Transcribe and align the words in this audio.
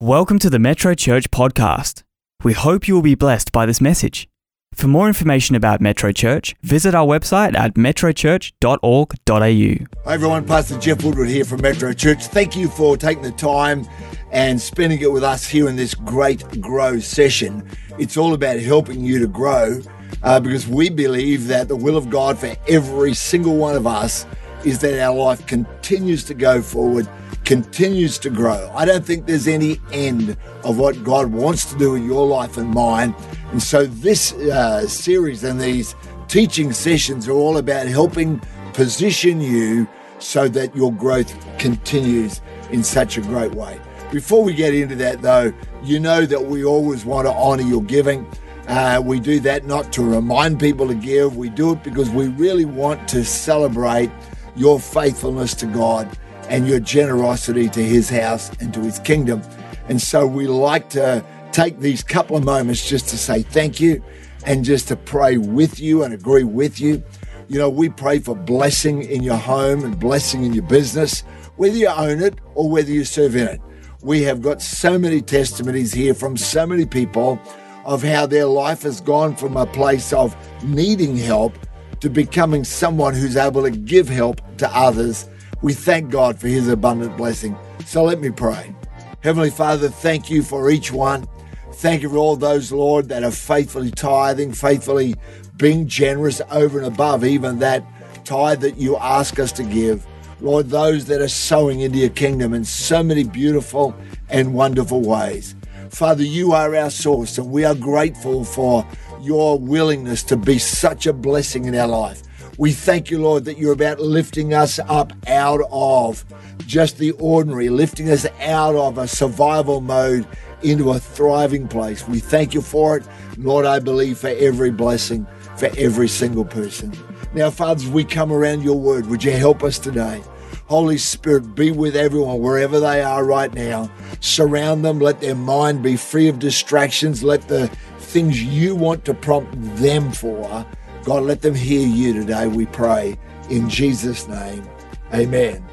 Welcome 0.00 0.38
to 0.40 0.48
the 0.48 0.60
Metro 0.60 0.94
Church 0.94 1.28
podcast. 1.32 2.04
We 2.44 2.52
hope 2.52 2.86
you 2.86 2.94
will 2.94 3.02
be 3.02 3.16
blessed 3.16 3.50
by 3.50 3.66
this 3.66 3.80
message. 3.80 4.28
For 4.72 4.86
more 4.86 5.08
information 5.08 5.56
about 5.56 5.80
Metro 5.80 6.12
Church, 6.12 6.54
visit 6.62 6.94
our 6.94 7.04
website 7.04 7.56
at 7.56 7.74
metrochurch.org.au. 7.74 9.86
Hi 10.04 10.14
everyone, 10.14 10.46
Pastor 10.46 10.78
Geoff 10.78 11.02
Woodward 11.02 11.28
here 11.28 11.44
from 11.44 11.62
Metro 11.62 11.92
Church. 11.92 12.26
Thank 12.26 12.54
you 12.54 12.68
for 12.68 12.96
taking 12.96 13.24
the 13.24 13.32
time 13.32 13.88
and 14.30 14.60
spending 14.60 15.00
it 15.00 15.10
with 15.10 15.24
us 15.24 15.48
here 15.48 15.68
in 15.68 15.74
this 15.74 15.96
great 15.96 16.60
grow 16.60 17.00
session. 17.00 17.68
It's 17.98 18.16
all 18.16 18.34
about 18.34 18.60
helping 18.60 19.00
you 19.00 19.18
to 19.18 19.26
grow 19.26 19.80
uh, 20.22 20.38
because 20.38 20.68
we 20.68 20.90
believe 20.90 21.48
that 21.48 21.66
the 21.66 21.74
will 21.74 21.96
of 21.96 22.08
God 22.08 22.38
for 22.38 22.54
every 22.68 23.14
single 23.14 23.56
one 23.56 23.74
of 23.74 23.84
us 23.84 24.26
is 24.64 24.78
that 24.80 25.00
our 25.00 25.14
life 25.14 25.46
continues 25.46 26.24
to 26.24 26.34
go 26.34 26.62
forward 26.62 27.08
continues 27.48 28.18
to 28.18 28.28
grow. 28.28 28.70
I 28.74 28.84
don't 28.84 29.02
think 29.02 29.24
there's 29.24 29.48
any 29.48 29.80
end 29.90 30.36
of 30.64 30.78
what 30.78 31.02
God 31.02 31.32
wants 31.32 31.64
to 31.72 31.78
do 31.78 31.94
in 31.94 32.04
your 32.04 32.26
life 32.26 32.58
and 32.58 32.68
mine. 32.68 33.14
And 33.52 33.62
so, 33.62 33.86
this 33.86 34.34
uh, 34.34 34.86
series 34.86 35.44
and 35.44 35.58
these 35.58 35.94
teaching 36.28 36.74
sessions 36.74 37.26
are 37.26 37.32
all 37.32 37.56
about 37.56 37.86
helping 37.86 38.38
position 38.74 39.40
you 39.40 39.88
so 40.18 40.46
that 40.48 40.76
your 40.76 40.92
growth 40.92 41.34
continues 41.58 42.42
in 42.70 42.84
such 42.84 43.16
a 43.16 43.22
great 43.22 43.54
way. 43.54 43.80
Before 44.12 44.44
we 44.44 44.52
get 44.52 44.74
into 44.74 44.96
that, 44.96 45.22
though, 45.22 45.50
you 45.82 46.00
know 46.00 46.26
that 46.26 46.44
we 46.44 46.66
always 46.66 47.06
want 47.06 47.26
to 47.28 47.32
honor 47.32 47.62
your 47.62 47.82
giving. 47.82 48.30
Uh, 48.68 49.00
we 49.02 49.20
do 49.20 49.40
that 49.40 49.64
not 49.64 49.90
to 49.94 50.02
remind 50.02 50.60
people 50.60 50.86
to 50.86 50.94
give, 50.94 51.38
we 51.38 51.48
do 51.48 51.72
it 51.72 51.82
because 51.82 52.10
we 52.10 52.28
really 52.28 52.66
want 52.66 53.08
to 53.08 53.24
celebrate 53.24 54.10
your 54.58 54.80
faithfulness 54.80 55.54
to 55.54 55.66
God 55.66 56.18
and 56.48 56.66
your 56.66 56.80
generosity 56.80 57.68
to 57.68 57.82
his 57.82 58.10
house 58.10 58.50
and 58.60 58.74
to 58.74 58.80
his 58.80 58.98
kingdom. 58.98 59.42
And 59.88 60.02
so 60.02 60.26
we 60.26 60.46
like 60.46 60.90
to 60.90 61.24
take 61.52 61.78
these 61.78 62.02
couple 62.02 62.36
of 62.36 62.44
moments 62.44 62.86
just 62.88 63.08
to 63.08 63.18
say 63.18 63.42
thank 63.42 63.80
you 63.80 64.02
and 64.44 64.64
just 64.64 64.88
to 64.88 64.96
pray 64.96 65.36
with 65.36 65.78
you 65.80 66.02
and 66.02 66.12
agree 66.12 66.44
with 66.44 66.80
you. 66.80 67.02
You 67.48 67.58
know, 67.58 67.70
we 67.70 67.88
pray 67.88 68.18
for 68.18 68.34
blessing 68.34 69.02
in 69.02 69.22
your 69.22 69.36
home 69.36 69.84
and 69.84 69.98
blessing 69.98 70.44
in 70.44 70.52
your 70.52 70.64
business, 70.64 71.20
whether 71.56 71.76
you 71.76 71.88
own 71.88 72.20
it 72.20 72.38
or 72.54 72.68
whether 72.68 72.90
you 72.90 73.04
serve 73.04 73.36
in 73.36 73.48
it. 73.48 73.60
We 74.02 74.22
have 74.22 74.42
got 74.42 74.60
so 74.60 74.98
many 74.98 75.22
testimonies 75.22 75.92
here 75.92 76.14
from 76.14 76.36
so 76.36 76.66
many 76.66 76.84
people 76.84 77.40
of 77.84 78.02
how 78.02 78.26
their 78.26 78.44
life 78.44 78.82
has 78.82 79.00
gone 79.00 79.34
from 79.34 79.56
a 79.56 79.66
place 79.66 80.12
of 80.12 80.36
needing 80.62 81.16
help 81.16 81.54
to 82.00 82.10
becoming 82.10 82.64
someone 82.64 83.14
who's 83.14 83.36
able 83.36 83.62
to 83.62 83.70
give 83.70 84.08
help 84.08 84.40
to 84.58 84.68
others 84.76 85.26
we 85.60 85.74
thank 85.74 86.10
God 86.10 86.38
for 86.38 86.46
his 86.46 86.68
abundant 86.68 87.16
blessing. 87.16 87.56
So 87.84 88.04
let 88.04 88.20
me 88.20 88.30
pray. 88.30 88.74
Heavenly 89.22 89.50
Father, 89.50 89.88
thank 89.88 90.30
you 90.30 90.42
for 90.42 90.70
each 90.70 90.92
one. 90.92 91.26
Thank 91.74 92.02
you 92.02 92.10
for 92.10 92.16
all 92.16 92.36
those, 92.36 92.70
Lord, 92.70 93.08
that 93.08 93.24
are 93.24 93.32
faithfully 93.32 93.90
tithing, 93.90 94.52
faithfully 94.52 95.16
being 95.56 95.88
generous 95.88 96.40
over 96.50 96.78
and 96.78 96.86
above 96.86 97.24
even 97.24 97.58
that 97.58 97.84
tithe 98.24 98.60
that 98.60 98.76
you 98.76 98.96
ask 98.98 99.38
us 99.40 99.50
to 99.52 99.64
give. 99.64 100.06
Lord, 100.40 100.70
those 100.70 101.06
that 101.06 101.20
are 101.20 101.28
sowing 101.28 101.80
into 101.80 101.98
your 101.98 102.10
kingdom 102.10 102.54
in 102.54 102.64
so 102.64 103.02
many 103.02 103.24
beautiful 103.24 103.94
and 104.28 104.54
wonderful 104.54 105.00
ways. 105.00 105.56
Father, 105.90 106.22
you 106.22 106.52
are 106.52 106.76
our 106.76 106.90
source, 106.90 107.38
and 107.38 107.50
we 107.50 107.64
are 107.64 107.74
grateful 107.74 108.44
for 108.44 108.86
your 109.22 109.58
willingness 109.58 110.22
to 110.24 110.36
be 110.36 110.58
such 110.58 111.06
a 111.06 111.12
blessing 111.12 111.64
in 111.64 111.74
our 111.74 111.88
life. 111.88 112.22
We 112.58 112.72
thank 112.72 113.10
you, 113.10 113.20
Lord, 113.20 113.44
that 113.44 113.58
you're 113.58 113.72
about 113.72 114.00
lifting 114.00 114.52
us 114.52 114.80
up 114.80 115.12
out 115.28 115.60
of 115.70 116.24
just 116.66 116.98
the 116.98 117.12
ordinary, 117.12 117.68
lifting 117.68 118.10
us 118.10 118.26
out 118.40 118.74
of 118.74 118.98
a 118.98 119.06
survival 119.06 119.80
mode 119.80 120.26
into 120.62 120.90
a 120.90 120.98
thriving 120.98 121.68
place. 121.68 122.06
We 122.08 122.18
thank 122.18 122.54
you 122.54 122.60
for 122.60 122.96
it. 122.96 123.04
Lord, 123.36 123.64
I 123.64 123.78
believe 123.78 124.18
for 124.18 124.28
every 124.28 124.70
blessing 124.70 125.26
for 125.56 125.70
every 125.76 126.08
single 126.08 126.44
person. 126.44 126.92
Now, 127.34 127.50
Father, 127.50 127.88
we 127.90 128.04
come 128.04 128.32
around 128.32 128.62
your 128.62 128.78
word, 128.78 129.06
would 129.06 129.22
you 129.22 129.32
help 129.32 129.62
us 129.62 129.78
today? 129.78 130.22
Holy 130.66 130.98
Spirit, 130.98 131.54
be 131.54 131.70
with 131.70 131.96
everyone 131.96 132.40
wherever 132.40 132.78
they 132.78 133.02
are 133.02 133.24
right 133.24 133.52
now. 133.54 133.90
Surround 134.20 134.84
them. 134.84 134.98
Let 134.98 135.20
their 135.20 135.34
mind 135.34 135.82
be 135.82 135.96
free 135.96 136.28
of 136.28 136.38
distractions. 136.38 137.22
Let 137.22 137.48
the 137.48 137.70
things 138.08 138.42
you 138.42 138.74
want 138.74 139.04
to 139.04 139.14
prompt 139.14 139.54
them 139.76 140.10
for 140.10 140.66
God, 141.04 141.22
let 141.22 141.42
them 141.42 141.54
hear 141.54 141.86
you 141.86 142.12
today, 142.12 142.48
we 142.48 142.66
pray. 142.66 143.16
In 143.48 143.70
Jesus' 143.70 144.28
name, 144.28 144.68
amen 145.14 145.64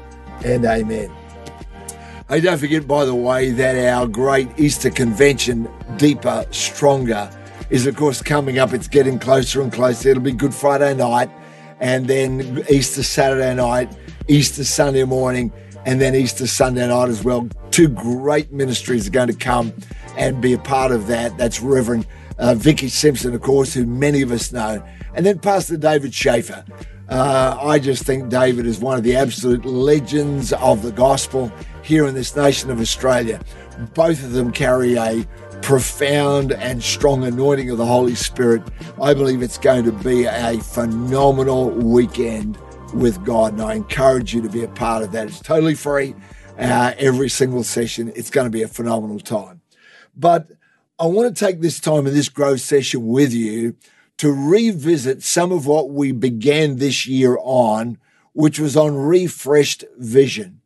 and 0.44 0.64
amen. 0.64 1.10
Hey, 2.28 2.40
don't 2.40 2.58
forget, 2.58 2.86
by 2.86 3.04
the 3.04 3.14
way, 3.14 3.50
that 3.50 3.76
our 3.92 4.06
great 4.06 4.48
Easter 4.58 4.90
convention, 4.90 5.68
Deeper, 5.96 6.46
Stronger, 6.50 7.30
is 7.70 7.86
of 7.86 7.96
course 7.96 8.22
coming 8.22 8.58
up. 8.58 8.72
It's 8.72 8.88
getting 8.88 9.18
closer 9.18 9.60
and 9.60 9.72
closer. 9.72 10.10
It'll 10.10 10.22
be 10.22 10.32
Good 10.32 10.54
Friday 10.54 10.94
night, 10.94 11.30
and 11.80 12.06
then 12.06 12.64
Easter 12.70 13.02
Saturday 13.02 13.54
night, 13.54 13.94
Easter 14.28 14.64
Sunday 14.64 15.04
morning, 15.04 15.52
and 15.84 16.00
then 16.00 16.14
Easter 16.14 16.46
Sunday 16.46 16.88
night 16.88 17.08
as 17.08 17.22
well. 17.22 17.48
Two 17.70 17.88
great 17.88 18.52
ministries 18.52 19.06
are 19.06 19.10
going 19.10 19.28
to 19.28 19.34
come 19.36 19.72
and 20.16 20.40
be 20.40 20.52
a 20.52 20.58
part 20.58 20.92
of 20.92 21.06
that. 21.08 21.36
That's 21.36 21.60
Reverend 21.60 22.06
uh, 22.38 22.54
Vicky 22.54 22.88
Simpson, 22.88 23.34
of 23.34 23.40
course, 23.40 23.74
who 23.74 23.86
many 23.86 24.22
of 24.22 24.30
us 24.30 24.52
know, 24.52 24.82
and 25.14 25.24
then 25.24 25.38
Pastor 25.38 25.76
David 25.76 26.14
Schaefer. 26.14 26.64
Uh, 27.08 27.56
I 27.62 27.78
just 27.78 28.02
think 28.02 28.30
David 28.30 28.66
is 28.66 28.80
one 28.80 28.98
of 28.98 29.04
the 29.04 29.14
absolute 29.14 29.64
legends 29.64 30.52
of 30.54 30.82
the 30.82 30.90
gospel 30.90 31.52
here 31.82 32.06
in 32.06 32.14
this 32.14 32.34
nation 32.34 32.70
of 32.70 32.80
Australia. 32.80 33.40
Both 33.94 34.24
of 34.24 34.32
them 34.32 34.50
carry 34.50 34.96
a 34.96 35.24
profound 35.62 36.52
and 36.52 36.82
strong 36.82 37.24
anointing 37.24 37.70
of 37.70 37.78
the 37.78 37.86
Holy 37.86 38.14
Spirit. 38.14 38.62
I 39.00 39.14
believe 39.14 39.42
it's 39.42 39.58
going 39.58 39.84
to 39.84 39.92
be 39.92 40.24
a 40.24 40.58
phenomenal 40.60 41.70
weekend 41.70 42.58
with 42.92 43.24
God, 43.24 43.52
and 43.52 43.62
I 43.62 43.74
encourage 43.74 44.34
you 44.34 44.42
to 44.42 44.48
be 44.48 44.64
a 44.64 44.68
part 44.68 45.02
of 45.02 45.12
that. 45.12 45.28
It's 45.28 45.40
totally 45.40 45.74
free. 45.74 46.14
Uh, 46.58 46.94
every 46.98 47.28
single 47.28 47.62
session, 47.62 48.12
it's 48.16 48.30
going 48.30 48.46
to 48.46 48.50
be 48.50 48.62
a 48.62 48.68
phenomenal 48.68 49.20
time. 49.20 49.60
But 50.16 50.48
I 50.98 51.04
want 51.04 51.36
to 51.36 51.44
take 51.44 51.60
this 51.60 51.78
time 51.78 52.06
in 52.06 52.14
this 52.14 52.30
growth 52.30 52.62
session 52.62 53.06
with 53.06 53.30
you 53.30 53.76
to 54.16 54.32
revisit 54.32 55.22
some 55.22 55.52
of 55.52 55.66
what 55.66 55.90
we 55.90 56.10
began 56.10 56.76
this 56.76 57.06
year 57.06 57.36
on, 57.42 57.98
which 58.32 58.58
was 58.58 58.78
on 58.78 58.96
refreshed 58.96 59.84
vision. 59.98 60.62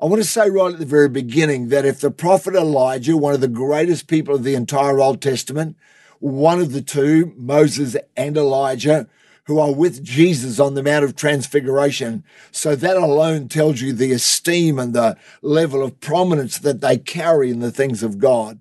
I 0.00 0.06
want 0.06 0.22
to 0.22 0.28
say 0.28 0.48
right 0.48 0.72
at 0.72 0.78
the 0.78 0.86
very 0.86 1.10
beginning 1.10 1.68
that 1.68 1.84
if 1.84 2.00
the 2.00 2.10
prophet 2.10 2.54
Elijah, 2.54 3.14
one 3.14 3.34
of 3.34 3.42
the 3.42 3.48
greatest 3.48 4.06
people 4.06 4.34
of 4.34 4.42
the 4.42 4.54
entire 4.54 5.00
Old 5.00 5.20
Testament, 5.20 5.76
one 6.18 6.60
of 6.60 6.72
the 6.72 6.80
two, 6.80 7.34
Moses 7.36 7.94
and 8.16 8.38
Elijah, 8.38 9.06
who 9.44 9.58
are 9.58 9.74
with 9.74 10.02
Jesus 10.02 10.58
on 10.58 10.72
the 10.72 10.82
Mount 10.82 11.04
of 11.04 11.14
Transfiguration. 11.14 12.24
So 12.52 12.74
that 12.74 12.96
alone 12.96 13.48
tells 13.48 13.82
you 13.82 13.92
the 13.92 14.12
esteem 14.12 14.78
and 14.78 14.94
the 14.94 15.18
level 15.42 15.82
of 15.82 16.00
prominence 16.00 16.56
that 16.56 16.80
they 16.80 16.96
carry 16.96 17.50
in 17.50 17.58
the 17.60 17.70
things 17.70 18.02
of 18.02 18.18
God. 18.18 18.60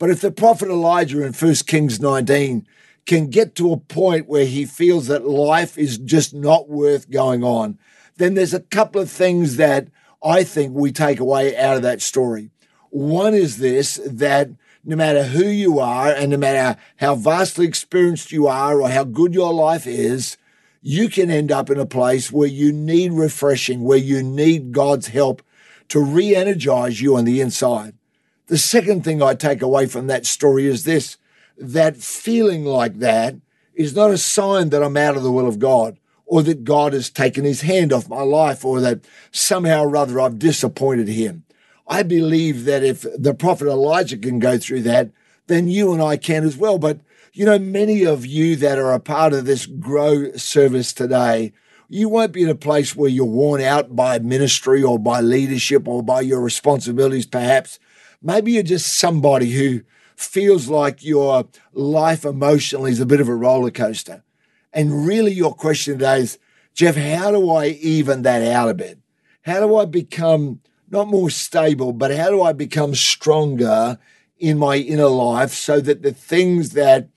But 0.00 0.08
if 0.08 0.22
the 0.22 0.32
prophet 0.32 0.70
Elijah 0.70 1.22
in 1.22 1.34
1 1.34 1.54
Kings 1.66 2.00
19 2.00 2.66
can 3.04 3.26
get 3.28 3.54
to 3.56 3.70
a 3.70 3.76
point 3.76 4.28
where 4.28 4.46
he 4.46 4.64
feels 4.64 5.08
that 5.08 5.28
life 5.28 5.76
is 5.76 5.98
just 5.98 6.32
not 6.32 6.70
worth 6.70 7.10
going 7.10 7.44
on, 7.44 7.78
then 8.16 8.32
there's 8.32 8.54
a 8.54 8.60
couple 8.60 9.02
of 9.02 9.10
things 9.10 9.56
that 9.56 9.88
I 10.24 10.42
think 10.42 10.74
we 10.74 10.90
take 10.90 11.20
away 11.20 11.54
out 11.54 11.76
of 11.76 11.82
that 11.82 12.00
story. 12.00 12.50
One 12.88 13.34
is 13.34 13.58
this 13.58 14.00
that 14.06 14.48
no 14.82 14.96
matter 14.96 15.24
who 15.24 15.44
you 15.44 15.78
are 15.78 16.08
and 16.08 16.30
no 16.30 16.38
matter 16.38 16.80
how 16.96 17.14
vastly 17.14 17.66
experienced 17.66 18.32
you 18.32 18.46
are 18.46 18.80
or 18.80 18.88
how 18.88 19.04
good 19.04 19.34
your 19.34 19.52
life 19.52 19.86
is, 19.86 20.38
you 20.80 21.10
can 21.10 21.30
end 21.30 21.52
up 21.52 21.68
in 21.68 21.78
a 21.78 21.84
place 21.84 22.32
where 22.32 22.48
you 22.48 22.72
need 22.72 23.12
refreshing, 23.12 23.82
where 23.82 23.98
you 23.98 24.22
need 24.22 24.72
God's 24.72 25.08
help 25.08 25.42
to 25.88 26.00
re 26.00 26.34
energize 26.34 27.02
you 27.02 27.16
on 27.16 27.26
the 27.26 27.42
inside. 27.42 27.92
The 28.50 28.58
second 28.58 29.04
thing 29.04 29.22
I 29.22 29.34
take 29.34 29.62
away 29.62 29.86
from 29.86 30.08
that 30.08 30.26
story 30.26 30.66
is 30.66 30.82
this 30.82 31.18
that 31.56 31.96
feeling 31.96 32.64
like 32.64 32.98
that 32.98 33.36
is 33.76 33.94
not 33.94 34.10
a 34.10 34.18
sign 34.18 34.70
that 34.70 34.82
I'm 34.82 34.96
out 34.96 35.16
of 35.16 35.22
the 35.22 35.30
will 35.30 35.46
of 35.46 35.60
God 35.60 35.98
or 36.26 36.42
that 36.42 36.64
God 36.64 36.92
has 36.92 37.10
taken 37.10 37.44
his 37.44 37.60
hand 37.60 37.92
off 37.92 38.08
my 38.08 38.22
life 38.22 38.64
or 38.64 38.80
that 38.80 39.06
somehow 39.30 39.84
or 39.84 39.96
other 39.96 40.20
I've 40.20 40.40
disappointed 40.40 41.06
him. 41.06 41.44
I 41.86 42.02
believe 42.02 42.64
that 42.64 42.82
if 42.82 43.06
the 43.16 43.34
prophet 43.34 43.68
Elijah 43.68 44.16
can 44.16 44.40
go 44.40 44.58
through 44.58 44.82
that, 44.82 45.12
then 45.46 45.68
you 45.68 45.92
and 45.92 46.02
I 46.02 46.16
can 46.16 46.42
as 46.42 46.56
well. 46.56 46.78
But 46.78 46.98
you 47.32 47.46
know, 47.46 47.60
many 47.60 48.04
of 48.04 48.26
you 48.26 48.56
that 48.56 48.80
are 48.80 48.92
a 48.92 48.98
part 48.98 49.32
of 49.32 49.44
this 49.44 49.66
grow 49.66 50.32
service 50.32 50.92
today, 50.92 51.52
you 51.88 52.08
won't 52.08 52.32
be 52.32 52.42
in 52.42 52.48
a 52.48 52.56
place 52.56 52.96
where 52.96 53.10
you're 53.10 53.26
worn 53.26 53.60
out 53.60 53.94
by 53.94 54.18
ministry 54.18 54.82
or 54.82 54.98
by 54.98 55.20
leadership 55.20 55.86
or 55.86 56.02
by 56.02 56.20
your 56.20 56.40
responsibilities, 56.40 57.26
perhaps. 57.26 57.78
Maybe 58.22 58.52
you're 58.52 58.62
just 58.62 58.96
somebody 58.96 59.50
who 59.50 59.80
feels 60.16 60.68
like 60.68 61.02
your 61.02 61.48
life 61.72 62.24
emotionally 62.24 62.92
is 62.92 63.00
a 63.00 63.06
bit 63.06 63.20
of 63.20 63.28
a 63.28 63.34
roller 63.34 63.70
coaster. 63.70 64.22
And 64.72 65.06
really, 65.06 65.32
your 65.32 65.54
question 65.54 65.94
today 65.94 66.20
is, 66.20 66.38
Geoff, 66.74 66.96
how 66.96 67.30
do 67.30 67.50
I 67.50 67.68
even 67.68 68.22
that 68.22 68.42
out 68.42 68.68
a 68.68 68.74
bit? 68.74 68.98
How 69.42 69.60
do 69.60 69.76
I 69.76 69.86
become 69.86 70.60
not 70.90 71.08
more 71.08 71.30
stable, 71.30 71.92
but 71.92 72.14
how 72.14 72.30
do 72.30 72.42
I 72.42 72.52
become 72.52 72.94
stronger 72.94 73.98
in 74.38 74.58
my 74.58 74.76
inner 74.76 75.08
life 75.08 75.52
so 75.52 75.80
that 75.80 76.02
the 76.02 76.12
things 76.12 76.70
that 76.70 77.08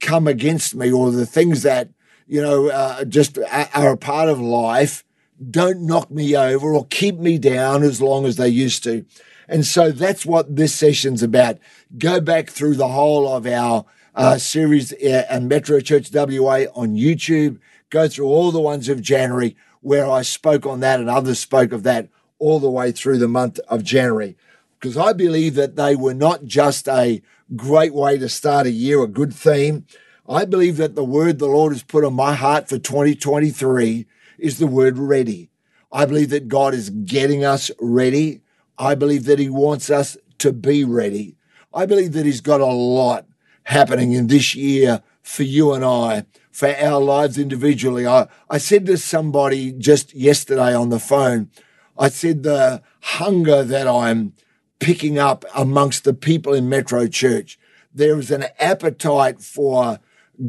come 0.00 0.26
against 0.26 0.74
me 0.74 0.90
or 0.92 1.10
the 1.10 1.26
things 1.26 1.62
that, 1.62 1.90
you 2.26 2.40
know, 2.40 2.68
uh, 2.68 3.04
just 3.04 3.38
are 3.38 3.92
a 3.92 3.96
part 3.96 4.28
of 4.28 4.40
life 4.40 5.04
don't 5.50 5.82
knock 5.82 6.10
me 6.10 6.36
over 6.36 6.74
or 6.74 6.86
keep 6.86 7.18
me 7.18 7.38
down 7.38 7.82
as 7.82 8.02
long 8.02 8.26
as 8.26 8.36
they 8.36 8.48
used 8.48 8.82
to. 8.84 9.04
And 9.48 9.64
so 9.64 9.90
that's 9.90 10.26
what 10.26 10.56
this 10.56 10.74
session's 10.74 11.22
about. 11.22 11.58
Go 11.96 12.20
back 12.20 12.50
through 12.50 12.74
the 12.74 12.88
whole 12.88 13.28
of 13.28 13.46
our 13.46 13.86
uh, 14.14 14.36
series 14.36 14.92
uh, 14.92 15.24
and 15.30 15.48
Metro 15.48 15.80
Church 15.80 16.10
WA 16.12 16.66
on 16.74 16.96
YouTube. 16.96 17.58
Go 17.90 18.08
through 18.08 18.26
all 18.26 18.50
the 18.50 18.60
ones 18.60 18.88
of 18.88 19.00
January 19.00 19.56
where 19.80 20.10
I 20.10 20.22
spoke 20.22 20.66
on 20.66 20.80
that 20.80 21.00
and 21.00 21.08
others 21.08 21.38
spoke 21.38 21.72
of 21.72 21.82
that 21.84 22.08
all 22.38 22.60
the 22.60 22.70
way 22.70 22.92
through 22.92 23.18
the 23.18 23.28
month 23.28 23.58
of 23.68 23.84
January. 23.84 24.36
Because 24.78 24.96
I 24.96 25.12
believe 25.12 25.54
that 25.54 25.76
they 25.76 25.96
were 25.96 26.14
not 26.14 26.44
just 26.44 26.88
a 26.88 27.22
great 27.56 27.94
way 27.94 28.18
to 28.18 28.28
start 28.28 28.66
a 28.66 28.70
year, 28.70 29.02
a 29.02 29.08
good 29.08 29.32
theme. 29.32 29.86
I 30.28 30.44
believe 30.44 30.76
that 30.76 30.94
the 30.94 31.04
word 31.04 31.38
the 31.38 31.46
Lord 31.46 31.72
has 31.72 31.82
put 31.82 32.04
on 32.04 32.12
my 32.12 32.34
heart 32.34 32.68
for 32.68 32.78
2023 32.78 34.06
is 34.38 34.58
the 34.58 34.66
word 34.66 34.98
ready. 34.98 35.50
I 35.90 36.04
believe 36.04 36.30
that 36.30 36.48
God 36.48 36.74
is 36.74 36.90
getting 36.90 37.44
us 37.44 37.70
ready. 37.80 38.42
I 38.78 38.94
believe 38.94 39.24
that 39.24 39.38
He 39.38 39.48
wants 39.48 39.90
us 39.90 40.16
to 40.38 40.52
be 40.52 40.84
ready. 40.84 41.36
I 41.72 41.86
believe 41.86 42.12
that 42.12 42.26
He's 42.26 42.40
got 42.40 42.60
a 42.60 42.66
lot 42.66 43.26
happening 43.64 44.12
in 44.12 44.28
this 44.28 44.54
year 44.54 45.02
for 45.22 45.42
you 45.42 45.72
and 45.72 45.84
I, 45.84 46.24
for 46.50 46.74
our 46.74 47.00
lives 47.00 47.38
individually. 47.38 48.06
I, 48.06 48.28
I 48.48 48.58
said 48.58 48.86
to 48.86 48.96
somebody 48.96 49.72
just 49.72 50.14
yesterday 50.14 50.74
on 50.74 50.88
the 50.88 50.98
phone, 50.98 51.50
I 51.98 52.08
said 52.08 52.42
the 52.42 52.82
hunger 53.00 53.62
that 53.64 53.86
I'm 53.86 54.32
picking 54.78 55.18
up 55.18 55.44
amongst 55.54 56.04
the 56.04 56.14
people 56.14 56.54
in 56.54 56.68
Metro 56.68 57.06
Church, 57.08 57.58
there 57.92 58.18
is 58.18 58.30
an 58.30 58.46
appetite 58.58 59.40
for 59.40 59.98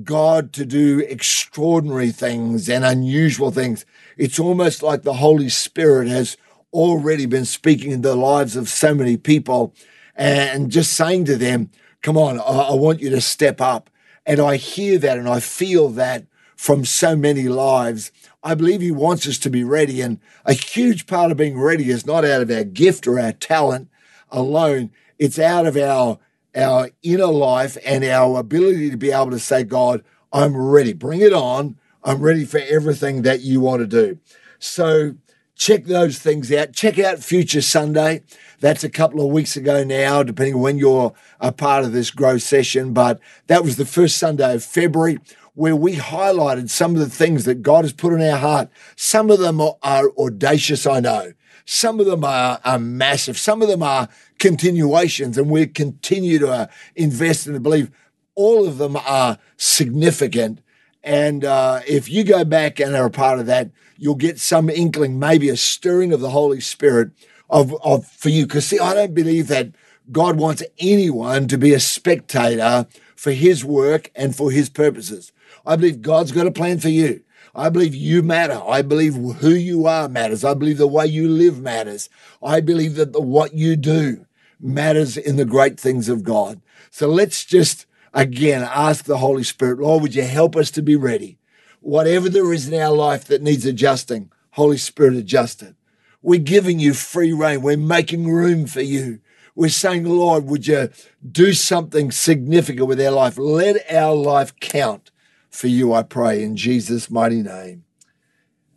God 0.03 0.53
to 0.53 0.65
do 0.65 0.99
extraordinary 0.99 2.11
things 2.11 2.69
and 2.69 2.85
unusual 2.85 3.51
things. 3.51 3.85
It's 4.17 4.39
almost 4.39 4.83
like 4.83 5.01
the 5.01 5.13
Holy 5.13 5.49
Spirit 5.49 6.07
has 6.07 6.37
already 6.71 7.25
been 7.25 7.45
speaking 7.45 7.91
in 7.91 8.01
the 8.01 8.15
lives 8.15 8.55
of 8.55 8.69
so 8.69 8.93
many 8.93 9.17
people 9.17 9.73
and 10.15 10.69
just 10.69 10.93
saying 10.93 11.25
to 11.25 11.37
them, 11.37 11.71
Come 12.01 12.17
on, 12.17 12.39
I, 12.39 12.73
want 12.75 13.01
you 13.01 13.09
to 13.09 13.19
step 13.19 13.59
up. 13.59 13.89
And 14.25 14.39
I 14.39 14.55
hear 14.55 14.97
that 14.99 15.17
and 15.17 15.27
I 15.27 15.41
feel 15.41 15.89
that 15.89 16.25
from 16.55 16.85
so 16.85 17.15
many 17.15 17.49
lives. 17.49 18.11
I 18.41 18.55
believe 18.55 18.79
He 18.79 18.91
wants 18.91 19.27
us 19.27 19.37
to 19.39 19.49
be 19.49 19.65
ready. 19.65 20.01
And 20.01 20.19
a 20.45 20.53
huge 20.53 21.07
part 21.07 21.31
of 21.31 21.37
being 21.37 21.59
ready 21.59 21.89
is 21.89 22.05
not 22.05 22.23
out 22.23 22.41
of 22.41 22.51
our 22.51 22.63
gift 22.63 23.05
or 23.05 23.19
our 23.19 23.33
talent 23.33 23.89
alone, 24.31 24.91
it's 25.17 25.39
out 25.39 25.65
of 25.65 25.75
our 25.75 26.19
our 26.55 26.89
inner 27.03 27.27
life 27.27 27.77
and 27.85 28.03
our 28.03 28.39
ability 28.39 28.89
to 28.89 28.97
be 28.97 29.11
able 29.11 29.31
to 29.31 29.39
say, 29.39 29.63
God, 29.63 30.03
I'm 30.31 30.55
ready. 30.55 30.93
Bring 30.93 31.21
it 31.21 31.33
on. 31.33 31.77
I'm 32.03 32.21
ready 32.21 32.45
for 32.45 32.59
everything 32.59 33.23
that 33.23 33.41
you 33.41 33.61
want 33.61 33.81
to 33.81 33.87
do. 33.87 34.19
So 34.59 35.15
check 35.55 35.85
those 35.85 36.19
things 36.19 36.51
out. 36.51 36.73
Check 36.73 36.97
out 36.99 37.19
Future 37.19 37.61
Sunday. 37.61 38.23
That's 38.59 38.83
a 38.83 38.89
couple 38.89 39.21
of 39.21 39.31
weeks 39.31 39.55
ago 39.55 39.83
now, 39.83 40.23
depending 40.23 40.59
when 40.59 40.77
you're 40.77 41.13
a 41.39 41.51
part 41.51 41.85
of 41.85 41.91
this 41.91 42.11
growth 42.11 42.43
session. 42.43 42.93
But 42.93 43.19
that 43.47 43.63
was 43.63 43.77
the 43.77 43.85
first 43.85 44.17
Sunday 44.17 44.55
of 44.55 44.63
February 44.63 45.19
where 45.55 45.75
we 45.75 45.97
highlighted 45.97 46.69
some 46.69 46.93
of 46.93 46.99
the 46.99 47.09
things 47.09 47.43
that 47.45 47.61
God 47.61 47.83
has 47.83 47.91
put 47.91 48.13
in 48.13 48.21
our 48.21 48.37
heart. 48.37 48.69
Some 48.95 49.29
of 49.29 49.39
them 49.39 49.59
are, 49.59 49.75
are 49.83 50.09
audacious, 50.17 50.87
I 50.87 51.01
know. 51.01 51.33
Some 51.65 51.99
of 51.99 52.05
them 52.05 52.23
are, 52.23 52.59
are 52.63 52.79
massive. 52.79 53.37
Some 53.37 53.61
of 53.61 53.67
them 53.67 53.83
are 53.83 54.07
continuations, 54.39 55.37
and 55.37 55.49
we 55.49 55.67
continue 55.67 56.39
to 56.39 56.49
uh, 56.49 56.67
invest 56.95 57.47
and 57.47 57.61
believe 57.61 57.91
all 58.35 58.67
of 58.67 58.77
them 58.77 58.95
are 58.95 59.37
significant. 59.57 60.61
And 61.03 61.45
uh, 61.45 61.81
if 61.87 62.09
you 62.09 62.23
go 62.23 62.43
back 62.43 62.79
and 62.79 62.95
are 62.95 63.05
a 63.05 63.11
part 63.11 63.39
of 63.39 63.45
that, 63.47 63.71
you'll 63.97 64.15
get 64.15 64.39
some 64.39 64.69
inkling, 64.69 65.19
maybe 65.19 65.49
a 65.49 65.57
stirring 65.57 66.13
of 66.13 66.21
the 66.21 66.29
Holy 66.29 66.61
Spirit 66.61 67.11
of, 67.49 67.75
of 67.83 68.05
for 68.05 68.29
you. 68.29 68.45
Because 68.45 68.65
see, 68.65 68.79
I 68.79 68.93
don't 68.93 69.13
believe 69.13 69.47
that 69.47 69.71
God 70.11 70.37
wants 70.37 70.63
anyone 70.79 71.47
to 71.47 71.57
be 71.57 71.73
a 71.73 71.79
spectator 71.79 72.87
for 73.15 73.31
his 73.31 73.63
work 73.63 74.11
and 74.15 74.35
for 74.35 74.51
his 74.51 74.69
purposes. 74.69 75.31
I 75.65 75.75
believe 75.75 76.01
God's 76.01 76.31
got 76.31 76.47
a 76.47 76.51
plan 76.51 76.79
for 76.79 76.89
you. 76.89 77.21
I 77.53 77.69
believe 77.69 77.95
you 77.95 78.21
matter. 78.21 78.61
I 78.65 78.81
believe 78.81 79.15
who 79.15 79.49
you 79.49 79.85
are 79.87 80.07
matters. 80.07 80.43
I 80.43 80.53
believe 80.53 80.77
the 80.77 80.87
way 80.87 81.07
you 81.07 81.27
live 81.27 81.59
matters. 81.59 82.09
I 82.41 82.61
believe 82.61 82.95
that 82.95 83.11
the, 83.11 83.21
what 83.21 83.53
you 83.53 83.75
do 83.75 84.25
matters 84.59 85.17
in 85.17 85.35
the 85.35 85.45
great 85.45 85.79
things 85.79 86.09
of 86.09 86.23
God. 86.23 86.61
So 86.91 87.07
let's 87.07 87.45
just 87.45 87.85
again 88.13 88.63
ask 88.63 89.05
the 89.05 89.17
Holy 89.17 89.43
Spirit, 89.43 89.79
Lord, 89.79 90.01
would 90.01 90.15
you 90.15 90.23
help 90.23 90.55
us 90.55 90.71
to 90.71 90.81
be 90.81 90.95
ready? 90.95 91.37
Whatever 91.81 92.29
there 92.29 92.51
is 92.51 92.67
in 92.67 92.79
our 92.79 92.93
life 92.93 93.25
that 93.25 93.41
needs 93.41 93.65
adjusting, 93.65 94.31
Holy 94.51 94.77
Spirit, 94.77 95.15
adjust 95.15 95.61
it. 95.61 95.75
We're 96.21 96.39
giving 96.39 96.79
you 96.79 96.93
free 96.93 97.31
reign. 97.31 97.61
We're 97.61 97.77
making 97.77 98.27
room 98.27 98.67
for 98.67 98.81
you. 98.81 99.21
We're 99.55 99.69
saying, 99.69 100.05
Lord, 100.05 100.45
would 100.45 100.67
you 100.67 100.89
do 101.29 101.53
something 101.53 102.11
significant 102.11 102.87
with 102.87 102.99
our 103.01 103.11
life? 103.11 103.37
Let 103.37 103.89
our 103.91 104.15
life 104.15 104.57
count 104.59 105.11
for 105.49 105.67
you, 105.67 105.93
I 105.93 106.03
pray, 106.03 106.43
in 106.43 106.55
Jesus' 106.55 107.09
mighty 107.09 107.41
name. 107.41 107.83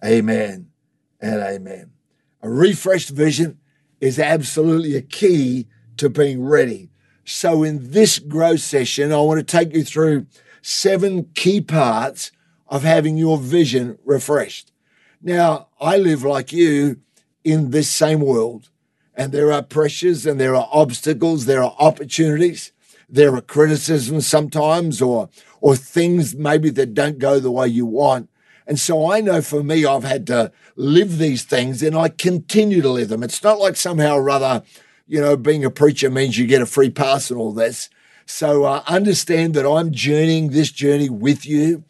Amen 0.04 0.70
and 1.20 1.40
amen. 1.40 1.92
A 2.42 2.50
refreshed 2.50 3.10
vision 3.10 3.58
is 4.02 4.18
absolutely 4.18 4.96
a 4.96 5.00
key 5.00 5.68
to 5.96 6.10
being 6.10 6.44
ready. 6.44 6.90
So, 7.24 7.62
in 7.62 7.92
this 7.92 8.18
growth 8.18 8.60
session, 8.60 9.12
I 9.12 9.20
want 9.20 9.38
to 9.38 9.44
take 9.44 9.72
you 9.72 9.84
through 9.84 10.26
seven 10.60 11.30
key 11.34 11.60
parts 11.60 12.32
of 12.66 12.82
having 12.82 13.16
your 13.16 13.38
vision 13.38 13.96
refreshed. 14.04 14.72
Now, 15.22 15.68
I 15.80 15.98
live 15.98 16.24
like 16.24 16.52
you 16.52 16.98
in 17.44 17.70
this 17.70 17.88
same 17.88 18.20
world, 18.20 18.70
and 19.14 19.30
there 19.30 19.52
are 19.52 19.62
pressures 19.62 20.26
and 20.26 20.40
there 20.40 20.56
are 20.56 20.68
obstacles, 20.72 21.46
there 21.46 21.62
are 21.62 21.76
opportunities, 21.78 22.72
there 23.08 23.32
are 23.36 23.40
criticisms 23.40 24.26
sometimes, 24.26 25.00
or 25.00 25.28
or 25.60 25.76
things 25.76 26.34
maybe 26.34 26.70
that 26.70 26.92
don't 26.92 27.20
go 27.20 27.38
the 27.38 27.52
way 27.52 27.68
you 27.68 27.86
want. 27.86 28.28
And 28.66 28.78
so 28.78 29.10
I 29.10 29.20
know 29.20 29.42
for 29.42 29.62
me, 29.62 29.84
I've 29.84 30.04
had 30.04 30.26
to 30.28 30.52
live 30.76 31.18
these 31.18 31.44
things 31.44 31.82
and 31.82 31.96
I 31.96 32.08
continue 32.08 32.82
to 32.82 32.90
live 32.90 33.08
them. 33.08 33.22
It's 33.22 33.42
not 33.42 33.58
like 33.58 33.76
somehow 33.76 34.16
or 34.16 34.30
other, 34.30 34.62
you 35.06 35.20
know, 35.20 35.36
being 35.36 35.64
a 35.64 35.70
preacher 35.70 36.10
means 36.10 36.38
you 36.38 36.46
get 36.46 36.62
a 36.62 36.66
free 36.66 36.90
pass 36.90 37.30
and 37.30 37.38
all 37.38 37.52
this. 37.52 37.90
So 38.24 38.64
uh, 38.64 38.82
understand 38.86 39.54
that 39.54 39.68
I'm 39.68 39.92
journeying 39.92 40.50
this 40.50 40.70
journey 40.70 41.08
with 41.08 41.44
you 41.44 41.84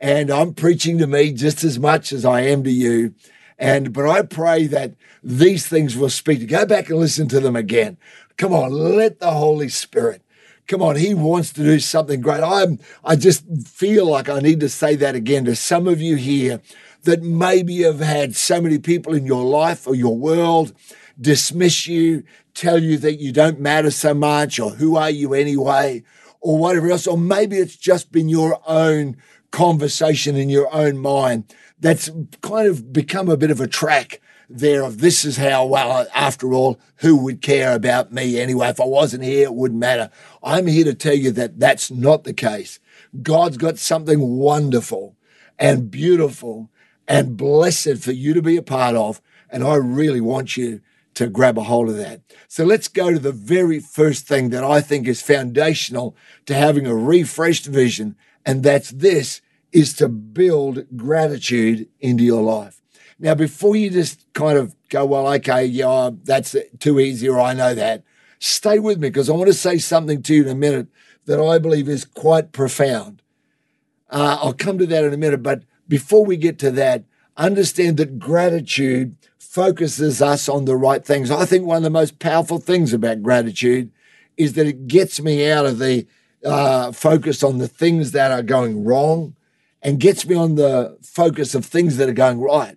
and 0.00 0.30
I'm 0.30 0.52
preaching 0.52 0.98
to 0.98 1.06
me 1.06 1.32
just 1.32 1.64
as 1.64 1.78
much 1.78 2.12
as 2.12 2.24
I 2.24 2.42
am 2.42 2.64
to 2.64 2.70
you. 2.70 3.14
And, 3.58 3.92
but 3.92 4.08
I 4.08 4.22
pray 4.22 4.66
that 4.66 4.94
these 5.22 5.66
things 5.66 5.96
will 5.96 6.10
speak 6.10 6.40
to 6.40 6.46
go 6.46 6.66
back 6.66 6.90
and 6.90 6.98
listen 6.98 7.28
to 7.28 7.40
them 7.40 7.56
again. 7.56 7.96
Come 8.36 8.52
on, 8.52 8.72
let 8.72 9.18
the 9.18 9.30
Holy 9.30 9.68
Spirit 9.68 10.22
Come 10.66 10.82
on, 10.82 10.96
he 10.96 11.14
wants 11.14 11.52
to 11.52 11.62
do 11.62 11.78
something 11.78 12.20
great. 12.20 12.42
I'm 12.42 12.80
I 13.04 13.14
just 13.14 13.44
feel 13.66 14.06
like 14.06 14.28
I 14.28 14.40
need 14.40 14.60
to 14.60 14.68
say 14.68 14.96
that 14.96 15.14
again 15.14 15.44
to 15.44 15.54
some 15.54 15.86
of 15.86 16.00
you 16.00 16.16
here 16.16 16.60
that 17.02 17.22
maybe 17.22 17.82
have 17.82 18.00
had 18.00 18.34
so 18.34 18.60
many 18.60 18.78
people 18.78 19.14
in 19.14 19.26
your 19.26 19.44
life 19.44 19.86
or 19.86 19.94
your 19.94 20.16
world 20.16 20.74
dismiss 21.20 21.86
you, 21.86 22.24
tell 22.52 22.82
you 22.82 22.98
that 22.98 23.20
you 23.20 23.32
don't 23.32 23.60
matter 23.60 23.92
so 23.92 24.12
much 24.12 24.58
or 24.58 24.70
who 24.70 24.96
are 24.96 25.10
you 25.10 25.34
anyway 25.34 26.02
or 26.40 26.58
whatever 26.58 26.90
else 26.90 27.06
or 27.06 27.16
maybe 27.16 27.58
it's 27.58 27.76
just 27.76 28.10
been 28.10 28.28
your 28.28 28.60
own 28.66 29.16
conversation 29.52 30.36
in 30.36 30.48
your 30.48 30.72
own 30.74 30.98
mind 30.98 31.44
that's 31.78 32.10
kind 32.42 32.66
of 32.68 32.92
become 32.92 33.28
a 33.28 33.36
bit 33.36 33.50
of 33.50 33.60
a 33.60 33.66
track 33.66 34.20
there 34.48 34.84
of 34.84 34.98
this 34.98 35.24
is 35.24 35.36
how 35.36 35.66
well 35.66 36.06
after 36.14 36.52
all 36.52 36.78
who 36.96 37.16
would 37.16 37.42
care 37.42 37.74
about 37.74 38.12
me 38.12 38.40
anyway? 38.40 38.68
If 38.68 38.80
i 38.80 38.84
wasn't 38.84 39.24
here 39.24 39.44
it 39.44 39.54
wouldn't 39.54 39.80
matter. 39.80 40.10
I'm 40.42 40.66
here 40.66 40.84
to 40.84 40.94
tell 40.94 41.14
you 41.14 41.30
that 41.32 41.58
that's 41.58 41.90
not 41.90 42.24
the 42.24 42.32
case. 42.32 42.78
God's 43.22 43.56
got 43.56 43.78
something 43.78 44.20
wonderful 44.20 45.16
and 45.58 45.90
beautiful 45.90 46.70
and 47.08 47.36
blessed 47.36 47.98
for 47.98 48.12
you 48.12 48.34
to 48.34 48.42
be 48.42 48.56
a 48.56 48.62
part 48.62 48.94
of 48.94 49.20
and 49.50 49.62
i 49.64 49.74
really 49.74 50.20
want 50.20 50.56
you 50.56 50.80
to 51.14 51.28
grab 51.28 51.56
a 51.56 51.62
hold 51.62 51.88
of 51.88 51.96
that. 51.96 52.20
So 52.46 52.64
let's 52.64 52.88
go 52.88 53.10
to 53.10 53.18
the 53.18 53.32
very 53.32 53.80
first 53.80 54.26
thing 54.26 54.50
that 54.50 54.64
i 54.64 54.80
think 54.80 55.08
is 55.08 55.22
foundational 55.22 56.16
to 56.46 56.54
having 56.54 56.86
a 56.86 56.94
refreshed 56.94 57.66
vision 57.66 58.16
and 58.44 58.62
that's 58.62 58.90
this 58.90 59.40
is 59.72 59.92
to 59.94 60.08
build 60.08 60.86
gratitude 60.96 61.88
into 62.00 62.22
your 62.22 62.42
life 62.42 62.80
now, 63.18 63.34
before 63.34 63.76
you 63.76 63.90
just 63.90 64.30
kind 64.34 64.58
of 64.58 64.74
go, 64.88 65.06
well, 65.06 65.26
okay, 65.34 65.64
yeah, 65.64 66.10
that's 66.24 66.54
too 66.78 67.00
easy, 67.00 67.28
or 67.28 67.40
I 67.40 67.54
know 67.54 67.74
that, 67.74 68.04
stay 68.38 68.78
with 68.78 68.98
me 68.98 69.08
because 69.08 69.30
I 69.30 69.32
want 69.32 69.46
to 69.46 69.54
say 69.54 69.78
something 69.78 70.22
to 70.22 70.34
you 70.34 70.42
in 70.42 70.48
a 70.48 70.54
minute 70.54 70.88
that 71.24 71.40
I 71.40 71.58
believe 71.58 71.88
is 71.88 72.04
quite 72.04 72.52
profound. 72.52 73.22
Uh, 74.10 74.38
I'll 74.40 74.52
come 74.52 74.78
to 74.78 74.86
that 74.86 75.04
in 75.04 75.14
a 75.14 75.16
minute, 75.16 75.42
but 75.42 75.62
before 75.88 76.24
we 76.24 76.36
get 76.36 76.58
to 76.60 76.70
that, 76.72 77.04
understand 77.36 77.96
that 77.96 78.18
gratitude 78.18 79.16
focuses 79.38 80.20
us 80.20 80.48
on 80.48 80.66
the 80.66 80.76
right 80.76 81.04
things. 81.04 81.30
I 81.30 81.46
think 81.46 81.64
one 81.64 81.78
of 81.78 81.82
the 81.82 81.90
most 81.90 82.18
powerful 82.18 82.58
things 82.58 82.92
about 82.92 83.22
gratitude 83.22 83.90
is 84.36 84.52
that 84.52 84.66
it 84.66 84.86
gets 84.86 85.20
me 85.20 85.50
out 85.50 85.64
of 85.64 85.78
the 85.78 86.06
uh, 86.44 86.92
focus 86.92 87.42
on 87.42 87.58
the 87.58 87.68
things 87.68 88.12
that 88.12 88.30
are 88.30 88.42
going 88.42 88.84
wrong 88.84 89.34
and 89.80 89.98
gets 89.98 90.26
me 90.26 90.34
on 90.34 90.56
the 90.56 90.98
focus 91.02 91.54
of 91.54 91.64
things 91.64 91.96
that 91.96 92.08
are 92.08 92.14
going 92.14 92.40
right. 92.40 92.76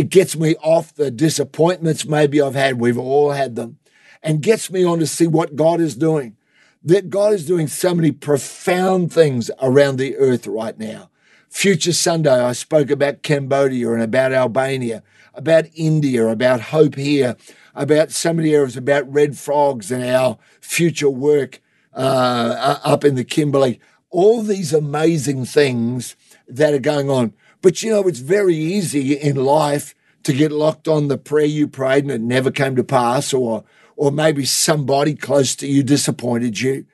It 0.00 0.08
gets 0.08 0.34
me 0.34 0.56
off 0.62 0.94
the 0.94 1.10
disappointments 1.10 2.06
maybe 2.06 2.40
I've 2.40 2.54
had. 2.54 2.80
We've 2.80 2.96
all 2.96 3.32
had 3.32 3.54
them. 3.54 3.76
And 4.22 4.40
gets 4.40 4.70
me 4.70 4.82
on 4.82 4.98
to 5.00 5.06
see 5.06 5.26
what 5.26 5.56
God 5.56 5.78
is 5.78 5.94
doing. 5.94 6.38
That 6.82 7.10
God 7.10 7.34
is 7.34 7.46
doing 7.46 7.68
so 7.68 7.94
many 7.94 8.10
profound 8.10 9.12
things 9.12 9.50
around 9.60 9.98
the 9.98 10.16
earth 10.16 10.46
right 10.46 10.78
now. 10.78 11.10
Future 11.50 11.92
Sunday, 11.92 12.30
I 12.30 12.52
spoke 12.52 12.90
about 12.90 13.22
Cambodia 13.22 13.92
and 13.92 14.00
about 14.00 14.32
Albania, 14.32 15.02
about 15.34 15.66
India, 15.74 16.26
about 16.28 16.62
hope 16.62 16.94
here, 16.94 17.36
about 17.74 18.10
so 18.10 18.32
many 18.32 18.54
areas, 18.54 18.78
about 18.78 19.12
red 19.12 19.36
frogs 19.36 19.92
and 19.92 20.02
our 20.02 20.38
future 20.62 21.10
work 21.10 21.60
uh, 21.92 22.78
up 22.82 23.04
in 23.04 23.16
the 23.16 23.24
Kimberley. 23.24 23.78
All 24.08 24.40
these 24.40 24.72
amazing 24.72 25.44
things 25.44 26.16
that 26.48 26.72
are 26.72 26.78
going 26.78 27.10
on. 27.10 27.34
But 27.62 27.82
you 27.82 27.90
know, 27.90 28.08
it's 28.08 28.20
very 28.20 28.54
easy 28.54 29.14
in 29.14 29.36
life 29.36 29.94
to 30.22 30.32
get 30.32 30.52
locked 30.52 30.88
on 30.88 31.08
the 31.08 31.18
prayer 31.18 31.46
you 31.46 31.68
prayed 31.68 32.04
and 32.04 32.12
it 32.12 32.20
never 32.20 32.50
came 32.50 32.76
to 32.76 32.84
pass, 32.84 33.32
or 33.32 33.64
or 33.96 34.10
maybe 34.10 34.44
somebody 34.44 35.14
close 35.14 35.54
to 35.56 35.66
you 35.66 35.82
disappointed 35.82 36.60
you. 36.60 36.86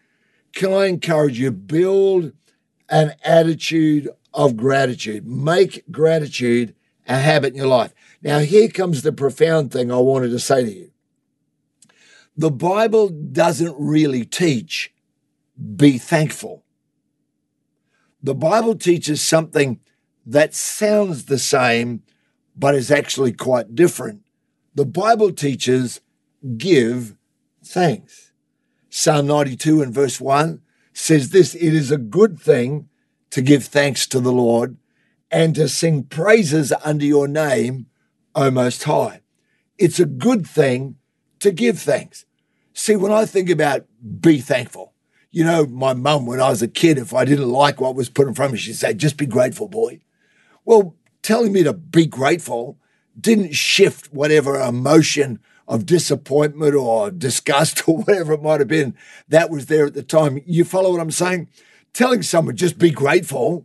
Can 0.53 0.73
I 0.73 0.87
encourage 0.87 1.39
you 1.39 1.51
build 1.51 2.33
an 2.89 3.15
attitude 3.25 4.09
of 4.35 4.57
gratitude? 4.57 5.27
Make 5.27 5.85
gratitude 5.91 6.75
a 7.07 7.19
habit 7.19 7.53
in 7.53 7.57
your 7.57 7.69
life. 7.69 7.95
Now, 8.23 8.41
here 8.41 8.69
comes 8.69 9.03
the 9.03 9.13
profound 9.13 9.71
thing 9.71 9.93
I 9.93 9.99
wanted 9.99 10.31
to 10.31 10.41
say 10.41 10.65
to 10.65 10.73
you. 10.73 10.91
The 12.37 12.51
Bible 12.51 13.09
doesn't 13.09 13.77
really 13.79 14.25
teach 14.25 14.93
be 15.77 15.99
thankful. 15.99 16.65
The 18.23 18.35
Bible 18.35 18.75
teaches 18.75 19.23
something 19.23 19.81
that 20.27 20.55
sounds 20.55 21.25
the 21.25 21.39
same, 21.39 22.03
but 22.57 22.75
is 22.75 22.91
actually 22.91 23.33
quite 23.33 23.75
different. 23.75 24.23
The 24.75 24.85
Bible 24.85 25.33
teaches 25.33 26.01
give 26.59 27.17
thanks. 27.65 28.33
Psalm 28.91 29.27
92 29.27 29.83
and 29.83 29.95
verse 29.95 30.21
1 30.21 30.61
says 30.93 31.31
this 31.31 31.55
It 31.55 31.75
is 31.75 31.91
a 31.91 31.99
good 31.99 32.39
thing 32.39 32.89
to 33.31 33.41
give 33.41 33.65
thanks 33.65 34.07
to 34.09 34.21
the 34.21 34.33
Lord 34.33 34.77
and 35.31 35.55
to 35.55 35.69
sing 35.69 36.05
praises 36.05 36.73
under 36.85 37.05
your 37.05 37.29
name, 37.29 37.87
O 38.35 38.51
Most 38.51 38.85
High. 38.85 39.21
It's 39.79 40.01
a 40.01 40.07
good 40.07 40.47
thing 40.47 40.97
to 41.41 41.51
give 41.51 41.79
thanks. 41.79 42.25
See, 42.73 42.97
when 42.97 43.13
I 43.13 43.27
think 43.27 43.51
about 43.51 43.87
be 44.21 44.41
thankful, 44.41 44.95
you 45.31 45.45
know, 45.45 45.67
my 45.67 45.93
mum, 45.93 46.27
when 46.27 46.41
I 46.41 46.51
was 46.51 46.63
a 46.63 46.69
kid, 46.69 46.99
if 46.99 47.13
I 47.13 47.25
didn't 47.25 47.51
like 47.51 47.81
what 47.81 47.95
was 47.95 48.09
put 48.09 48.29
in 48.29 48.35
front 48.35 48.51
of 48.51 48.53
me, 48.55 48.59
she'd 48.59 48.75
say, 48.75 48.95
just 48.95 49.17
be 49.17 49.27
grateful, 49.27 49.69
boy. 49.69 50.01
Well, 50.67 50.97
telling 51.23 51.53
me 51.53 51.63
to 51.63 51.73
be 51.73 52.07
grateful 52.07 52.77
didn't 53.19 53.55
shift 53.55 54.13
whatever 54.13 54.61
emotion 54.61 55.39
of 55.69 55.87
disappointment 55.87 56.75
or 56.75 57.11
disgust 57.11 57.89
or 57.89 57.99
whatever 57.99 58.35
it 58.35 58.43
might 58.43 58.61
have 58.61 58.69
been 58.69 58.95
that 59.29 59.49
was 59.49 59.67
there 59.67 59.87
at 59.87 59.95
the 59.95 60.03
time. 60.03 60.43
You 60.45 60.65
follow 60.65 60.91
what 60.91 61.01
I'm 61.01 61.11
saying? 61.13 61.49
Telling 61.95 62.23
someone 62.23 62.57
just 62.57 62.79
be 62.79 62.91
grateful 62.91 63.65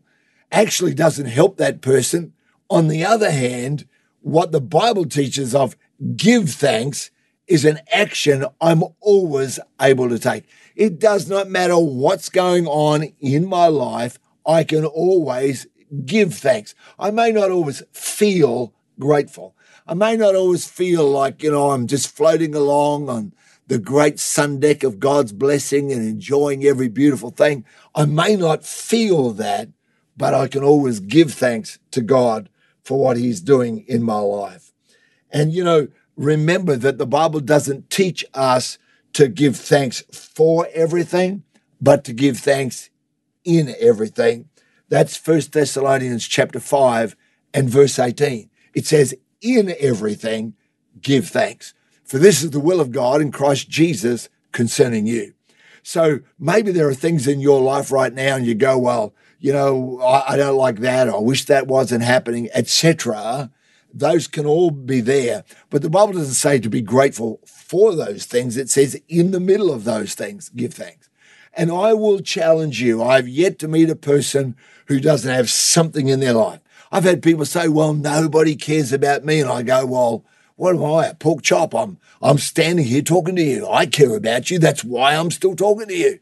actually 0.52 0.94
doesn't 0.94 1.26
help 1.26 1.58
that 1.58 1.82
person. 1.82 2.34
On 2.70 2.88
the 2.88 3.04
other 3.04 3.32
hand, 3.32 3.88
what 4.22 4.52
the 4.52 4.62
Bible 4.62 5.06
teaches 5.06 5.56
of 5.56 5.76
give 6.16 6.52
thanks 6.52 7.10
is 7.48 7.66
an 7.66 7.80
action 7.92 8.46
I'm 8.62 8.84
always 9.00 9.60
able 9.82 10.08
to 10.08 10.20
take. 10.20 10.46
It 10.76 11.00
does 11.00 11.28
not 11.28 11.50
matter 11.50 11.78
what's 11.78 12.30
going 12.30 12.68
on 12.68 13.04
in 13.20 13.48
my 13.48 13.68
life, 13.68 14.20
I 14.46 14.64
can 14.64 14.86
always 14.86 15.68
give 16.06 16.34
thanks. 16.36 16.76
I 16.98 17.12
may 17.12 17.32
not 17.32 17.52
always 17.52 17.84
feel 17.92 18.74
grateful. 19.00 19.56
I 19.88 19.94
may 19.94 20.16
not 20.16 20.36
always 20.36 20.68
feel 20.68 21.10
like, 21.10 21.44
you 21.44 21.52
know, 21.52 21.72
I'm 21.72 21.88
just 21.88 22.16
floating 22.16 22.56
along 22.56 23.10
on 23.10 23.34
the 23.68 23.80
great 23.80 24.20
sun 24.20 24.60
deck 24.60 24.84
of 24.84 25.00
God's 25.00 25.32
blessing 25.32 25.92
and 25.92 26.02
enjoying 26.02 26.64
every 26.66 26.88
beautiful 26.88 27.32
thing. 27.32 27.66
I 27.96 28.06
may 28.06 28.36
not 28.36 28.66
feel 28.66 29.32
that, 29.32 29.70
but 30.16 30.34
I 30.34 30.48
can 30.48 30.64
always 30.64 31.00
give 31.00 31.34
thanks 31.34 31.80
to 31.92 32.02
God 32.02 32.50
for 32.84 33.00
what 33.00 33.18
He's 33.18 33.42
doing 33.42 33.86
in 33.88 34.04
my 34.04 34.20
life. 34.20 34.74
And, 35.32 35.54
you 35.54 35.64
know, 35.64 35.88
remember 36.16 36.76
that 36.76 36.98
the 36.98 37.08
Bible 37.08 37.40
doesn't 37.40 37.90
teach 37.90 38.26
us 38.34 38.78
to 39.14 39.28
give 39.28 39.56
thanks 39.58 40.02
for 40.12 40.68
everything, 40.74 41.44
but 41.80 42.04
to 42.06 42.14
give 42.14 42.38
thanks 42.38 42.90
in 43.44 43.74
everything. 43.80 44.50
That's 44.92 45.16
First 45.16 45.54
Thessalonians 45.54 46.28
chapter 46.28 46.60
5 46.60 47.16
and 47.54 47.70
verse 47.70 47.98
18. 47.98 48.50
It 48.74 48.86
says, 48.86 49.16
In 49.42 49.74
everything, 49.80 50.56
give 51.00 51.30
thanks. 51.30 51.74
For 52.04 52.18
this 52.18 52.44
is 52.44 52.52
the 52.52 52.60
will 52.60 52.82
of 52.82 52.92
God 52.92 53.22
in 53.22 53.32
Christ 53.32 53.70
Jesus 53.70 54.28
concerning 54.52 55.08
you. 55.08 55.34
So 55.82 56.20
maybe 56.38 56.74
there 56.74 56.90
are 56.90 56.94
things 56.94 57.26
in 57.26 57.40
your 57.40 57.62
life 57.62 57.90
right 57.90 58.14
now 58.14 58.36
and 58.36 58.46
you 58.46 58.54
go, 58.54 58.78
well, 58.78 59.16
you 59.40 59.54
know, 59.54 60.02
I, 60.02 60.34
I 60.34 60.36
don't 60.36 60.58
like 60.58 60.80
that. 60.82 61.08
I 61.08 61.18
wish 61.18 61.46
that 61.46 61.68
wasn't 61.68 62.04
happening, 62.04 62.50
etc 62.54 63.50
those 63.94 64.28
can 64.28 64.46
all 64.46 64.72
be 64.72 65.02
there. 65.02 65.44
But 65.70 65.82
the 65.82 65.90
Bible 65.90 66.14
doesn't 66.14 66.36
say 66.36 66.60
to 66.60 66.70
be 66.70 66.82
grateful 66.82 67.40
for 67.46 67.96
those 67.96 68.26
things. 68.26 68.58
It 68.58 68.70
says 68.70 69.02
in 69.08 69.32
the 69.32 69.40
middle 69.40 69.72
of 69.72 69.84
those 69.84 70.14
things, 70.14 70.50
give 70.50 70.74
thanks. 70.74 71.10
And 71.54 71.72
I 71.72 71.94
will 71.94 72.20
challenge 72.20 72.82
you. 72.82 73.04
I've 73.04 73.28
yet 73.28 73.60
to 73.60 73.68
meet 73.68 73.90
a 73.90 73.96
person 73.96 74.56
who 74.88 75.00
doesn't 75.00 75.34
have 75.34 75.50
something 75.50 76.08
in 76.08 76.20
their 76.20 76.34
life. 76.34 76.62
I've 76.92 77.04
had 77.04 77.24
people 77.24 77.46
say, 77.46 77.68
well, 77.68 77.94
nobody 77.94 78.56
cares 78.56 78.92
about 78.92 79.24
me. 79.24 79.40
And 79.40 79.50
I 79.50 79.64
go, 79.64 79.86
well, 79.86 80.26
what 80.56 80.76
am 80.76 80.84
I? 80.84 81.08
A 81.08 81.16
pork 81.16 81.42
chop. 81.42 81.74
I'm, 81.74 81.98
I'm 82.22 82.38
standing 82.38 82.86
here 82.86 83.02
talking 83.02 83.36
to 83.36 83.42
you. 83.42 83.68
I 83.68 83.86
care 83.86 84.16
about 84.16 84.52
you. 84.52 84.60
That's 84.60 84.84
why 84.84 85.16
I'm 85.16 85.32
still 85.32 85.56
talking 85.56 85.88
to 85.88 85.96
you. 85.96 86.20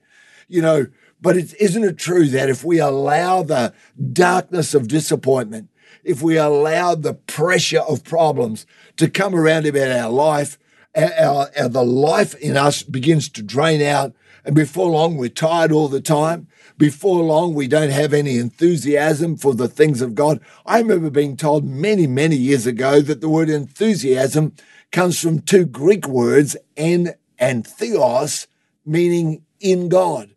You 0.48 0.62
know, 0.62 0.88
but 1.22 1.36
isn't 1.36 1.84
it 1.84 1.98
true 1.98 2.28
that 2.28 2.50
if 2.50 2.64
we 2.64 2.80
allow 2.80 3.44
the 3.44 3.74
darkness 4.14 4.74
of 4.74 4.88
disappointment, 4.88 5.70
if 6.04 6.22
we 6.22 6.38
allow 6.38 6.96
the 6.96 7.14
pressure 7.14 7.82
of 7.82 8.04
problems 8.04 8.66
to 8.98 9.10
come 9.10 9.36
around 9.36 9.66
about 9.66 9.92
our 9.92 10.10
life, 10.10 10.58
our, 10.96 11.50
our, 11.58 11.70
the 11.70 11.84
life 11.84 12.36
in 12.36 12.58
us 12.58 12.84
begins 12.84 13.30
to 13.30 13.44
drain 13.44 13.82
out. 13.82 14.14
And 14.46 14.56
before 14.56 14.90
long, 14.90 15.18
we're 15.18 15.30
tired 15.30 15.72
all 15.72 15.88
the 15.88 16.02
time. 16.02 16.48
Before 16.78 17.24
long, 17.24 17.54
we 17.54 17.68
don't 17.68 17.92
have 17.92 18.14
any 18.14 18.38
enthusiasm 18.38 19.36
for 19.36 19.54
the 19.54 19.68
things 19.68 20.02
of 20.02 20.16
God. 20.16 20.40
I 20.66 20.80
remember 20.80 21.10
being 21.10 21.36
told 21.36 21.66
many, 21.66 22.08
many 22.08 22.36
years 22.36 22.66
ago 22.66 23.02
that 23.02 23.22
the 23.22 23.30
word 23.30 23.50
enthusiasm 23.50 24.54
comes 24.92 25.20
from 25.20 25.40
two 25.40 25.66
Greek 25.66 26.08
words, 26.08 26.56
en 26.78 27.16
and 27.38 27.66
theos, 27.66 28.48
meaning 28.86 29.44
in 29.60 29.90
God. 29.90 30.32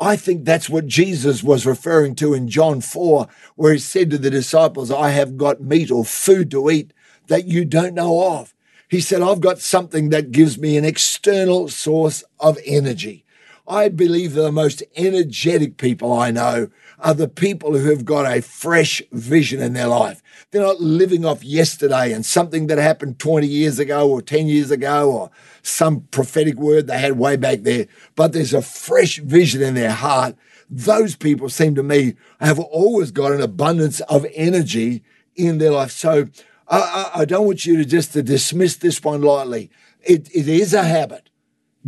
I 0.00 0.16
think 0.16 0.44
that's 0.44 0.68
what 0.68 0.86
Jesus 0.86 1.42
was 1.42 1.66
referring 1.66 2.14
to 2.16 2.34
in 2.34 2.48
John 2.48 2.80
4, 2.80 3.28
where 3.54 3.72
he 3.72 3.78
said 3.78 4.10
to 4.10 4.18
the 4.18 4.30
disciples, 4.30 4.90
I 4.90 5.10
have 5.10 5.36
got 5.36 5.60
meat 5.60 5.90
or 5.90 6.04
food 6.04 6.50
to 6.50 6.70
eat 6.70 6.92
that 7.28 7.46
you 7.46 7.64
don't 7.64 7.94
know 7.94 8.36
of. 8.38 8.54
He 8.88 9.00
said, 9.00 9.22
I've 9.22 9.40
got 9.40 9.60
something 9.60 10.10
that 10.10 10.32
gives 10.32 10.58
me 10.58 10.76
an 10.76 10.84
external 10.84 11.68
source 11.68 12.22
of 12.38 12.58
energy. 12.64 13.23
I 13.66 13.88
believe 13.88 14.34
the 14.34 14.52
most 14.52 14.82
energetic 14.94 15.78
people 15.78 16.12
I 16.12 16.30
know 16.30 16.68
are 16.98 17.14
the 17.14 17.28
people 17.28 17.76
who 17.76 17.88
have 17.88 18.04
got 18.04 18.30
a 18.30 18.42
fresh 18.42 19.02
vision 19.10 19.62
in 19.62 19.72
their 19.72 19.86
life. 19.86 20.22
They're 20.50 20.62
not 20.62 20.80
living 20.80 21.24
off 21.24 21.42
yesterday 21.42 22.12
and 22.12 22.26
something 22.26 22.66
that 22.66 22.76
happened 22.76 23.18
20 23.18 23.46
years 23.46 23.78
ago 23.78 24.08
or 24.08 24.20
10 24.20 24.48
years 24.48 24.70
ago 24.70 25.10
or 25.10 25.30
some 25.62 26.02
prophetic 26.10 26.56
word 26.56 26.86
they 26.86 26.98
had 26.98 27.18
way 27.18 27.36
back 27.36 27.62
there, 27.62 27.86
but 28.16 28.32
there's 28.32 28.52
a 28.52 28.60
fresh 28.60 29.18
vision 29.18 29.62
in 29.62 29.74
their 29.74 29.92
heart. 29.92 30.36
Those 30.68 31.16
people 31.16 31.48
seem 31.48 31.74
to 31.76 31.82
me 31.82 32.14
have 32.40 32.58
always 32.58 33.12
got 33.12 33.32
an 33.32 33.40
abundance 33.40 34.00
of 34.02 34.26
energy 34.34 35.02
in 35.36 35.56
their 35.56 35.70
life. 35.70 35.90
So 35.90 36.26
I, 36.68 37.10
I 37.14 37.24
don't 37.24 37.46
want 37.46 37.64
you 37.64 37.78
to 37.78 37.84
just 37.84 38.12
to 38.12 38.22
dismiss 38.22 38.76
this 38.76 39.02
one 39.02 39.22
lightly. 39.22 39.70
It, 40.02 40.28
it 40.34 40.48
is 40.48 40.74
a 40.74 40.82
habit. 40.82 41.30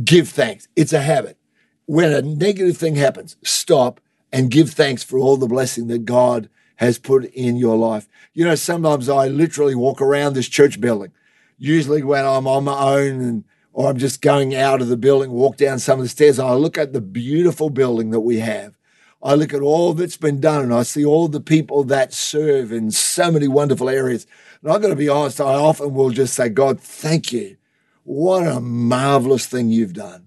Give 0.03 0.29
thanks. 0.29 0.69
It's 0.75 0.95
a 0.95 1.01
habit. 1.01 1.39
When 1.87 2.13
a 2.13 2.23
negative 2.23 2.77
thing 2.77 2.97
happens, 2.97 3.37
stop 3.43 4.01
and 4.33 4.51
give 4.51 4.71
thanks 4.71 5.03
for 5.03 5.19
all 5.19 5.37
the 5.37 5.47
blessing 5.47 5.87
that 5.89 6.05
God 6.05 6.49
has 6.77 6.99
put 6.99 7.25
in 7.27 7.57
your 7.57 7.77
life. 7.77 8.09
You 8.35 8.45
know, 8.45 8.55
sometimes 8.55 9.09
I 9.09 9.29
literally 9.29 9.75
walk 9.75 10.03
around 10.03 10.35
this 10.35 10.49
church 10.49 10.81
building, 10.81 11.13
usually 11.59 12.03
when 12.03 12.25
I'm 12.25 12.47
on 12.47 12.65
my 12.65 12.79
own 12.79 13.21
and 13.21 13.45
or 13.77 13.91
I'm 13.91 13.99
just 13.99 14.23
going 14.23 14.55
out 14.55 14.81
of 14.81 14.89
the 14.89 14.97
building, 14.97 15.31
walk 15.33 15.59
down 15.59 15.79
some 15.79 15.99
of 15.99 16.05
the 16.05 16.09
stairs, 16.09 16.39
I 16.39 16.55
look 16.55 16.79
at 16.79 16.95
the 16.95 17.01
beautiful 17.03 17.69
building 17.69 18.09
that 18.09 18.21
we 18.21 18.39
have. 18.39 18.75
I 19.23 19.35
look 19.35 19.53
at 19.53 19.61
all 19.61 19.93
that's 19.93 20.17
been 20.17 20.41
done 20.41 20.63
and 20.63 20.73
I 20.73 20.83
see 20.83 21.05
all 21.05 21.29
the 21.29 21.43
people 21.43 21.85
that 21.85 22.15
serve 22.15 22.73
in 22.73 22.91
so 22.91 23.31
many 23.31 23.49
wonderful 23.49 23.91
areas. 23.91 24.27
And 24.63 24.73
I've 24.73 24.81
got 24.81 24.89
to 24.89 24.97
be 24.97 25.11
honest, 25.11 25.43
I 25.43 25.55
often 25.55 25.93
will 25.93 26.09
just 26.09 26.33
say, 26.33 26.49
God, 26.49 26.81
thank 26.81 27.33
you. 27.33 27.59
What 28.05 28.47
a 28.47 28.61
marvelous 28.61 29.47
thing 29.47 29.69
you've 29.69 29.93
done. 29.93 30.26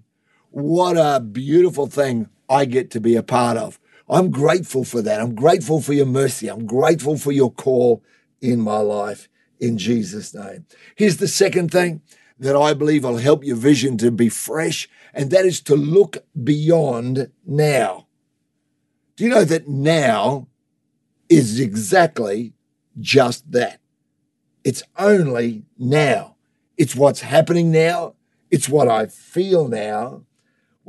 What 0.50 0.96
a 0.96 1.20
beautiful 1.20 1.86
thing 1.86 2.28
I 2.48 2.64
get 2.64 2.90
to 2.92 3.00
be 3.00 3.14
a 3.14 3.22
part 3.22 3.56
of. 3.56 3.78
I'm 4.08 4.30
grateful 4.30 4.84
for 4.84 5.00
that. 5.02 5.20
I'm 5.20 5.36
grateful 5.36 5.80
for 5.80 5.92
your 5.92 6.06
mercy. 6.06 6.48
I'm 6.48 6.66
grateful 6.66 7.16
for 7.16 7.30
your 7.30 7.52
call 7.52 8.02
in 8.40 8.60
my 8.60 8.78
life 8.78 9.28
in 9.60 9.78
Jesus' 9.78 10.34
name. 10.34 10.66
Here's 10.96 11.18
the 11.18 11.28
second 11.28 11.70
thing 11.70 12.02
that 12.38 12.56
I 12.56 12.74
believe 12.74 13.04
will 13.04 13.18
help 13.18 13.44
your 13.44 13.56
vision 13.56 13.96
to 13.98 14.10
be 14.10 14.28
fresh, 14.28 14.88
and 15.14 15.30
that 15.30 15.44
is 15.44 15.60
to 15.62 15.76
look 15.76 16.18
beyond 16.42 17.30
now. 17.46 18.08
Do 19.14 19.24
you 19.24 19.30
know 19.30 19.44
that 19.44 19.68
now 19.68 20.48
is 21.28 21.60
exactly 21.60 22.54
just 22.98 23.52
that? 23.52 23.80
It's 24.64 24.82
only 24.98 25.64
now. 25.78 26.36
It's 26.76 26.96
what's 26.96 27.20
happening 27.20 27.70
now. 27.70 28.14
It's 28.50 28.68
what 28.68 28.88
I 28.88 29.06
feel 29.06 29.68
now. 29.68 30.24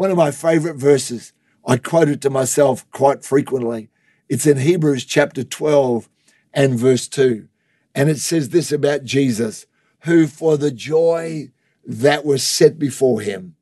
One 0.02 0.10
of 0.10 0.18
my 0.18 0.32
favorite 0.32 0.78
verses, 0.78 1.32
I 1.64 1.78
quote 1.78 2.10
it 2.10 2.22
to 2.22 2.32
myself 2.32 2.90
quite 2.90 3.24
frequently. 3.24 3.92
It's 4.28 4.48
in 4.48 4.58
Hebrews 4.58 5.06
chapter 5.06 5.44
12 5.44 6.10
and 6.56 6.74
verse 6.74 7.08
2. 7.08 7.48
And 7.94 8.10
it 8.10 8.18
says 8.18 8.50
this 8.50 8.72
about 8.72 9.04
Jesus, 9.04 9.68
who 10.06 10.26
for 10.26 10.58
the 10.58 10.72
joy 10.72 11.52
that 11.86 12.26
was 12.26 12.42
set 12.42 12.80
before 12.80 13.22
him 13.22 13.56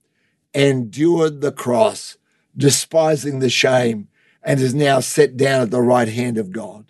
endured 0.54 1.42
the 1.42 1.52
cross, 1.52 2.16
despising 2.56 3.40
the 3.40 3.50
shame, 3.50 4.08
and 4.42 4.62
is 4.62 4.74
now 4.74 5.02
set 5.02 5.36
down 5.36 5.64
at 5.64 5.72
the 5.72 5.82
right 5.82 6.08
hand 6.08 6.38
of 6.38 6.54
God. 6.54 6.90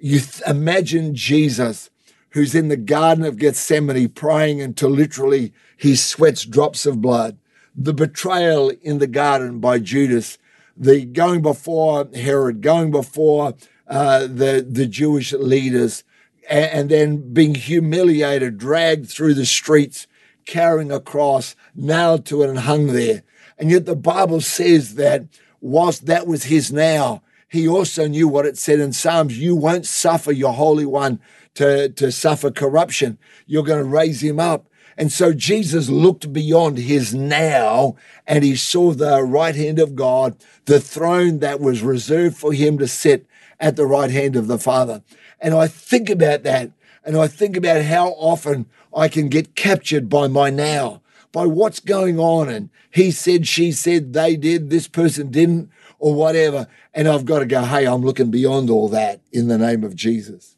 You 0.00 0.18
th- 0.18 0.42
imagine 0.44 1.14
Jesus, 1.14 1.88
who's 2.30 2.52
in 2.52 2.66
the 2.66 2.76
Garden 2.76 3.24
of 3.24 3.38
Gethsemane 3.38 4.08
praying 4.08 4.60
until 4.60 4.90
literally 4.90 5.52
he 5.76 5.94
sweats 5.94 6.44
drops 6.44 6.84
of 6.84 7.00
blood, 7.00 7.38
the 7.74 7.94
betrayal 7.94 8.70
in 8.82 8.98
the 8.98 9.06
garden 9.06 9.58
by 9.58 9.78
Judas, 9.78 10.38
the 10.76 11.04
going 11.04 11.42
before 11.42 12.08
Herod, 12.14 12.60
going 12.60 12.90
before 12.90 13.54
uh, 13.88 14.20
the, 14.20 14.66
the 14.68 14.86
Jewish 14.86 15.32
leaders, 15.32 16.04
and, 16.48 16.64
and 16.64 16.90
then 16.90 17.32
being 17.32 17.54
humiliated, 17.54 18.58
dragged 18.58 19.08
through 19.08 19.34
the 19.34 19.46
streets, 19.46 20.06
carrying 20.46 20.90
a 20.90 21.00
cross, 21.00 21.54
nailed 21.74 22.26
to 22.26 22.42
it, 22.42 22.50
and 22.50 22.60
hung 22.60 22.88
there. 22.88 23.22
And 23.58 23.70
yet 23.70 23.86
the 23.86 23.96
Bible 23.96 24.40
says 24.40 24.94
that 24.96 25.24
whilst 25.60 26.06
that 26.06 26.26
was 26.26 26.44
his 26.44 26.72
now, 26.72 27.22
he 27.48 27.68
also 27.68 28.08
knew 28.08 28.28
what 28.28 28.46
it 28.46 28.56
said 28.56 28.80
in 28.80 28.92
Psalms 28.92 29.38
you 29.38 29.54
won't 29.54 29.86
suffer 29.86 30.32
your 30.32 30.54
Holy 30.54 30.86
One 30.86 31.20
to, 31.54 31.90
to 31.90 32.10
suffer 32.10 32.50
corruption. 32.50 33.18
You're 33.46 33.62
going 33.62 33.82
to 33.82 33.88
raise 33.88 34.22
him 34.22 34.40
up. 34.40 34.68
And 34.96 35.10
so 35.10 35.32
Jesus 35.32 35.88
looked 35.88 36.32
beyond 36.32 36.78
his 36.78 37.14
now 37.14 37.96
and 38.26 38.44
he 38.44 38.56
saw 38.56 38.92
the 38.92 39.22
right 39.22 39.54
hand 39.54 39.78
of 39.78 39.96
God, 39.96 40.36
the 40.66 40.80
throne 40.80 41.38
that 41.38 41.60
was 41.60 41.82
reserved 41.82 42.36
for 42.36 42.52
him 42.52 42.78
to 42.78 42.86
sit 42.86 43.26
at 43.58 43.76
the 43.76 43.86
right 43.86 44.10
hand 44.10 44.36
of 44.36 44.48
the 44.48 44.58
Father. 44.58 45.02
And 45.40 45.54
I 45.54 45.66
think 45.66 46.10
about 46.10 46.42
that 46.42 46.72
and 47.04 47.16
I 47.16 47.26
think 47.26 47.56
about 47.56 47.82
how 47.82 48.08
often 48.10 48.66
I 48.94 49.08
can 49.08 49.28
get 49.28 49.56
captured 49.56 50.08
by 50.08 50.28
my 50.28 50.50
now, 50.50 51.02
by 51.32 51.46
what's 51.46 51.80
going 51.80 52.18
on. 52.18 52.48
And 52.48 52.70
he 52.90 53.10
said, 53.10 53.46
she 53.46 53.72
said, 53.72 54.12
they 54.12 54.36
did, 54.36 54.70
this 54.70 54.86
person 54.86 55.30
didn't, 55.30 55.70
or 55.98 56.14
whatever. 56.14 56.68
And 56.94 57.08
I've 57.08 57.24
got 57.24 57.40
to 57.40 57.46
go, 57.46 57.64
hey, 57.64 57.86
I'm 57.86 58.02
looking 58.02 58.30
beyond 58.30 58.70
all 58.70 58.88
that 58.90 59.20
in 59.32 59.48
the 59.48 59.58
name 59.58 59.82
of 59.82 59.96
Jesus. 59.96 60.56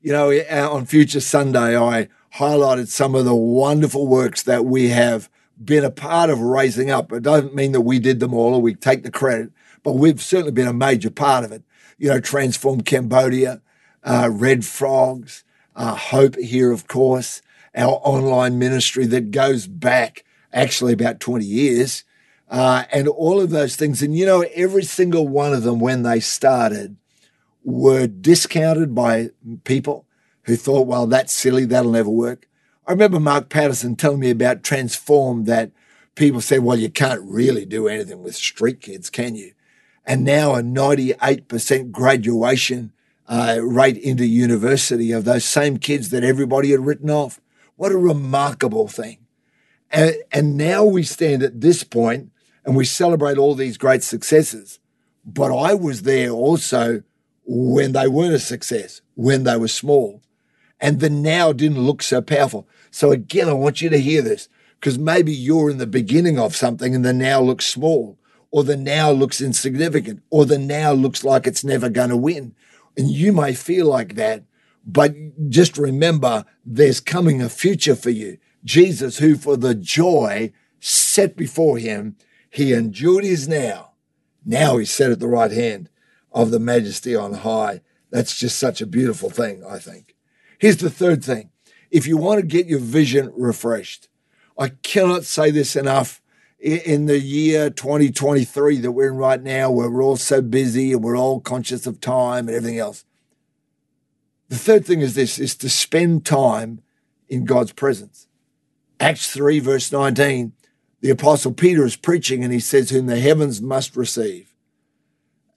You 0.00 0.12
know, 0.12 0.30
on 0.32 0.86
Future 0.86 1.20
Sunday, 1.20 1.76
I 1.76 2.08
highlighted 2.36 2.88
some 2.88 3.14
of 3.14 3.24
the 3.24 3.34
wonderful 3.34 4.06
works 4.06 4.42
that 4.42 4.64
we 4.64 4.88
have 4.88 5.28
been 5.62 5.84
a 5.84 5.90
part 5.90 6.30
of 6.30 6.40
raising 6.40 6.90
up. 6.90 7.12
It 7.12 7.22
doesn't 7.22 7.54
mean 7.54 7.72
that 7.72 7.82
we 7.82 7.98
did 7.98 8.20
them 8.20 8.34
all 8.34 8.54
or 8.54 8.62
we 8.62 8.74
take 8.74 9.02
the 9.02 9.10
credit, 9.10 9.50
but 9.82 9.92
we've 9.92 10.20
certainly 10.20 10.52
been 10.52 10.68
a 10.68 10.72
major 10.72 11.10
part 11.10 11.44
of 11.44 11.52
it. 11.52 11.62
You 11.98 12.08
know, 12.08 12.20
Transform 12.20 12.80
Cambodia, 12.80 13.60
uh, 14.02 14.30
Red 14.32 14.64
Frogs, 14.64 15.44
uh, 15.76 15.94
Hope 15.94 16.36
here, 16.36 16.72
of 16.72 16.88
course, 16.88 17.42
our 17.74 18.00
online 18.02 18.58
ministry 18.58 19.06
that 19.06 19.30
goes 19.30 19.66
back 19.66 20.24
actually 20.52 20.92
about 20.92 21.20
20 21.20 21.44
years, 21.44 22.04
uh, 22.50 22.84
and 22.92 23.08
all 23.08 23.40
of 23.40 23.50
those 23.50 23.76
things. 23.76 24.02
And 24.02 24.16
you 24.16 24.26
know, 24.26 24.44
every 24.54 24.84
single 24.84 25.28
one 25.28 25.54
of 25.54 25.62
them 25.62 25.80
when 25.80 26.02
they 26.02 26.20
started 26.20 26.96
were 27.64 28.06
discounted 28.06 28.94
by 28.94 29.30
people 29.64 30.06
who 30.44 30.56
thought, 30.56 30.86
well, 30.86 31.06
that's 31.06 31.32
silly, 31.32 31.64
that'll 31.64 31.92
never 31.92 32.10
work. 32.10 32.48
I 32.86 32.92
remember 32.92 33.20
Mark 33.20 33.48
Patterson 33.48 33.96
telling 33.96 34.20
me 34.20 34.30
about 34.30 34.62
Transform 34.62 35.44
that 35.44 35.70
people 36.14 36.40
said, 36.40 36.60
well, 36.60 36.78
you 36.78 36.90
can't 36.90 37.22
really 37.22 37.64
do 37.64 37.88
anything 37.88 38.22
with 38.22 38.34
street 38.34 38.80
kids, 38.80 39.08
can 39.08 39.34
you? 39.34 39.52
And 40.04 40.24
now 40.24 40.54
a 40.54 40.62
98% 40.62 41.92
graduation 41.92 42.92
uh, 43.28 43.58
rate 43.62 43.96
into 43.96 44.26
university 44.26 45.12
of 45.12 45.24
those 45.24 45.44
same 45.44 45.78
kids 45.78 46.10
that 46.10 46.24
everybody 46.24 46.72
had 46.72 46.84
written 46.84 47.08
off. 47.08 47.40
What 47.76 47.92
a 47.92 47.96
remarkable 47.96 48.88
thing. 48.88 49.18
And, 49.90 50.16
and 50.32 50.56
now 50.56 50.84
we 50.84 51.02
stand 51.02 51.42
at 51.42 51.60
this 51.60 51.84
point 51.84 52.32
and 52.64 52.74
we 52.74 52.84
celebrate 52.84 53.38
all 53.38 53.54
these 53.54 53.76
great 53.76 54.02
successes. 54.02 54.80
But 55.24 55.56
I 55.56 55.74
was 55.74 56.02
there 56.02 56.30
also 56.30 57.02
when 57.44 57.92
they 57.92 58.08
weren't 58.08 58.34
a 58.34 58.38
success, 58.38 59.02
when 59.14 59.44
they 59.44 59.56
were 59.56 59.68
small. 59.68 60.22
And 60.82 60.98
the 60.98 61.08
now 61.08 61.52
didn't 61.52 61.80
look 61.80 62.02
so 62.02 62.20
powerful. 62.20 62.68
So 62.90 63.12
again, 63.12 63.48
I 63.48 63.52
want 63.52 63.80
you 63.80 63.88
to 63.88 64.00
hear 64.00 64.20
this 64.20 64.48
because 64.80 64.98
maybe 64.98 65.32
you're 65.32 65.70
in 65.70 65.78
the 65.78 65.86
beginning 65.86 66.40
of 66.40 66.56
something 66.56 66.92
and 66.92 67.04
the 67.04 67.12
now 67.12 67.40
looks 67.40 67.66
small, 67.66 68.18
or 68.50 68.64
the 68.64 68.76
now 68.76 69.12
looks 69.12 69.40
insignificant, 69.40 70.22
or 70.28 70.44
the 70.44 70.58
now 70.58 70.92
looks 70.92 71.22
like 71.22 71.46
it's 71.46 71.62
never 71.62 71.88
going 71.88 72.10
to 72.10 72.16
win. 72.16 72.56
And 72.96 73.08
you 73.08 73.32
may 73.32 73.54
feel 73.54 73.86
like 73.86 74.16
that, 74.16 74.42
but 74.84 75.14
just 75.48 75.78
remember 75.78 76.44
there's 76.66 76.98
coming 76.98 77.40
a 77.40 77.48
future 77.48 77.94
for 77.94 78.10
you. 78.10 78.38
Jesus, 78.64 79.18
who 79.18 79.36
for 79.36 79.56
the 79.56 79.76
joy 79.76 80.52
set 80.80 81.36
before 81.36 81.78
him, 81.78 82.16
he 82.50 82.72
endured 82.72 83.24
his 83.24 83.46
now. 83.46 83.92
Now 84.44 84.78
he's 84.78 84.90
set 84.90 85.12
at 85.12 85.20
the 85.20 85.28
right 85.28 85.52
hand 85.52 85.88
of 86.32 86.50
the 86.50 86.58
majesty 86.58 87.14
on 87.14 87.34
high. 87.34 87.82
That's 88.10 88.36
just 88.36 88.58
such 88.58 88.80
a 88.80 88.86
beautiful 88.86 89.30
thing, 89.30 89.64
I 89.64 89.78
think. 89.78 90.11
Here's 90.62 90.76
the 90.76 90.90
third 90.90 91.24
thing. 91.24 91.50
If 91.90 92.06
you 92.06 92.16
want 92.16 92.38
to 92.38 92.46
get 92.46 92.68
your 92.68 92.78
vision 92.78 93.32
refreshed, 93.36 94.06
I 94.56 94.68
cannot 94.68 95.24
say 95.24 95.50
this 95.50 95.74
enough 95.74 96.22
in 96.60 97.06
the 97.06 97.18
year 97.18 97.68
2023 97.68 98.78
that 98.78 98.92
we're 98.92 99.08
in 99.08 99.16
right 99.16 99.42
now, 99.42 99.72
where 99.72 99.90
we're 99.90 100.04
all 100.04 100.16
so 100.16 100.40
busy 100.40 100.92
and 100.92 101.02
we're 101.02 101.18
all 101.18 101.40
conscious 101.40 101.84
of 101.84 102.00
time 102.00 102.46
and 102.46 102.56
everything 102.56 102.78
else. 102.78 103.04
The 104.50 104.56
third 104.56 104.86
thing 104.86 105.00
is 105.00 105.16
this 105.16 105.36
is 105.40 105.56
to 105.56 105.68
spend 105.68 106.24
time 106.24 106.80
in 107.28 107.44
God's 107.44 107.72
presence. 107.72 108.28
Acts 109.00 109.32
3, 109.32 109.58
verse 109.58 109.90
19, 109.90 110.52
the 111.00 111.10
Apostle 111.10 111.54
Peter 111.54 111.84
is 111.84 111.96
preaching 111.96 112.44
and 112.44 112.52
he 112.52 112.60
says, 112.60 112.90
Whom 112.90 113.06
the 113.06 113.18
heavens 113.18 113.60
must 113.60 113.96
receive. 113.96 114.54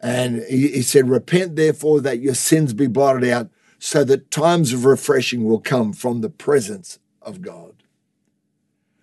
And 0.02 0.41
he, 0.50 0.70
he 0.70 0.82
said, 0.82 1.10
Repent 1.10 1.58
therefore 1.58 2.02
that 2.02 2.22
your 2.22 2.34
sins 2.34 2.74
be 2.74 2.88
blotted 2.88 3.30
out, 3.30 3.52
so 3.86 4.04
that 4.04 4.32
times 4.32 4.74
of 4.74 4.84
refreshing 4.84 5.43
will 5.43 5.60
come 5.60 5.93
from 5.93 6.21
the 6.21 6.30
presence 6.30 6.98
of 7.21 7.43
God. 7.43 7.84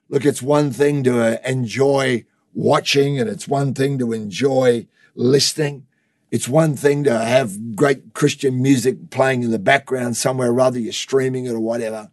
Look, 0.09 0.25
it's 0.25 0.43
one 0.43 0.73
thing 0.73 1.05
to 1.05 1.23
uh, 1.23 1.37
enjoy 1.47 2.25
watching 2.53 3.21
and 3.21 3.31
it's 3.31 3.47
one 3.47 3.75
thing 3.75 3.97
to 4.01 4.13
enjoy 4.13 4.89
listening. 5.15 5.87
It's 6.33 6.49
one 6.49 6.75
thing 6.75 7.05
to 7.05 7.17
have 7.17 7.77
great 7.77 8.13
Christian 8.13 8.61
music 8.61 9.11
playing 9.11 9.45
in 9.45 9.53
the 9.53 9.61
background 9.61 10.17
somewhere, 10.17 10.53
rather 10.53 10.81
you're 10.81 10.93
streaming 10.93 11.45
it 11.45 11.53
or 11.53 11.61
whatever. 11.61 12.11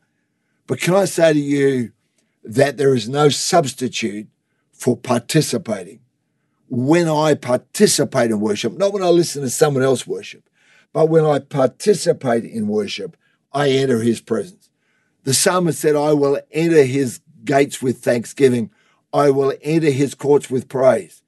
But 0.68 0.80
can 0.80 0.94
I 0.94 1.06
say 1.06 1.34
to 1.34 1.40
you 1.40 1.92
that 2.44 2.78
there 2.78 2.94
is 2.94 3.10
no 3.10 3.30
substitute 3.30 4.28
for 4.72 4.96
participating? 4.96 6.02
When 6.70 7.08
I 7.08 7.34
participate 7.34 8.30
in 8.30 8.40
worship, 8.40 8.78
not 8.78 8.94
when 8.94 9.02
I 9.02 9.10
listen 9.10 9.42
to 9.42 9.50
someone 9.50 9.82
else 9.82 10.06
worship, 10.06 10.49
but 10.94 11.10
when 11.10 11.26
I 11.26 11.40
participate 11.40 12.44
in 12.44 12.68
worship, 12.68 13.16
I 13.52 13.70
enter 13.70 14.02
his 14.02 14.22
presence. 14.22 14.70
The 15.24 15.34
psalmist 15.34 15.80
said, 15.80 15.96
I 15.96 16.14
will 16.14 16.40
enter 16.52 16.84
his 16.84 17.22
gates 17.44 17.82
with 17.82 18.00
thanksgiving. 18.00 18.72
I 19.14 19.30
will 19.32 19.54
enter 19.62 19.92
his 19.92 20.16
courts 20.16 20.50
with 20.50 20.70
praise. 20.70 21.22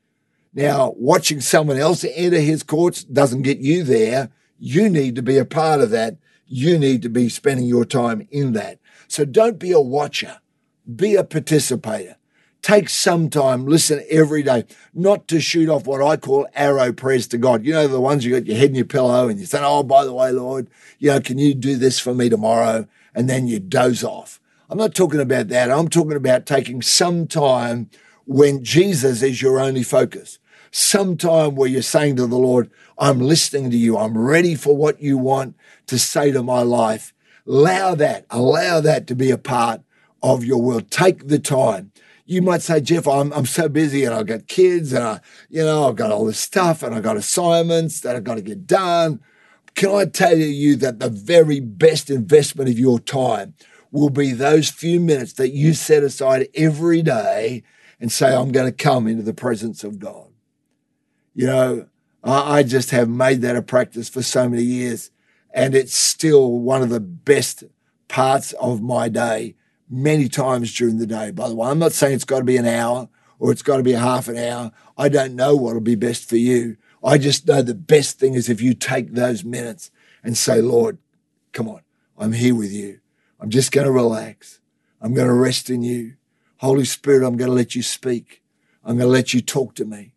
Now, 0.53 0.93
watching 0.97 1.39
someone 1.39 1.77
else 1.77 2.03
enter 2.03 2.39
his 2.39 2.63
courts 2.63 3.03
doesn't 3.03 3.43
get 3.43 3.59
you 3.59 3.83
there. 3.83 4.31
You 4.59 4.89
need 4.89 5.15
to 5.15 5.21
be 5.21 5.37
a 5.37 5.45
part 5.45 5.81
of 5.81 5.89
that. 5.91 6.17
You 6.45 6.77
need 6.77 7.01
to 7.03 7.09
be 7.09 7.29
spending 7.29 7.65
your 7.65 7.85
time 7.85 8.27
in 8.29 8.53
that. 8.53 8.79
So 9.07 9.23
don't 9.25 9.57
be 9.57 9.71
a 9.71 9.79
watcher. 9.79 10.39
Be 10.93 11.15
a 11.15 11.23
participator. 11.23 12.17
Take 12.61 12.89
some 12.89 13.29
time, 13.31 13.65
listen 13.65 14.05
every 14.07 14.43
day, 14.43 14.65
not 14.93 15.27
to 15.29 15.41
shoot 15.41 15.67
off 15.67 15.87
what 15.87 16.01
I 16.01 16.15
call 16.15 16.47
arrow 16.53 16.93
prayers 16.93 17.25
to 17.29 17.39
God. 17.39 17.65
You 17.65 17.73
know, 17.73 17.87
the 17.87 17.99
ones 17.99 18.23
you 18.23 18.33
got 18.37 18.45
your 18.45 18.57
head 18.57 18.69
in 18.69 18.75
your 18.75 18.85
pillow 18.85 19.27
and 19.27 19.39
you 19.39 19.47
say, 19.47 19.59
Oh, 19.63 19.81
by 19.81 20.05
the 20.05 20.13
way, 20.13 20.31
Lord, 20.31 20.69
you 20.99 21.09
know, 21.09 21.19
can 21.19 21.39
you 21.39 21.55
do 21.55 21.75
this 21.75 21.99
for 21.99 22.13
me 22.13 22.29
tomorrow? 22.29 22.87
And 23.15 23.27
then 23.27 23.47
you 23.47 23.59
doze 23.59 24.03
off. 24.03 24.39
I'm 24.69 24.77
not 24.77 24.93
talking 24.93 25.19
about 25.19 25.47
that. 25.47 25.71
I'm 25.71 25.89
talking 25.89 26.15
about 26.15 26.45
taking 26.45 26.83
some 26.83 27.25
time 27.25 27.89
when 28.25 28.63
Jesus 28.63 29.23
is 29.23 29.41
your 29.41 29.59
only 29.59 29.83
focus. 29.83 30.37
Some 30.69 31.17
time 31.17 31.55
where 31.55 31.67
you're 31.67 31.81
saying 31.81 32.15
to 32.17 32.27
the 32.27 32.37
Lord, 32.37 32.69
I'm 32.97 33.19
listening 33.19 33.71
to 33.71 33.77
you. 33.77 33.97
I'm 33.97 34.17
ready 34.17 34.53
for 34.55 34.77
what 34.77 35.01
you 35.01 35.17
want 35.17 35.55
to 35.87 35.97
say 35.97 36.31
to 36.31 36.43
my 36.43 36.61
life. 36.61 37.13
Allow 37.47 37.95
that, 37.95 38.25
allow 38.29 38.79
that 38.79 39.07
to 39.07 39.15
be 39.15 39.31
a 39.31 39.37
part 39.37 39.81
of 40.23 40.45
your 40.45 40.61
world. 40.61 40.91
Take 40.91 41.27
the 41.27 41.39
time 41.39 41.91
you 42.25 42.41
might 42.41 42.61
say, 42.61 42.81
Geoff, 42.81 43.07
I'm, 43.07 43.31
I'm 43.33 43.45
so 43.45 43.67
busy 43.67 44.05
and 44.05 44.13
I've 44.13 44.27
got 44.27 44.47
kids 44.47 44.93
and 44.93 45.03
I, 45.03 45.19
you 45.49 45.63
know, 45.63 45.87
I've 45.87 45.95
got 45.95 46.11
all 46.11 46.25
this 46.25 46.39
stuff 46.39 46.83
and 46.83 46.93
I've 46.93 47.03
got 47.03 47.17
assignments 47.17 48.01
that 48.01 48.15
I've 48.15 48.23
got 48.23 48.35
to 48.35 48.41
get 48.41 48.67
done. 48.67 49.21
Can 49.75 49.89
I 49.89 50.05
tell 50.05 50.37
you 50.37 50.75
that 50.77 50.99
the 50.99 51.09
very 51.09 51.59
best 51.59 52.09
investment 52.09 52.69
of 52.69 52.77
your 52.77 52.99
time 52.99 53.53
will 53.91 54.09
be 54.09 54.31
those 54.31 54.69
few 54.69 54.99
minutes 54.99 55.33
that 55.33 55.49
you 55.49 55.73
set 55.73 56.03
aside 56.03 56.47
every 56.55 57.01
day 57.01 57.63
and 57.99 58.11
say, 58.11 58.33
I'm 58.33 58.51
going 58.51 58.65
to 58.65 58.83
come 58.83 59.07
into 59.07 59.23
the 59.23 59.33
presence 59.33 59.83
of 59.83 59.99
God? 59.99 60.27
You 61.33 61.47
know, 61.47 61.87
I, 62.23 62.59
I 62.59 62.63
just 62.63 62.91
have 62.91 63.09
made 63.09 63.41
that 63.41 63.55
a 63.55 63.61
practice 63.61 64.09
for 64.09 64.21
so 64.21 64.47
many 64.47 64.63
years 64.63 65.11
and 65.53 65.75
it's 65.75 65.95
still 65.95 66.59
one 66.59 66.81
of 66.81 66.89
the 66.89 66.99
best 66.99 67.63
parts 68.07 68.53
of 68.53 68.81
my 68.81 69.09
day 69.09 69.55
many 69.91 70.29
times 70.29 70.73
during 70.73 70.97
the 70.97 71.05
day, 71.05 71.31
by 71.31 71.49
the 71.49 71.55
way. 71.55 71.69
I'm 71.69 71.79
not 71.79 71.91
saying 71.91 72.15
it's 72.15 72.23
got 72.23 72.39
to 72.39 72.45
be 72.45 72.57
an 72.57 72.65
hour 72.65 73.09
or 73.37 73.51
it's 73.51 73.61
got 73.61 73.77
to 73.77 73.83
be 73.83 73.93
a 73.93 73.99
half 73.99 74.29
an 74.29 74.37
hour. 74.37 74.71
I 74.97 75.09
don't 75.09 75.35
know 75.35 75.55
what'll 75.55 75.81
be 75.81 75.95
best 75.95 76.27
for 76.29 76.37
you. 76.37 76.77
I 77.03 77.17
just 77.17 77.47
know 77.47 77.61
the 77.61 77.75
best 77.75 78.17
thing 78.17 78.35
is 78.35 78.47
if 78.47 78.61
you 78.61 78.73
take 78.73 79.13
those 79.13 79.43
minutes 79.43 79.91
and 80.23 80.37
say, 80.37 80.61
Lord, 80.61 80.97
come 81.51 81.67
on, 81.67 81.81
I'm 82.17 82.31
here 82.31 82.55
with 82.55 82.71
you. 82.71 82.99
I'm 83.39 83.49
just 83.49 83.71
going 83.71 83.85
to 83.85 83.91
relax. 83.91 84.59
I'm 85.01 85.13
going 85.13 85.27
to 85.27 85.33
rest 85.33 85.69
in 85.69 85.83
you. 85.83 86.13
Holy 86.57 86.85
Spirit, 86.85 87.25
I'm 87.25 87.37
going 87.37 87.49
to 87.49 87.55
let 87.55 87.75
you 87.75 87.81
speak. 87.81 88.43
I'm 88.83 88.97
going 88.97 89.07
to 89.07 89.13
let 89.13 89.33
you 89.33 89.41
talk 89.41 89.75
to 89.75 89.85
me. 89.85 90.13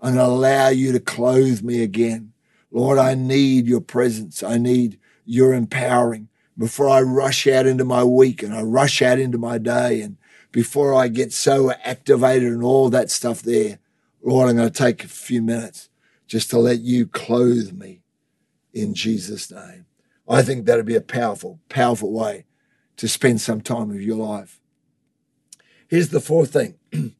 I'm 0.00 0.14
going 0.14 0.24
to 0.24 0.32
allow 0.32 0.68
you 0.68 0.92
to 0.92 1.00
clothe 1.00 1.62
me 1.62 1.82
again. 1.82 2.32
Lord, 2.70 2.98
I 2.98 3.14
need 3.14 3.66
your 3.66 3.80
presence. 3.80 4.42
I 4.42 4.58
need 4.58 4.98
your 5.24 5.52
empowering 5.52 6.28
before 6.58 6.88
I 6.88 7.00
rush 7.00 7.46
out 7.46 7.66
into 7.66 7.84
my 7.84 8.02
week 8.02 8.42
and 8.42 8.52
I 8.52 8.62
rush 8.62 9.00
out 9.00 9.18
into 9.18 9.38
my 9.38 9.58
day 9.58 10.00
and 10.00 10.16
before 10.50 10.94
I 10.94 11.08
get 11.08 11.32
so 11.32 11.70
activated 11.84 12.52
and 12.52 12.64
all 12.64 12.90
that 12.90 13.10
stuff 13.10 13.42
there, 13.42 13.78
Lord, 14.22 14.48
I'm 14.48 14.56
going 14.56 14.70
to 14.70 14.74
take 14.74 15.04
a 15.04 15.08
few 15.08 15.40
minutes 15.40 15.88
just 16.26 16.50
to 16.50 16.58
let 16.58 16.80
you 16.80 17.06
clothe 17.06 17.72
me 17.72 18.02
in 18.72 18.94
Jesus' 18.94 19.50
name. 19.50 19.86
I 20.28 20.42
think 20.42 20.66
that'd 20.66 20.84
be 20.84 20.96
a 20.96 21.00
powerful, 21.00 21.60
powerful 21.68 22.12
way 22.12 22.44
to 22.96 23.08
spend 23.08 23.40
some 23.40 23.60
time 23.60 23.90
of 23.90 24.02
your 24.02 24.16
life. 24.16 24.60
Here's 25.86 26.08
the 26.08 26.20
fourth 26.20 26.52
thing 26.52 26.74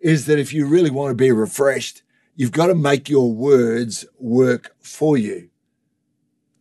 is 0.00 0.26
that 0.26 0.38
if 0.38 0.52
you 0.52 0.66
really 0.66 0.90
want 0.90 1.10
to 1.10 1.14
be 1.16 1.32
refreshed, 1.32 2.02
you've 2.36 2.52
got 2.52 2.66
to 2.66 2.74
make 2.74 3.08
your 3.08 3.32
words 3.32 4.04
work 4.18 4.76
for 4.80 5.16
you. 5.16 5.48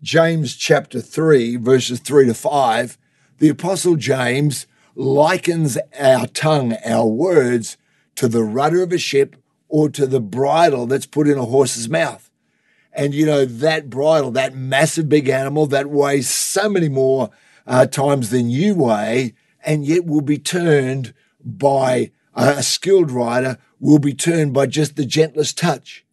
James 0.01 0.55
chapter 0.55 0.99
3, 0.99 1.57
verses 1.57 1.99
3 1.99 2.25
to 2.25 2.33
5, 2.33 2.97
the 3.37 3.49
Apostle 3.49 3.95
James 3.95 4.65
likens 4.95 5.77
our 5.99 6.25
tongue, 6.25 6.75
our 6.83 7.05
words, 7.05 7.77
to 8.15 8.27
the 8.27 8.43
rudder 8.43 8.81
of 8.81 8.91
a 8.91 8.97
ship 8.97 9.35
or 9.69 9.89
to 9.91 10.07
the 10.07 10.19
bridle 10.19 10.87
that's 10.87 11.05
put 11.05 11.27
in 11.27 11.37
a 11.37 11.45
horse's 11.45 11.87
mouth. 11.87 12.31
And 12.91 13.13
you 13.13 13.27
know, 13.27 13.45
that 13.45 13.91
bridle, 13.91 14.31
that 14.31 14.55
massive 14.55 15.07
big 15.07 15.29
animal 15.29 15.67
that 15.67 15.91
weighs 15.91 16.27
so 16.27 16.67
many 16.67 16.89
more 16.89 17.29
uh, 17.67 17.85
times 17.85 18.31
than 18.31 18.49
you 18.49 18.73
weigh, 18.73 19.35
and 19.63 19.85
yet 19.85 20.05
will 20.05 20.21
be 20.21 20.39
turned 20.39 21.13
by 21.45 22.09
a 22.33 22.63
skilled 22.63 23.11
rider, 23.11 23.59
will 23.79 23.99
be 23.99 24.15
turned 24.15 24.51
by 24.51 24.65
just 24.65 24.95
the 24.95 25.05
gentlest 25.05 25.59
touch. 25.59 26.03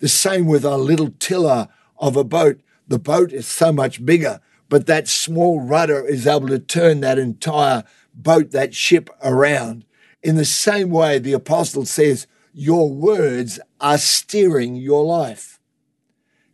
The 0.00 0.08
same 0.08 0.46
with 0.46 0.64
a 0.64 0.76
little 0.76 1.14
tiller 1.20 1.68
of 1.98 2.16
a 2.16 2.24
boat 2.24 2.60
the 2.88 2.98
boat 2.98 3.32
is 3.32 3.46
so 3.46 3.70
much 3.72 4.04
bigger, 4.04 4.40
but 4.68 4.86
that 4.86 5.08
small 5.08 5.60
rudder 5.60 6.04
is 6.04 6.26
able 6.26 6.48
to 6.48 6.58
turn 6.58 7.00
that 7.00 7.18
entire 7.18 7.84
boat, 8.14 8.50
that 8.50 8.74
ship 8.74 9.10
around. 9.22 9.84
In 10.22 10.36
the 10.36 10.44
same 10.44 10.90
way, 10.90 11.18
the 11.18 11.34
apostle 11.34 11.84
says, 11.84 12.26
Your 12.52 12.90
words 12.90 13.60
are 13.80 13.98
steering 13.98 14.74
your 14.74 15.04
life. 15.04 15.60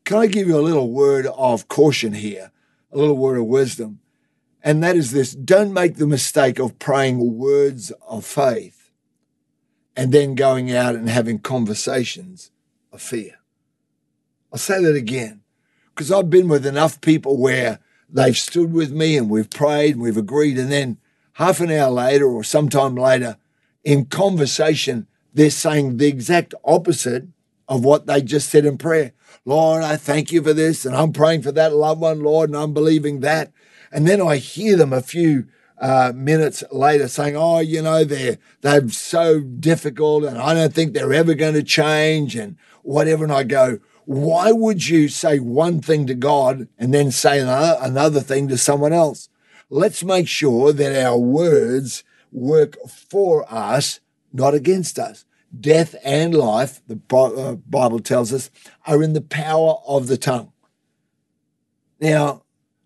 Can 0.05 0.19
I 0.19 0.27
give 0.27 0.49
you 0.49 0.59
a 0.59 0.61
little 0.61 0.91
word 0.91 1.27
of 1.27 1.69
caution 1.69 2.13
here, 2.13 2.51
a 2.93 2.99
little 2.99 3.17
word 3.17 3.39
of 3.39 3.47
wisdom? 3.47 4.01
And 4.63 4.83
that 4.83 4.97
is 4.97 5.13
this 5.13 5.35
don't 5.35 5.73
make 5.73 5.97
the 5.97 6.07
mistake 6.07 6.59
of 6.59 6.79
praying 6.79 7.39
words 7.39 7.91
of 8.07 8.25
faith 8.25 8.91
and 9.97 10.13
then 10.13 10.35
going 10.35 10.73
out 10.73 10.95
and 10.95 11.09
having 11.09 11.39
conversations 11.39 12.51
of 12.93 13.01
fear. 13.01 13.39
I'll 14.53 14.59
say 14.59 14.83
that 14.83 14.97
again 14.97 15.44
because 15.95 16.11
I've 16.11 16.31
been 16.31 16.49
with 16.49 16.67
enough 16.67 17.01
people 17.01 17.37
where 17.37 17.79
they've 18.09 18.37
stood 18.37 18.73
with 18.73 18.93
me 18.93 19.17
and 19.17 19.31
we've 19.31 19.51
prayed 19.51 19.95
and 19.95 20.03
we've 20.03 20.17
agreed. 20.17 20.59
And 20.59 20.73
then 20.73 20.99
half 21.35 21.61
an 21.61 21.71
hour 21.71 21.91
later 21.91 22.27
or 22.27 22.43
sometime 22.43 22.97
later, 22.97 23.37
in 23.85 24.07
conversation, 24.07 25.07
they're 25.33 25.51
saying 25.51 25.97
the 25.97 26.09
exact 26.09 26.55
opposite 26.65 27.27
of 27.69 27.85
what 27.85 28.07
they 28.07 28.23
just 28.23 28.51
said 28.51 28.65
in 28.65 28.79
prayer. 28.79 29.13
Lord, 29.45 29.83
I 29.83 29.97
thank 29.97 30.33
you 30.33 30.43
for 30.43 30.53
this. 30.53 30.85
And 30.85 30.97
I'm 30.97 31.13
praying 31.13 31.43
for 31.43 31.53
that 31.53 31.75
loved 31.75 32.01
one, 32.01 32.23
Lord, 32.23 32.51
and 32.51 32.57
I'm 32.57 32.73
believing 32.73 33.21
that. 33.21 33.53
And 33.93 34.07
then 34.07 34.21
I 34.21 34.37
hear 34.37 34.77
them 34.77 34.93
a 34.93 35.03
few 35.03 35.47
uh, 35.81 36.13
minutes 36.15 36.63
later 36.71 37.09
saying, 37.09 37.37
"Oh, 37.37 37.59
you 37.59 37.83
know, 37.83 38.05
they're 38.05 38.39
they're 38.61 38.89
so 38.89 39.41
difficult, 39.41 40.25
and 40.25 40.39
I 40.39 40.55
don't 40.55 40.73
think 40.73 40.95
they're 40.95 41.13
ever 41.13 41.35
going 41.35 41.55
to 41.55 41.63
change, 41.63 42.37
and 42.37 42.57
whatever." 42.83 43.25
And 43.25 43.33
I 43.33 43.43
go, 43.43 43.81
why 44.07 44.53
would 44.53 44.87
you 44.87 45.09
say 45.09 45.39
one 45.39 45.81
thing 45.81 46.07
to 46.07 46.15
God 46.15 46.69
and 46.79 46.93
then 46.93 47.11
say 47.11 47.41
another, 47.41 47.79
another 47.81 48.21
thing 48.21 48.49
to 48.49 48.59
someone 48.59 48.93
else? 48.93 49.29
Let's 49.71 50.05
make 50.05 50.29
sure 50.29 50.73
that 50.73 51.05
our 51.05 51.19
words 51.19 52.05
work 52.31 52.77
for 52.89 53.51
us, 53.53 54.01
not 54.33 54.55
against 54.55 54.99
us. 54.99 55.25
Death 55.59 55.95
and 56.05 56.35
life, 56.35 56.83
the 56.87 57.01
uh, 57.15 57.55
Bible 57.55 58.01
tells 58.01 58.33
us, 58.33 58.51
are 58.87 59.03
in 59.03 59.13
the 59.13 59.21
power 59.21 59.77
of 59.87 60.09
the 60.09 60.17
tongue. 60.17 60.53
Now, 62.01 62.43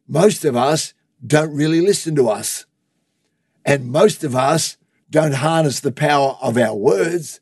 most 0.06 0.44
of 0.44 0.54
us 0.54 0.94
don't 1.26 1.54
really 1.54 1.80
listen 1.80 2.14
to 2.16 2.28
us. 2.28 2.66
And 3.64 3.90
most 3.90 4.22
of 4.22 4.36
us 4.36 4.76
don't 5.10 5.34
harness 5.34 5.80
the 5.80 5.92
power 5.92 6.36
of 6.40 6.56
our 6.56 6.74
words 6.74 7.40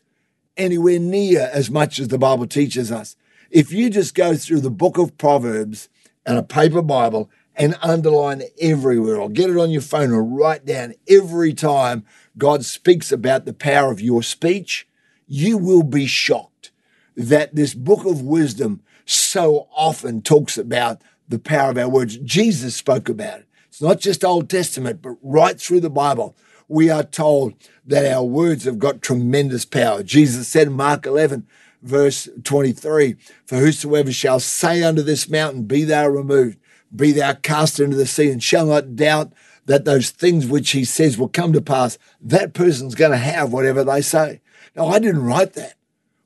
anywhere 0.56 0.98
near 0.98 1.50
as 1.52 1.70
much 1.70 1.98
as 1.98 2.08
the 2.08 2.18
Bible 2.18 2.46
teaches 2.46 2.90
us. 2.90 3.16
If 3.50 3.72
you 3.72 3.90
just 3.90 4.14
go 4.14 4.34
through 4.34 4.60
the 4.60 4.70
book 4.70 4.98
of 4.98 5.16
Proverbs 5.18 5.88
and 6.24 6.38
a 6.38 6.42
paper 6.42 6.82
Bible 6.82 7.30
and 7.54 7.76
underline 7.80 8.42
everywhere, 8.60 9.16
or 9.16 9.30
get 9.30 9.50
it 9.50 9.56
on 9.56 9.70
your 9.70 9.82
phone 9.82 10.12
and 10.12 10.36
write 10.36 10.66
down 10.66 10.94
every 11.08 11.54
time 11.54 12.04
God 12.36 12.64
speaks 12.64 13.10
about 13.12 13.44
the 13.44 13.54
power 13.54 13.90
of 13.90 14.00
your 14.00 14.22
speech, 14.22 14.86
you 15.26 15.56
will 15.56 15.82
be 15.82 16.06
shocked 16.06 16.70
that 17.16 17.54
this 17.54 17.72
book 17.72 18.04
of 18.04 18.20
wisdom 18.20 18.82
so 19.06 19.68
often 19.74 20.20
talks 20.20 20.58
about 20.58 21.00
the 21.28 21.38
power 21.38 21.70
of 21.70 21.78
our 21.78 21.88
words. 21.88 22.18
Jesus 22.18 22.76
spoke 22.76 23.08
about 23.08 23.40
it. 23.40 23.46
It's 23.68 23.80
not 23.80 24.00
just 24.00 24.24
Old 24.24 24.50
Testament, 24.50 25.00
but 25.00 25.16
right 25.22 25.58
through 25.58 25.80
the 25.80 25.90
Bible, 25.90 26.36
we 26.68 26.90
are 26.90 27.04
told 27.04 27.54
that 27.86 28.10
our 28.10 28.24
words 28.24 28.64
have 28.64 28.78
got 28.78 29.02
tremendous 29.02 29.64
power. 29.64 30.02
Jesus 30.02 30.48
said 30.48 30.66
in 30.66 30.72
Mark 30.74 31.06
11, 31.06 31.46
verse 31.82 32.28
23 32.44 33.16
For 33.46 33.56
whosoever 33.56 34.12
shall 34.12 34.40
say 34.40 34.82
unto 34.82 35.02
this 35.02 35.28
mountain, 35.28 35.64
Be 35.64 35.84
thou 35.84 36.08
removed, 36.08 36.58
be 36.94 37.12
thou 37.12 37.34
cast 37.34 37.80
into 37.80 37.96
the 37.96 38.06
sea, 38.06 38.30
and 38.30 38.42
shall 38.42 38.66
not 38.66 38.96
doubt 38.96 39.32
that 39.66 39.84
those 39.84 40.10
things 40.10 40.46
which 40.46 40.70
he 40.70 40.84
says 40.84 41.18
will 41.18 41.28
come 41.28 41.52
to 41.52 41.60
pass, 41.60 41.98
that 42.20 42.54
person's 42.54 42.94
going 42.94 43.10
to 43.10 43.16
have 43.16 43.52
whatever 43.52 43.84
they 43.84 44.00
say. 44.00 44.40
Now, 44.74 44.86
I 44.86 44.98
didn't 44.98 45.24
write 45.24 45.54
that, 45.54 45.74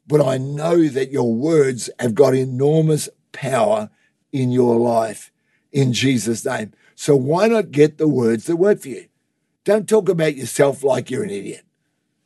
but 0.07 0.25
I 0.25 0.37
know 0.39 0.89
that 0.89 1.11
your 1.11 1.33
words 1.33 1.89
have 1.99 2.15
got 2.15 2.35
enormous 2.35 3.09
power 3.33 3.91
in 4.33 4.51
your 4.51 4.77
life 4.77 5.33
in 5.73 5.93
Jesus' 5.93 6.45
name. 6.45 6.73
So 6.95 7.17
why 7.17 7.49
not 7.49 7.71
get 7.71 7.99
the 7.99 8.09
words 8.09 8.45
that 8.45 8.57
work 8.57 8.81
for 8.81 8.89
you? 8.89 9.07
Don't 9.65 9.89
talk 9.89 10.09
about 10.09 10.37
yourself 10.37 10.83
like 10.83 11.11
you're 11.11 11.23
an 11.23 11.31
idiot. 11.31 11.65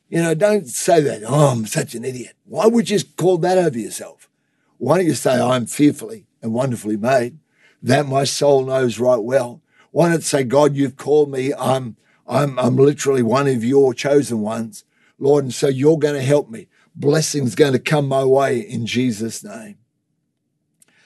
You 0.09 0.21
know, 0.21 0.35
don't 0.35 0.67
say 0.67 1.01
that, 1.01 1.23
oh, 1.25 1.47
I'm 1.47 1.65
such 1.65 1.95
an 1.95 2.05
idiot. 2.05 2.35
Why 2.45 2.67
would 2.67 2.89
you 2.89 2.99
call 3.17 3.37
that 3.39 3.57
over 3.57 3.77
yourself? 3.77 4.29
Why 4.77 4.97
don't 4.97 5.07
you 5.07 5.15
say, 5.15 5.39
I'm 5.39 5.65
fearfully 5.65 6.27
and 6.41 6.53
wonderfully 6.53 6.97
made? 6.97 7.39
That 7.81 8.07
my 8.07 8.23
soul 8.23 8.65
knows 8.65 8.99
right 8.99 9.21
well. 9.21 9.61
Why 9.91 10.09
not 10.09 10.23
say, 10.23 10.43
God, 10.43 10.75
you've 10.75 10.97
called 10.97 11.31
me. 11.31 11.53
I'm, 11.53 11.95
I'm, 12.27 12.59
I'm 12.59 12.75
literally 12.75 13.23
one 13.23 13.47
of 13.47 13.63
your 13.63 13.93
chosen 13.93 14.41
ones. 14.41 14.83
Lord. 15.19 15.45
And 15.45 15.53
so 15.53 15.67
you're 15.67 15.97
going 15.97 16.15
to 16.15 16.21
help 16.21 16.49
me. 16.49 16.67
Blessing's 16.95 17.55
going 17.55 17.73
to 17.73 17.79
come 17.79 18.07
my 18.07 18.23
way 18.23 18.59
in 18.59 18.85
Jesus' 18.85 19.43
name. 19.43 19.77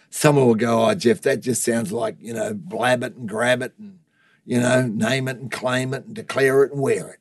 Someone 0.09 0.47
will 0.47 0.55
go, 0.55 0.85
Oh, 0.85 0.95
Geoff, 0.95 1.21
that 1.21 1.41
just 1.41 1.63
sounds 1.63 1.91
like, 1.91 2.17
you 2.19 2.33
know, 2.33 2.53
blab 2.53 3.03
it 3.03 3.15
and 3.15 3.29
grab 3.29 3.61
it 3.61 3.73
and, 3.77 3.99
you 4.45 4.59
know, 4.59 4.87
name 4.87 5.27
it 5.27 5.37
and 5.37 5.51
claim 5.51 5.93
it 5.93 6.05
and 6.05 6.15
declare 6.15 6.63
it 6.63 6.71
and 6.71 6.81
wear 6.81 7.09
it. 7.09 7.19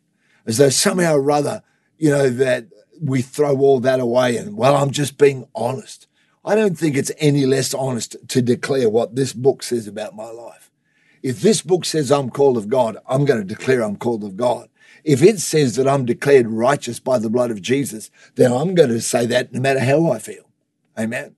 As 0.48 0.56
though 0.56 0.70
somehow 0.70 1.14
or 1.14 1.30
other, 1.30 1.62
you 1.98 2.10
know, 2.10 2.30
that 2.30 2.66
we 3.00 3.22
throw 3.22 3.58
all 3.58 3.78
that 3.80 4.00
away 4.00 4.36
and, 4.36 4.56
well, 4.56 4.74
I'm 4.74 4.90
just 4.90 5.18
being 5.18 5.46
honest. 5.54 6.08
I 6.44 6.54
don't 6.54 6.76
think 6.76 6.96
it's 6.96 7.12
any 7.18 7.44
less 7.44 7.74
honest 7.74 8.16
to 8.28 8.40
declare 8.40 8.88
what 8.88 9.14
this 9.14 9.34
book 9.34 9.62
says 9.62 9.86
about 9.86 10.16
my 10.16 10.30
life. 10.30 10.70
If 11.22 11.42
this 11.42 11.60
book 11.60 11.84
says 11.84 12.10
I'm 12.10 12.30
called 12.30 12.56
of 12.56 12.68
God, 12.68 12.96
I'm 13.06 13.26
going 13.26 13.40
to 13.40 13.46
declare 13.46 13.82
I'm 13.82 13.96
called 13.96 14.24
of 14.24 14.36
God. 14.36 14.68
If 15.04 15.22
it 15.22 15.40
says 15.40 15.76
that 15.76 15.86
I'm 15.86 16.06
declared 16.06 16.48
righteous 16.48 16.98
by 16.98 17.18
the 17.18 17.30
blood 17.30 17.50
of 17.50 17.60
Jesus, 17.60 18.10
then 18.36 18.52
I'm 18.52 18.74
going 18.74 18.88
to 18.88 19.00
say 19.00 19.26
that 19.26 19.52
no 19.52 19.60
matter 19.60 19.80
how 19.80 20.10
I 20.10 20.18
feel. 20.18 20.48
Amen. 20.98 21.36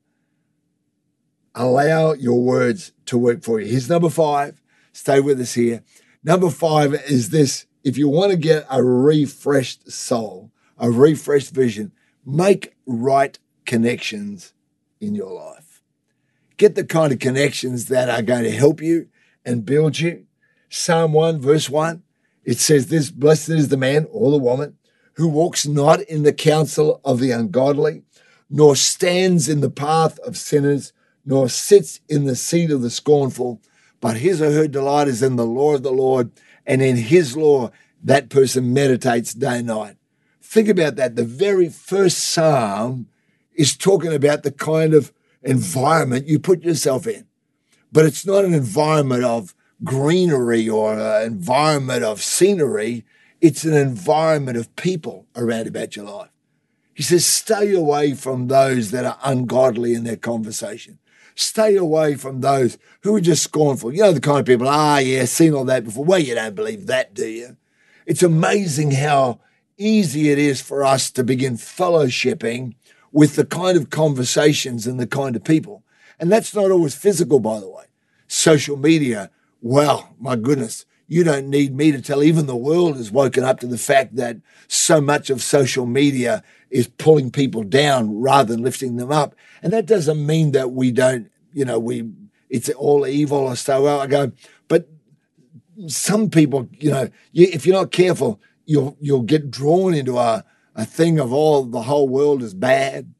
Allow 1.55 2.13
your 2.13 2.41
words 2.41 2.93
to 3.07 3.19
work 3.19 3.43
for 3.43 3.61
you. 3.61 3.67
Here's 3.67 3.89
number 3.89 4.11
five. 4.11 4.63
Stay 4.93 5.19
with 5.21 5.41
us 5.41 5.55
here. 5.55 5.83
Number 6.23 6.51
five 6.51 6.95
is 6.95 7.31
this 7.31 7.67
if 7.83 7.97
you 7.97 8.09
want 8.09 8.31
to 8.33 8.37
get 8.37 8.67
a 8.71 8.83
refreshed 8.83 9.91
soul, 9.91 10.51
a 10.79 10.91
refreshed 10.91 11.53
vision, 11.53 11.93
make 12.25 12.75
right 12.87 13.39
connections 13.65 14.53
in 15.01 15.15
your 15.15 15.33
life. 15.33 15.83
Get 16.57 16.75
the 16.75 16.85
kind 16.85 17.13
of 17.13 17.19
connections 17.19 17.87
that 17.87 18.11
are 18.11 18.23
going 18.23 18.45
to 18.45 18.51
help 18.51 18.83
you 18.83 19.09
and 19.45 19.65
build 19.65 19.99
you. 19.99 20.27
Psalm 20.69 21.13
1, 21.13 21.41
verse 21.41 21.71
1, 21.71 22.03
it 22.45 22.59
says 22.59 22.89
this 22.89 23.11
Blessed 23.11 23.49
is 23.51 23.69
the 23.69 23.77
man 23.77 24.07
or 24.11 24.31
the 24.31 24.39
woman 24.39 24.77
who 25.15 25.29
walks 25.29 25.67
not 25.67 26.01
in 26.03 26.23
the 26.23 26.33
counsel 26.33 27.01
of 27.05 27.21
the 27.21 27.31
ungodly, 27.31 28.03
nor 28.49 28.77
stands 28.77 29.49
in 29.49 29.61
the 29.61 29.71
path 29.71 30.19
of 30.21 30.37
sinners, 30.37 30.93
nor 31.25 31.49
sits 31.49 32.01
in 32.09 32.25
the 32.25 32.37
seat 32.37 32.71
of 32.71 32.83
the 32.83 32.91
scornful, 32.91 33.61
but 34.01 34.19
his 34.19 34.41
or 34.41 34.51
her 34.53 34.67
delight 34.67 35.09
is 35.09 35.23
in 35.23 35.37
the 35.37 35.47
law 35.47 35.75
of 35.75 35.83
the 35.83 35.93
Lord, 35.93 36.31
and 36.67 36.83
in 36.83 36.97
his 36.97 37.37
law 37.37 37.71
that 38.03 38.29
person 38.29 38.73
meditates 38.73 39.35
day 39.35 39.59
and 39.59 39.67
night. 39.67 39.97
Think 40.43 40.69
about 40.69 40.97
that. 40.97 41.17
The 41.17 41.25
very 41.25 41.69
first 41.69 42.19
psalm 42.19 43.09
is 43.55 43.77
talking 43.77 44.13
about 44.13 44.43
the 44.43 44.51
kind 44.51 44.95
of 44.95 45.13
environment 45.43 46.29
you 46.29 46.39
put 46.39 46.63
yourself 46.63 47.07
in. 47.07 47.27
But 47.93 48.07
it's 48.07 48.27
not 48.27 48.45
an 48.45 48.55
environment 48.55 49.25
of 49.25 49.55
greenery 49.85 50.69
or 50.69 50.99
an 50.99 51.23
environment 51.27 52.05
of 52.05 52.23
scenery. 52.23 53.05
It's 53.41 53.65
an 53.65 53.75
environment 53.75 54.57
of 54.57 54.75
people 54.77 55.27
around 55.37 55.67
about 55.67 55.97
your 55.97 56.07
life. 56.07 56.31
He 56.95 57.03
says, 57.03 57.25
stay 57.25 57.73
away 57.73 58.15
from 58.15 58.49
those 58.49 58.91
that 58.91 59.05
are 59.05 59.19
ungodly 59.25 59.95
in 59.95 60.05
their 60.05 60.17
conversation. 60.17 60.99
Stay 61.35 61.77
away 61.77 62.15
from 62.15 62.41
those 62.41 62.79
who 63.03 63.15
are 63.15 63.21
just 63.21 63.43
scornful. 63.43 63.93
You 63.93 64.03
know, 64.03 64.13
the 64.13 64.21
kind 64.21 64.41
of 64.41 64.47
people, 64.47 64.69
ah, 64.69 64.99
yeah, 64.99 65.25
seen 65.25 65.55
all 65.55 65.65
that 65.65 65.85
before. 65.85 66.05
Well, 66.05 66.19
you 66.19 66.35
don't 66.35 66.55
believe 66.55 66.87
that, 66.87 67.15
do 67.15 67.27
you? 67.27 67.57
It's 68.07 68.23
amazing 68.23 68.93
how 68.93 69.41
easy 69.79 70.31
it 70.31 70.39
is 70.39 70.61
for 70.61 70.85
us 70.85 71.11
to 71.13 71.25
begin 71.25 71.57
fellowshipping 71.57 72.75
with 73.13 73.37
the 73.37 73.47
kind 73.47 73.77
of 73.77 73.91
conversations 73.91 74.87
and 74.87 75.01
the 75.01 75.07
kind 75.07 75.37
of 75.37 75.45
people. 75.45 75.83
And 76.19 76.31
that's 76.31 76.55
not 76.55 76.71
always 76.71 76.95
physical, 76.95 77.41
by 77.41 77.61
the 77.61 77.69
way. 77.69 77.85
Social 78.29 78.77
media, 78.77 79.31
well, 79.63 80.15
my 80.19 80.37
goodness, 80.37 80.85
you 81.11 81.25
don't 81.25 81.51
need 81.51 81.75
me 81.75 81.91
to 81.91 82.01
tell. 82.01 82.23
Even 82.23 82.47
the 82.47 82.55
world 82.55 82.97
has 82.97 83.11
woken 83.11 83.43
up 83.43 83.59
to 83.59 83.67
the 83.67 83.77
fact 83.77 84.15
that 84.15 84.37
so 84.69 85.01
much 85.01 85.29
of 85.29 85.43
social 85.43 85.85
media 85.85 86.45
is 86.71 86.87
pulling 86.87 87.33
people 87.33 87.65
down 87.65 88.21
rather 88.21 88.55
than 88.55 88.63
lifting 88.63 88.97
them 88.97 89.11
up. 89.11 89.35
And 89.61 89.73
that 89.73 89.87
doesn't 89.87 90.25
mean 90.25 90.53
that 90.53 90.71
we 90.71 90.93
don't, 90.93 91.29
you 91.53 91.65
know, 91.65 91.81
we, 91.81 92.09
it's 92.49 92.69
all 92.69 93.09
evil 93.09 93.39
or 93.39 93.57
so. 93.57 93.83
Well, 93.83 93.99
I 93.99 94.07
go, 94.07 94.31
but 94.69 94.89
some 95.89 96.31
people, 96.31 96.69
you 96.79 96.93
know, 96.93 97.09
you, 97.33 97.49
if 97.53 97.67
you're 97.67 97.75
not 97.75 97.91
careful, 97.91 98.41
you'll, 98.65 98.97
you'll 99.01 99.23
get 99.23 99.51
drawn 99.51 99.95
into 99.95 100.17
a, 100.17 100.45
a 100.77 100.85
thing 100.85 101.19
of 101.19 101.33
all 101.33 101.65
the 101.65 101.83
whole 101.83 102.09
world 102.09 102.41
is 102.41 102.55
bad. 102.55 103.13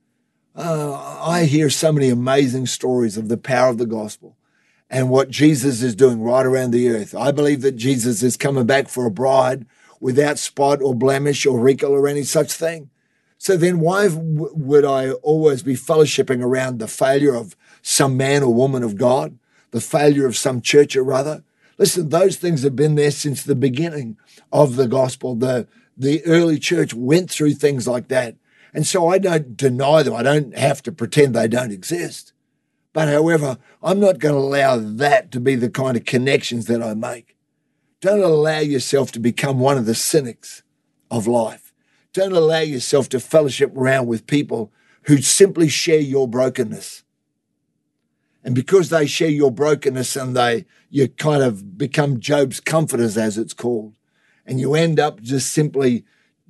Uh, 0.55 0.93
I 1.27 1.47
hear 1.47 1.69
so 1.69 1.91
many 1.91 2.09
amazing 2.09 2.67
stories 2.67 3.17
of 3.17 3.29
the 3.29 3.37
power 3.37 3.69
of 3.69 3.79
the 3.79 3.87
gospel 3.87 4.37
and 4.91 5.09
what 5.09 5.31
Jesus 5.31 5.83
is 5.83 5.95
doing 5.95 6.21
right 6.21 6.45
around 6.45 6.73
the 6.73 6.89
earth. 6.91 7.15
I 7.15 7.31
believe 7.31 7.63
that 7.63 7.77
Jesus 7.77 8.23
is 8.23 8.37
coming 8.37 8.67
back 8.67 8.89
for 8.89 9.07
a 9.07 9.11
bride 9.11 9.65
without 10.01 10.39
spot 10.39 10.83
or 10.83 10.95
blemish 10.95 11.47
or 11.47 11.61
wrinkle 11.61 11.93
or 11.93 12.09
any 12.09 12.25
such 12.25 12.53
thing. 12.53 12.91
So 13.39 13.57
then 13.57 13.79
why 13.79 14.09
w- 14.09 14.51
would 14.53 14.85
I 14.85 15.13
always 15.13 15.63
be 15.63 15.75
fellowshipping 15.75 16.43
around 16.43 16.79
the 16.79 16.89
failure 16.89 17.35
of 17.35 17.57
some 17.83 18.17
man 18.17 18.43
or 18.43 18.53
woman 18.53 18.83
of 18.83 18.97
God, 18.97 19.39
the 19.71 19.81
failure 19.81 20.27
of 20.27 20.37
some 20.37 20.61
church 20.61 20.97
or 20.97 21.13
other? 21.13 21.45
Listen, 21.79 22.09
those 22.09 22.37
things 22.37 22.63
have 22.65 22.77
been 22.77 22.97
there 22.97 23.13
since 23.13 23.43
the 23.43 23.55
beginning 23.55 24.19
of 24.53 24.77
the 24.77 24.89
gospel. 24.89 25.37
The, 25.37 25.69
the 25.97 26.25
early 26.27 26.59
church 26.59 26.93
went 26.93 27.31
through 27.31 27.55
things 27.55 27.87
like 27.87 28.09
that. 28.09 28.35
And 28.75 28.87
so 28.87 29.09
I 29.09 29.19
don't 29.19 29.57
deny 29.57 30.03
them. 30.03 30.15
I 30.15 30.23
don't 30.23 30.57
have 30.57 30.83
to 30.83 30.93
pretend 30.93 31.35
they 31.35 31.49
don't 31.49 31.73
exist. 31.73 32.33
But 32.93 33.09
however, 33.09 33.59
I'm 33.83 34.01
not 34.01 34.19
going 34.19 34.35
to 34.35 34.41
allow 34.41 34.79
that 34.79 35.31
to 35.33 35.41
be 35.41 35.55
the 35.55 35.71
kind 35.71 35.97
of 35.97 36.05
connections 36.05 36.67
that 36.67 36.83
I 36.83 36.95
make. 36.95 37.37
Don't 38.01 38.23
allow 38.23 38.59
yourself 38.59 39.13
to 39.13 39.21
become 39.21 39.59
one 39.59 39.79
of 39.79 39.87
the 39.87 39.95
cynics 39.95 40.63
of 41.11 41.27
life. 41.27 41.73
Don't 42.13 42.33
allow 42.33 42.61
yourself 42.61 43.09
to 43.11 43.21
fellowship 43.21 43.77
around 43.77 44.07
with 44.07 44.27
people 44.27 44.73
who 45.03 45.19
simply 45.19 45.69
share 45.69 46.01
your 46.01 46.27
brokenness. 46.27 47.05
And 48.43 48.55
because 48.55 48.89
they 48.89 49.07
share 49.07 49.29
your 49.29 49.51
brokenness 49.51 50.17
and 50.17 50.37
they, 50.37 50.65
you 50.89 51.09
kind 51.09 51.43
of 51.43 51.77
become 51.77 52.21
Job's 52.21 52.59
comforters, 52.59 53.17
as 53.17 53.37
it's 53.39 53.53
called, 53.53 53.95
and 54.47 54.59
you 54.59 54.75
end 54.75 54.99
up 54.99 55.21
just 55.21 55.53
simply 55.53 56.05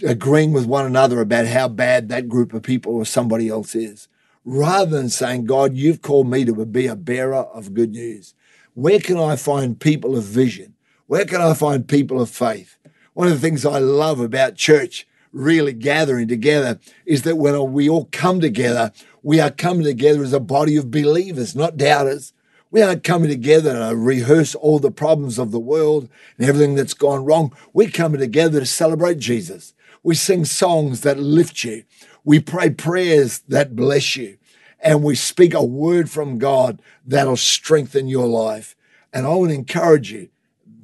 agreeing 0.06 0.52
with 0.52 0.66
one 0.66 0.86
another 0.86 1.20
about 1.20 1.46
how 1.46 1.68
bad 1.68 2.08
that 2.08 2.28
group 2.28 2.54
of 2.54 2.62
people 2.62 2.94
or 2.94 3.04
somebody 3.04 3.48
else 3.48 3.74
is, 3.74 4.08
rather 4.44 4.96
than 4.96 5.08
saying, 5.08 5.44
God, 5.44 5.74
you've 5.74 6.02
called 6.02 6.28
me 6.28 6.44
to 6.44 6.64
be 6.66 6.86
a 6.86 6.96
bearer 6.96 7.36
of 7.36 7.74
good 7.74 7.92
news. 7.92 8.34
Where 8.74 9.00
can 9.00 9.16
I 9.16 9.36
find 9.36 9.78
people 9.78 10.16
of 10.16 10.24
vision? 10.24 10.74
Where 11.06 11.24
can 11.24 11.40
I 11.40 11.54
find 11.54 11.86
people 11.86 12.20
of 12.20 12.30
faith? 12.30 12.76
One 13.14 13.26
of 13.26 13.34
the 13.34 13.40
things 13.40 13.66
I 13.66 13.78
love 13.78 14.20
about 14.20 14.54
church 14.54 15.06
really 15.32 15.72
gathering 15.72 16.28
together 16.28 16.78
is 17.04 17.22
that 17.22 17.36
when 17.36 17.72
we 17.72 17.88
all 17.88 18.08
come 18.12 18.40
together, 18.40 18.92
we 19.22 19.40
are 19.40 19.50
coming 19.50 19.84
together 19.84 20.22
as 20.22 20.32
a 20.32 20.40
body 20.40 20.76
of 20.76 20.90
believers, 20.90 21.54
not 21.54 21.76
doubters. 21.76 22.32
We 22.70 22.82
aren't 22.82 23.02
coming 23.02 23.28
together 23.28 23.74
to 23.74 23.96
rehearse 23.96 24.54
all 24.54 24.78
the 24.78 24.92
problems 24.92 25.38
of 25.38 25.50
the 25.50 25.58
world 25.58 26.08
and 26.38 26.48
everything 26.48 26.76
that's 26.76 26.94
gone 26.94 27.24
wrong. 27.24 27.52
We're 27.72 27.90
coming 27.90 28.20
together 28.20 28.60
to 28.60 28.66
celebrate 28.66 29.18
Jesus. 29.18 29.74
We 30.02 30.14
sing 30.14 30.44
songs 30.44 31.00
that 31.02 31.18
lift 31.18 31.64
you. 31.64 31.84
We 32.24 32.40
pray 32.40 32.70
prayers 32.70 33.40
that 33.48 33.76
bless 33.76 34.16
you. 34.16 34.38
And 34.80 35.02
we 35.02 35.14
speak 35.14 35.52
a 35.52 35.64
word 35.64 36.08
from 36.08 36.38
God 36.38 36.80
that'll 37.06 37.36
strengthen 37.36 38.08
your 38.08 38.26
life. 38.26 38.74
And 39.12 39.26
I 39.26 39.30
to 39.30 39.48
encourage 39.50 40.10
you. 40.12 40.30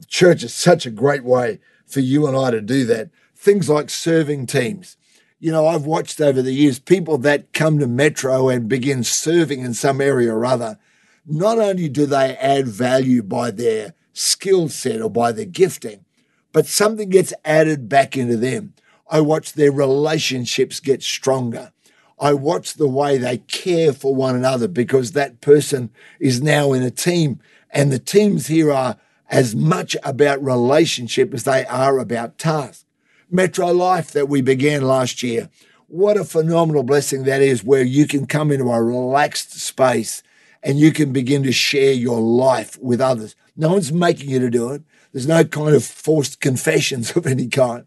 Church 0.07 0.42
is 0.42 0.55
such 0.55 0.87
a 0.87 0.90
great 0.90 1.25
way 1.25 1.61
for 1.87 2.01
you 2.01 2.27
and 2.27 2.37
I 2.37 2.51
to 2.51 2.61
do 2.61 2.85
that. 2.87 3.11
Things 3.35 3.68
like 3.68 3.90
serving 3.90 4.46
teams. 4.46 4.96
You 5.38 5.53
know, 5.53 5.66
I've 5.66 5.85
watched 5.85 6.20
over 6.20 6.42
the 6.42 6.53
years 6.53 6.79
people 6.79 7.18
that 7.18 7.53
come 7.53 7.79
to 7.79 7.87
Metro 7.87 8.49
and 8.49 8.68
begin 8.68 9.05
serving 9.05 9.61
in 9.61 9.75
some 9.75 10.01
area 10.01 10.33
or 10.33 10.44
other 10.44 10.79
not 11.27 11.59
only 11.59 11.88
do 11.88 12.07
they 12.07 12.37
add 12.37 12.68
value 12.68 13.22
by 13.22 13.51
their 13.51 13.94
skill 14.12 14.68
set 14.68 15.03
or 15.03 15.11
by 15.11 15.33
their 15.33 15.44
gifting, 15.44 16.05
but 16.53 16.66
something 16.66 17.09
gets 17.09 17.35
added 17.44 17.88
back 17.88 18.16
into 18.16 18.37
them. 18.37 18.72
I 19.09 19.21
watch 19.21 19.53
their 19.53 19.73
relationships 19.73 20.81
get 20.81 21.03
stronger. 21.03 21.73
I 22.19 22.33
watch 22.33 22.75
the 22.75 22.88
way 22.88 23.19
they 23.19 23.38
care 23.38 23.92
for 23.92 24.14
one 24.14 24.35
another 24.35 24.69
because 24.69 25.12
that 25.12 25.40
person 25.40 25.90
is 26.19 26.42
now 26.42 26.73
in 26.73 26.83
a 26.83 26.90
team. 26.90 27.40
And 27.71 27.92
the 27.92 27.99
teams 27.99 28.47
here 28.47 28.73
are 28.73 28.97
as 29.29 29.55
much 29.55 29.97
about 30.03 30.42
relationship 30.42 31.35
as 31.35 31.45
they 31.45 31.66
are 31.66 31.99
about 31.99 32.38
task. 32.38 32.85
Metro 33.31 33.73
Life 33.73 34.12
that 34.12 34.29
we 34.29 34.40
began 34.40 34.83
last 34.83 35.23
year. 35.23 35.51
What 35.88 36.16
a 36.16 36.25
phenomenal 36.25 36.83
blessing 36.83 37.25
that 37.25 37.42
is, 37.42 37.62
where 37.62 37.83
you 37.83 38.07
can 38.07 38.27
come 38.27 38.51
into 38.51 38.71
a 38.71 38.83
relaxed 38.83 39.53
space 39.53 40.23
and 40.62 40.79
you 40.79 40.92
can 40.92 41.12
begin 41.12 41.42
to 41.45 41.53
share 41.53 41.92
your 41.92 42.21
life 42.21 42.79
with 42.81 43.01
others. 43.01 43.37
No 43.57 43.73
one's 43.73 43.92
making 43.92 44.31
you 44.31 44.38
to 44.40 44.51
do 44.51 44.71
it. 44.71 44.83
There's 45.12 45.29
no 45.29 45.45
kind 45.45 45.75
of 45.75 45.85
forced 45.85 46.40
confessions 46.40 47.11
of 47.16 47.27
any 47.27 47.49
kind, 47.49 47.87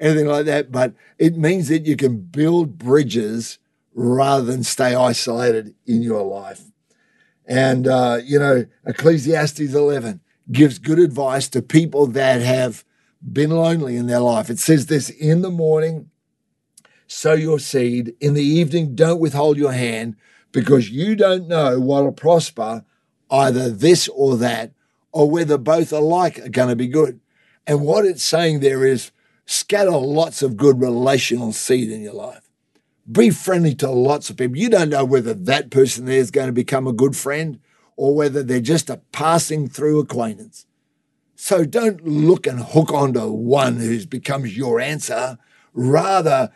anything 0.00 0.26
like 0.26 0.46
that. 0.46 0.70
But 0.70 0.94
it 1.18 1.36
means 1.36 1.68
that 1.68 1.86
you 1.86 1.96
can 1.96 2.18
build 2.18 2.78
bridges 2.78 3.58
rather 3.94 4.44
than 4.44 4.62
stay 4.62 4.94
isolated 4.94 5.74
in 5.86 6.02
your 6.02 6.22
life. 6.22 6.62
And, 7.46 7.88
uh, 7.88 8.18
you 8.22 8.38
know, 8.38 8.66
Ecclesiastes 8.86 9.60
11 9.60 10.20
gives 10.52 10.78
good 10.78 10.98
advice 10.98 11.48
to 11.48 11.62
people 11.62 12.06
that 12.08 12.42
have 12.42 12.84
been 13.20 13.50
lonely 13.50 13.96
in 13.96 14.06
their 14.06 14.20
life. 14.20 14.50
It 14.50 14.58
says 14.58 14.86
this 14.86 15.10
in 15.10 15.42
the 15.42 15.50
morning, 15.50 16.10
sow 17.06 17.32
your 17.32 17.58
seed. 17.58 18.14
In 18.20 18.34
the 18.34 18.44
evening, 18.44 18.94
don't 18.94 19.20
withhold 19.20 19.56
your 19.56 19.72
hand 19.72 20.16
because 20.52 20.90
you 20.90 21.16
don't 21.16 21.48
know 21.48 21.80
what'll 21.80 22.12
prosper, 22.12 22.84
either 23.30 23.70
this 23.70 24.08
or 24.08 24.36
that, 24.36 24.72
or 25.12 25.30
whether 25.30 25.58
both 25.58 25.92
alike 25.92 26.38
are 26.38 26.48
going 26.48 26.68
to 26.68 26.76
be 26.76 26.86
good. 26.86 27.20
And 27.66 27.80
what 27.82 28.04
it's 28.04 28.22
saying 28.22 28.60
there 28.60 28.84
is 28.84 29.10
scatter 29.48 29.90
lots 29.92 30.42
of 30.42 30.58
good 30.58 30.78
relational 30.78 31.52
seed 31.52 31.90
in 31.90 32.02
your 32.02 32.12
life. 32.12 32.50
Be 33.10 33.30
friendly 33.30 33.74
to 33.76 33.90
lots 33.90 34.28
of 34.28 34.36
people. 34.36 34.58
You 34.58 34.68
don't 34.68 34.90
know 34.90 35.06
whether 35.06 35.32
that 35.32 35.70
person 35.70 36.04
there 36.04 36.18
is 36.18 36.30
going 36.30 36.48
to 36.48 36.52
become 36.52 36.86
a 36.86 36.92
good 36.92 37.16
friend 37.16 37.58
or 37.96 38.14
whether 38.14 38.42
they're 38.42 38.60
just 38.60 38.90
a 38.90 39.00
passing 39.10 39.66
through 39.66 40.00
acquaintance. 40.00 40.66
So 41.34 41.64
don't 41.64 42.06
look 42.06 42.46
and 42.46 42.60
hook 42.60 42.92
onto 42.92 43.32
one 43.32 43.78
who 43.78 44.04
becomes 44.06 44.54
your 44.54 44.80
answer. 44.80 45.38
Rather, 45.72 46.52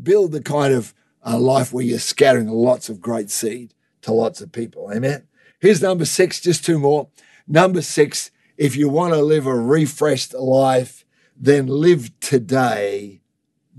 build 0.00 0.30
the 0.30 0.42
kind 0.42 0.72
of 0.72 0.94
uh, 1.26 1.38
life 1.38 1.72
where 1.72 1.84
you're 1.84 1.98
scattering 1.98 2.46
lots 2.46 2.88
of 2.88 3.00
great 3.00 3.28
seed 3.28 3.74
to 4.02 4.12
lots 4.12 4.40
of 4.40 4.52
people. 4.52 4.92
Amen. 4.94 5.26
Here's 5.58 5.82
number 5.82 6.04
six, 6.04 6.40
just 6.40 6.64
two 6.64 6.78
more. 6.78 7.08
Number 7.48 7.82
six, 7.82 8.30
if 8.56 8.76
you 8.76 8.88
want 8.88 9.14
to 9.14 9.20
live 9.20 9.46
a 9.46 9.58
refreshed 9.58 10.32
life, 10.32 11.05
then 11.38 11.66
live 11.66 12.18
today, 12.20 13.20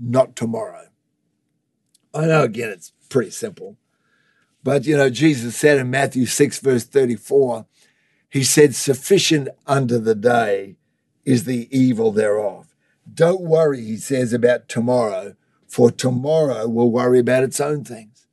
not 0.00 0.36
tomorrow. 0.36 0.88
I 2.14 2.26
know, 2.26 2.42
again, 2.42 2.70
it's 2.70 2.92
pretty 3.08 3.30
simple. 3.30 3.76
But, 4.62 4.86
you 4.86 4.96
know, 4.96 5.10
Jesus 5.10 5.56
said 5.56 5.78
in 5.78 5.90
Matthew 5.90 6.26
6, 6.26 6.58
verse 6.60 6.84
34, 6.84 7.66
He 8.28 8.44
said, 8.44 8.74
Sufficient 8.74 9.48
unto 9.66 9.98
the 9.98 10.14
day 10.14 10.76
is 11.24 11.44
the 11.44 11.68
evil 11.76 12.12
thereof. 12.12 12.74
Don't 13.12 13.42
worry, 13.42 13.84
he 13.84 13.96
says, 13.96 14.32
about 14.32 14.68
tomorrow, 14.68 15.34
for 15.66 15.90
tomorrow 15.90 16.66
will 16.66 16.90
worry 16.90 17.18
about 17.18 17.44
its 17.44 17.60
own 17.60 17.84
things. 17.84 18.26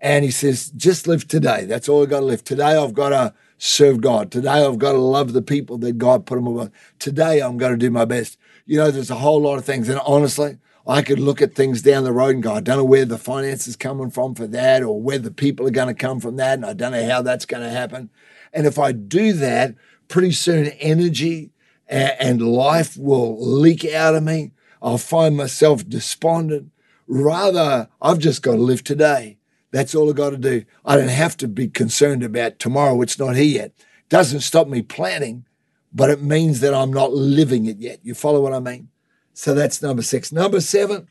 And 0.00 0.24
he 0.24 0.30
says, 0.30 0.70
just 0.70 1.06
live 1.06 1.26
today. 1.26 1.64
That's 1.64 1.88
all 1.88 2.02
I've 2.02 2.10
got 2.10 2.20
to 2.20 2.26
live. 2.26 2.44
Today 2.44 2.76
I've 2.76 2.94
got 2.94 3.10
to 3.10 3.34
serve 3.58 4.00
God. 4.00 4.30
Today 4.30 4.64
I've 4.64 4.78
got 4.78 4.92
to 4.92 4.98
love 4.98 5.32
the 5.32 5.42
people 5.42 5.78
that 5.78 5.98
God 5.98 6.26
put 6.26 6.36
them 6.36 6.46
above. 6.46 6.70
Today 6.98 7.40
I'm 7.40 7.56
going 7.56 7.72
to 7.72 7.78
do 7.78 7.90
my 7.90 8.04
best. 8.04 8.38
You 8.64 8.78
know, 8.78 8.90
there's 8.90 9.10
a 9.10 9.16
whole 9.16 9.40
lot 9.40 9.58
of 9.58 9.64
things. 9.64 9.88
And 9.88 10.00
honestly, 10.04 10.58
I 10.86 11.02
could 11.02 11.18
look 11.18 11.42
at 11.42 11.54
things 11.54 11.82
down 11.82 12.04
the 12.04 12.12
road 12.12 12.34
and 12.34 12.42
go, 12.42 12.54
I 12.54 12.60
don't 12.60 12.76
know 12.76 12.84
where 12.84 13.04
the 13.04 13.18
finance 13.18 13.66
is 13.66 13.76
coming 13.76 14.10
from 14.10 14.34
for 14.34 14.46
that 14.46 14.82
or 14.82 15.00
where 15.00 15.18
the 15.18 15.30
people 15.30 15.66
are 15.66 15.70
going 15.70 15.88
to 15.88 15.94
come 15.94 16.20
from 16.20 16.36
that. 16.36 16.54
And 16.54 16.66
I 16.66 16.74
don't 16.74 16.92
know 16.92 17.08
how 17.08 17.22
that's 17.22 17.46
going 17.46 17.62
to 17.62 17.70
happen. 17.70 18.10
And 18.52 18.66
if 18.66 18.78
I 18.78 18.92
do 18.92 19.32
that, 19.34 19.74
pretty 20.08 20.32
soon 20.32 20.66
energy 20.66 21.50
and 21.88 22.40
life 22.40 22.96
will 22.96 23.36
leak 23.40 23.84
out 23.84 24.14
of 24.14 24.22
me. 24.22 24.52
I'll 24.82 24.98
find 24.98 25.36
myself 25.36 25.88
despondent. 25.88 26.70
Rather, 27.08 27.88
I've 28.00 28.18
just 28.18 28.42
got 28.42 28.52
to 28.52 28.60
live 28.60 28.84
today. 28.84 29.38
That's 29.76 29.94
all 29.94 30.08
I've 30.08 30.16
got 30.16 30.30
to 30.30 30.38
do. 30.38 30.64
I 30.86 30.96
don't 30.96 31.08
have 31.08 31.36
to 31.36 31.46
be 31.46 31.68
concerned 31.68 32.22
about 32.22 32.58
tomorrow. 32.58 33.02
It's 33.02 33.18
not 33.18 33.36
here 33.36 33.44
yet. 33.44 33.72
Doesn't 34.08 34.40
stop 34.40 34.68
me 34.68 34.80
planning, 34.80 35.44
but 35.92 36.08
it 36.08 36.22
means 36.22 36.60
that 36.60 36.72
I'm 36.72 36.90
not 36.90 37.12
living 37.12 37.66
it 37.66 37.76
yet. 37.76 38.00
You 38.02 38.14
follow 38.14 38.40
what 38.40 38.54
I 38.54 38.60
mean? 38.60 38.88
So 39.34 39.52
that's 39.52 39.82
number 39.82 40.00
six. 40.00 40.32
Number 40.32 40.62
seven, 40.62 41.08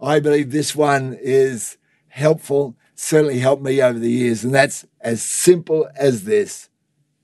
I 0.00 0.18
believe 0.18 0.50
this 0.50 0.74
one 0.74 1.14
is 1.20 1.76
helpful, 2.08 2.74
certainly 2.94 3.38
helped 3.38 3.62
me 3.62 3.82
over 3.82 3.98
the 3.98 4.10
years, 4.10 4.44
and 4.44 4.54
that's 4.54 4.86
as 5.02 5.20
simple 5.20 5.86
as 5.94 6.24
this 6.24 6.70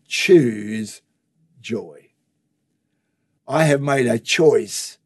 choose 0.07 1.01
joy. 1.59 2.11
I 3.49 3.65
have 3.65 3.81
made 3.81 4.07
a 4.07 4.19
choice 4.19 4.99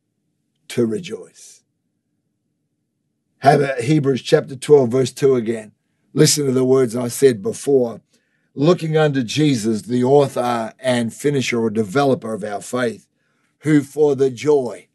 to 0.67 0.85
rejoice. 0.85 1.50
Have 3.41 3.63
a 3.63 3.81
Hebrews 3.81 4.21
chapter 4.21 4.55
12, 4.55 4.91
verse 4.91 5.13
2 5.13 5.35
again. 5.35 5.73
Listen 6.13 6.45
to 6.45 6.53
the 6.53 6.65
words 6.65 6.95
I 6.95 7.09
said 7.09 7.43
before. 7.43 8.03
Looking 8.55 8.99
unto 8.99 9.23
Jesus, 9.23 9.83
the 9.83 10.05
author 10.05 10.75
and 10.79 11.15
finisher 11.15 11.59
or 11.59 11.71
developer 11.71 12.35
of 12.35 12.45
our 12.45 12.61
faith, 12.61 13.07
who 13.61 13.83
for 13.83 14.15
the 14.15 14.31
joy 14.31 14.89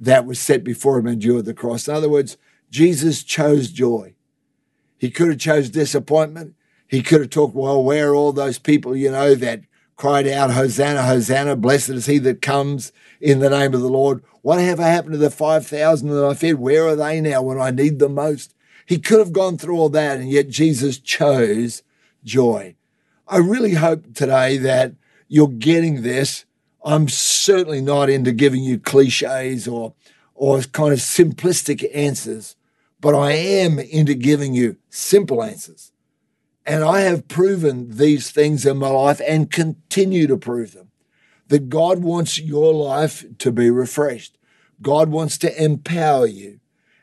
that 0.00 0.26
was 0.26 0.40
set 0.40 0.64
before 0.64 0.98
him 0.98 1.06
endured 1.06 1.44
the 1.44 1.54
cross. 1.54 1.86
In 1.86 1.94
other 1.94 2.08
words, 2.08 2.36
Jesus 2.70 3.22
chose 3.22 3.70
joy. 3.70 4.14
He 4.98 5.08
could 5.08 5.28
have 5.28 5.38
chose 5.38 5.70
disappointment. 5.70 6.56
He 6.88 7.04
could 7.04 7.20
have 7.20 7.30
talked, 7.30 7.54
well, 7.54 7.84
where 7.84 8.10
are 8.10 8.14
all 8.16 8.32
those 8.32 8.58
people, 8.58 8.96
you 8.96 9.12
know, 9.12 9.36
that 9.36 9.60
cried 10.02 10.26
out, 10.26 10.50
Hosanna, 10.50 11.04
Hosanna, 11.04 11.54
blessed 11.54 11.90
is 11.90 12.06
he 12.06 12.18
that 12.18 12.42
comes 12.42 12.90
in 13.20 13.38
the 13.38 13.48
name 13.48 13.72
of 13.72 13.82
the 13.82 13.88
Lord. 13.88 14.20
Whatever 14.40 14.82
happened 14.82 15.12
to 15.12 15.18
the 15.18 15.30
5,000 15.30 16.08
that 16.08 16.24
I 16.24 16.34
fed? 16.34 16.56
Where 16.56 16.88
are 16.88 16.96
they 16.96 17.20
now 17.20 17.42
when 17.42 17.60
I 17.60 17.70
need 17.70 18.00
them 18.00 18.14
most? 18.14 18.52
He 18.84 18.98
could 18.98 19.20
have 19.20 19.32
gone 19.32 19.58
through 19.58 19.76
all 19.76 19.90
that, 19.90 20.18
and 20.18 20.28
yet 20.28 20.48
Jesus 20.48 20.98
chose 20.98 21.84
joy. 22.24 22.74
I 23.28 23.36
really 23.36 23.74
hope 23.74 24.12
today 24.12 24.58
that 24.58 24.94
you're 25.28 25.46
getting 25.46 26.02
this 26.02 26.46
I'm 26.84 27.06
certainly 27.06 27.80
not 27.80 28.10
into 28.10 28.32
giving 28.32 28.64
you 28.64 28.80
cliches 28.80 29.68
or 29.68 29.94
or 30.34 30.62
kind 30.62 30.92
of 30.92 30.98
simplistic 30.98 31.88
answers, 31.94 32.56
but 33.00 33.14
I 33.14 33.34
am 33.34 33.78
into 33.78 34.14
giving 34.14 34.52
you 34.52 34.78
simple 34.90 35.44
answers. 35.44 35.91
And 36.64 36.84
I 36.84 37.00
have 37.00 37.28
proven 37.28 37.96
these 37.96 38.30
things 38.30 38.64
in 38.64 38.76
my 38.76 38.88
life 38.88 39.20
and 39.26 39.50
continue 39.50 40.26
to 40.26 40.36
prove 40.36 40.72
them. 40.72 40.88
That 41.48 41.68
God 41.68 41.98
wants 41.98 42.38
your 42.38 42.72
life 42.72 43.24
to 43.38 43.50
be 43.50 43.70
refreshed. 43.70 44.38
God 44.80 45.10
wants 45.10 45.36
to 45.38 45.62
empower 45.62 46.26
you. 46.26 46.60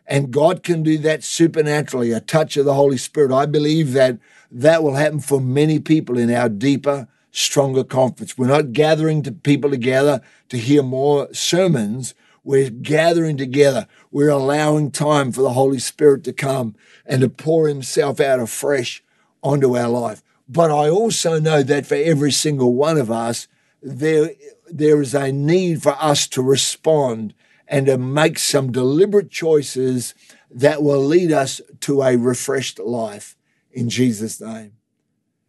And 0.08 0.32
God 0.32 0.64
can 0.64 0.82
do 0.82 0.98
that 1.00 1.24
supernaturally, 1.24 2.12
a 2.12 2.20
touch 2.20 2.58
of 2.58 2.66
the 2.66 2.74
Holy 2.74 2.98
Spirit. 2.98 3.32
I 3.32 3.46
believe 3.46 3.94
that 3.94 4.18
that 4.50 4.82
will 4.82 4.96
happen 4.96 5.20
for 5.20 5.40
many 5.40 5.80
people 5.80 6.18
in 6.18 6.34
our 6.34 6.50
deeper 6.50 7.08
stronger 7.32 7.84
conference. 7.84 8.38
We're 8.38 8.48
not 8.48 8.74
gathering 8.74 9.22
to 9.24 9.32
people 9.32 9.70
together 9.70 10.22
to 10.50 10.58
hear 10.58 10.82
more 10.82 11.32
sermons. 11.32 12.16
We're 12.44 12.72
gathering 12.72 13.38
together. 13.38 13.88
We're 14.10 14.30
allowing 14.30 14.90
time 14.90 15.32
for 15.32 15.44
the 15.44 15.54
Holy 15.54 15.78
Spirit 15.78 16.24
to 16.24 16.34
come 16.34 16.76
and 17.06 17.22
to 17.22 17.30
pour 17.30 17.68
Himself 17.68 18.20
out 18.20 18.40
afresh 18.40 19.04
onto 19.42 19.78
our 19.78 19.90
life. 19.90 20.24
But 20.48 20.72
I 20.72 20.90
also 20.90 21.40
know 21.40 21.62
that 21.64 21.86
for 21.86 21.96
every 21.96 22.32
single 22.32 22.74
one 22.74 22.98
of 22.98 23.12
us, 23.12 23.48
there, 23.82 24.32
there 24.70 25.02
is 25.02 25.14
a 25.14 25.32
need 25.32 25.84
for 25.84 25.96
us 26.00 26.28
to 26.30 26.42
respond 26.42 27.34
and 27.68 27.86
to 27.86 27.98
make 27.98 28.40
some 28.40 28.72
deliberate 28.72 29.30
choices 29.30 30.16
that 30.50 30.82
will 30.82 31.04
lead 31.04 31.32
us 31.32 31.62
to 31.82 32.02
a 32.02 32.18
refreshed 32.18 32.80
life 32.80 33.36
in 33.72 33.90
Jesus' 33.90 34.42
name. 34.42 34.74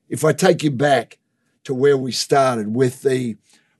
If 0.09 0.24
I 0.24 0.33
take 0.33 0.62
you 0.62 0.70
back 0.70 1.18
to 1.64 1.72
where 1.72 1.96
we 1.96 2.12
started 2.12 2.74
with 2.74 3.03
the 3.03 3.37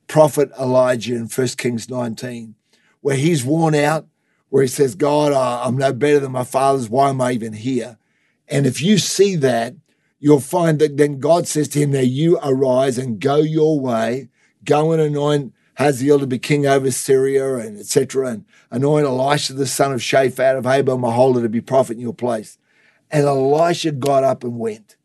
prophet 0.07 0.51
Elijah 0.59 1.15
in 1.15 1.27
1 1.27 1.47
Kings 1.59 1.91
19, 1.91 2.55
where 3.03 3.17
he's 3.17 3.45
worn 3.45 3.75
out, 3.75 4.07
where 4.49 4.63
he 4.63 4.69
says, 4.69 4.95
God, 4.95 5.33
I'm 5.33 5.77
no 5.77 5.93
better 5.93 6.21
than 6.21 6.33
my 6.33 6.45
fathers. 6.45 6.89
Why 6.89 7.11
am 7.11 7.21
I 7.21 7.33
even 7.33 7.53
here? 7.53 7.99
And 8.49 8.67
if 8.67 8.83
you 8.83 8.99
see 8.99 9.37
that, 9.37 9.75
you'll 10.21 10.41
find 10.41 10.79
that 10.79 10.97
then 10.97 11.19
God 11.19 11.49
says 11.49 11.69
to 11.69 11.81
him, 11.81 11.93
Now 11.93 12.01
you 12.01 12.39
arise 12.43 12.99
and 12.99 13.19
go 13.19 13.37
your 13.37 13.81
way, 13.81 14.29
go 14.65 14.93
and 14.93 15.01
anoint 15.01 15.53
Hazael 15.79 16.21
to 16.21 16.27
be 16.27 16.39
king 16.39 16.67
over 16.67 16.91
Syria, 16.91 17.57
and 17.57 17.79
etc., 17.79 18.29
and 18.29 18.45
anoint 18.71 19.07
Elisha 19.07 19.55
the 19.55 19.67
son 19.67 19.93
of 19.93 20.01
Shaphat 20.01 20.59
of 20.59 20.67
Abel 20.67 20.99
Meholah 20.99 21.43
to 21.43 21.49
be 21.49 21.61
prophet 21.61 21.95
in 21.95 22.01
your 22.01 22.15
place. 22.15 22.59
And 23.11 23.25
Elisha 23.25 23.93
got 23.93 24.23
up 24.23 24.45
and 24.45 24.59
went. 24.59 24.97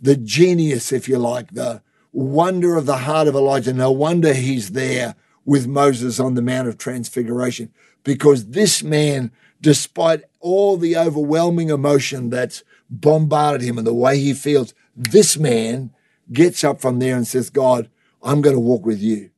The 0.00 0.16
genius, 0.16 0.92
if 0.92 1.08
you 1.08 1.18
like, 1.18 1.52
the 1.52 1.82
wonder 2.12 2.76
of 2.76 2.86
the 2.86 2.98
heart 2.98 3.28
of 3.28 3.34
Elijah. 3.34 3.72
No 3.72 3.90
wonder 3.90 4.34
he's 4.34 4.72
there 4.72 5.14
with 5.44 5.66
Moses 5.66 6.18
on 6.18 6.34
the 6.34 6.42
Mount 6.42 6.68
of 6.68 6.78
Transfiguration 6.78 7.72
because 8.02 8.48
this 8.48 8.82
man, 8.82 9.30
despite 9.60 10.24
all 10.40 10.76
the 10.76 10.96
overwhelming 10.96 11.70
emotion 11.70 12.30
that's 12.30 12.62
bombarded 12.90 13.66
him 13.66 13.78
and 13.78 13.86
the 13.86 13.94
way 13.94 14.18
he 14.18 14.34
feels, 14.34 14.74
this 14.96 15.38
man 15.38 15.90
gets 16.32 16.64
up 16.64 16.80
from 16.80 16.98
there 16.98 17.16
and 17.16 17.26
says, 17.26 17.50
God, 17.50 17.88
I'm 18.22 18.40
going 18.40 18.56
to 18.56 18.60
walk 18.60 18.84
with 18.84 19.00
you. 19.00 19.30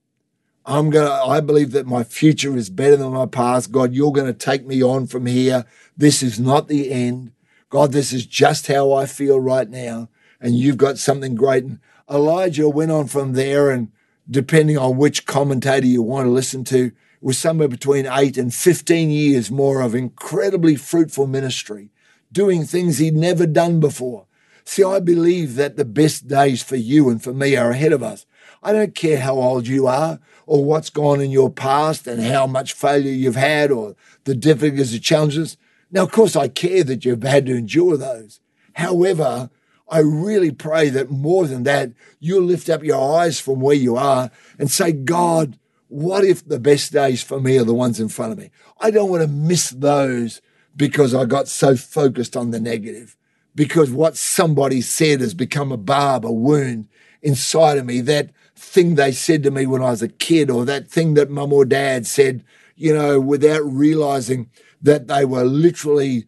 I'm 0.64 0.90
going 0.90 1.06
to, 1.06 1.12
I 1.12 1.40
believe 1.40 1.72
that 1.72 1.86
my 1.86 2.04
future 2.04 2.56
is 2.56 2.70
better 2.70 2.96
than 2.96 3.12
my 3.12 3.26
past. 3.26 3.72
God, 3.72 3.92
you're 3.92 4.12
going 4.12 4.26
to 4.26 4.32
take 4.32 4.64
me 4.64 4.82
on 4.82 5.06
from 5.06 5.26
here. 5.26 5.64
This 5.96 6.22
is 6.22 6.38
not 6.38 6.68
the 6.68 6.90
end. 6.90 7.32
God, 7.68 7.92
this 7.92 8.12
is 8.12 8.26
just 8.26 8.68
how 8.68 8.92
I 8.92 9.06
feel 9.06 9.40
right 9.40 9.68
now. 9.68 10.08
And 10.40 10.56
you've 10.56 10.76
got 10.76 10.98
something 10.98 11.34
great. 11.34 11.64
And 11.64 11.80
Elijah 12.08 12.68
went 12.68 12.90
on 12.90 13.06
from 13.06 13.32
there, 13.32 13.70
and 13.70 13.90
depending 14.30 14.78
on 14.78 14.96
which 14.96 15.26
commentator 15.26 15.86
you 15.86 16.02
want 16.02 16.26
to 16.26 16.30
listen 16.30 16.64
to, 16.64 16.92
was 17.20 17.38
somewhere 17.38 17.68
between 17.68 18.06
eight 18.06 18.36
and 18.36 18.52
15 18.52 19.10
years 19.10 19.50
more 19.50 19.80
of 19.80 19.94
incredibly 19.94 20.76
fruitful 20.76 21.26
ministry, 21.26 21.90
doing 22.32 22.64
things 22.64 22.98
he'd 22.98 23.14
never 23.14 23.46
done 23.46 23.80
before. 23.80 24.26
See, 24.64 24.84
I 24.84 25.00
believe 25.00 25.56
that 25.56 25.76
the 25.76 25.84
best 25.84 26.28
days 26.28 26.62
for 26.62 26.76
you 26.76 27.08
and 27.08 27.22
for 27.22 27.32
me 27.32 27.56
are 27.56 27.70
ahead 27.70 27.92
of 27.92 28.02
us. 28.02 28.26
I 28.62 28.72
don't 28.72 28.94
care 28.94 29.18
how 29.18 29.34
old 29.34 29.66
you 29.66 29.86
are 29.86 30.20
or 30.46 30.64
what's 30.64 30.90
gone 30.90 31.20
in 31.20 31.30
your 31.30 31.50
past 31.50 32.06
and 32.06 32.22
how 32.22 32.46
much 32.46 32.72
failure 32.72 33.10
you've 33.10 33.36
had 33.36 33.70
or 33.70 33.96
the 34.24 34.34
difficulties, 34.34 34.92
the 34.92 35.00
challenges. 35.00 35.56
Now, 35.90 36.04
of 36.04 36.12
course, 36.12 36.36
I 36.36 36.48
care 36.48 36.84
that 36.84 37.04
you've 37.04 37.22
had 37.22 37.46
to 37.46 37.56
endure 37.56 37.96
those. 37.96 38.40
However, 38.74 39.50
I 39.88 39.98
really 39.98 40.52
pray 40.52 40.88
that 40.90 41.10
more 41.10 41.46
than 41.46 41.64
that, 41.64 41.92
you'll 42.18 42.44
lift 42.44 42.70
up 42.70 42.82
your 42.82 43.18
eyes 43.18 43.40
from 43.40 43.60
where 43.60 43.76
you 43.76 43.96
are 43.96 44.30
and 44.58 44.70
say, 44.70 44.92
God, 44.92 45.58
what 45.88 46.24
if 46.24 46.46
the 46.46 46.58
best 46.58 46.92
days 46.92 47.22
for 47.22 47.40
me 47.40 47.58
are 47.58 47.64
the 47.64 47.74
ones 47.74 48.00
in 48.00 48.08
front 48.08 48.32
of 48.32 48.38
me? 48.38 48.50
I 48.80 48.90
don't 48.90 49.10
want 49.10 49.22
to 49.22 49.28
miss 49.28 49.68
those 49.70 50.40
because 50.76 51.14
I 51.14 51.24
got 51.24 51.48
so 51.48 51.76
focused 51.76 52.36
on 52.36 52.50
the 52.50 52.60
negative, 52.60 53.16
because 53.54 53.90
what 53.90 54.16
somebody 54.16 54.80
said 54.80 55.20
has 55.20 55.34
become 55.34 55.72
a 55.72 55.76
barb, 55.76 56.24
a 56.24 56.32
wound 56.32 56.88
inside 57.20 57.78
of 57.78 57.86
me. 57.86 58.00
That 58.00 58.30
thing 58.56 58.94
they 58.94 59.12
said 59.12 59.42
to 59.42 59.50
me 59.50 59.66
when 59.66 59.82
I 59.82 59.90
was 59.90 60.02
a 60.02 60.08
kid, 60.08 60.50
or 60.50 60.64
that 60.64 60.88
thing 60.88 61.14
that 61.14 61.30
mum 61.30 61.52
or 61.52 61.64
dad 61.64 62.06
said, 62.06 62.44
you 62.76 62.94
know, 62.94 63.20
without 63.20 63.62
realizing 63.64 64.50
that 64.80 65.08
they 65.08 65.24
were 65.24 65.44
literally 65.44 66.26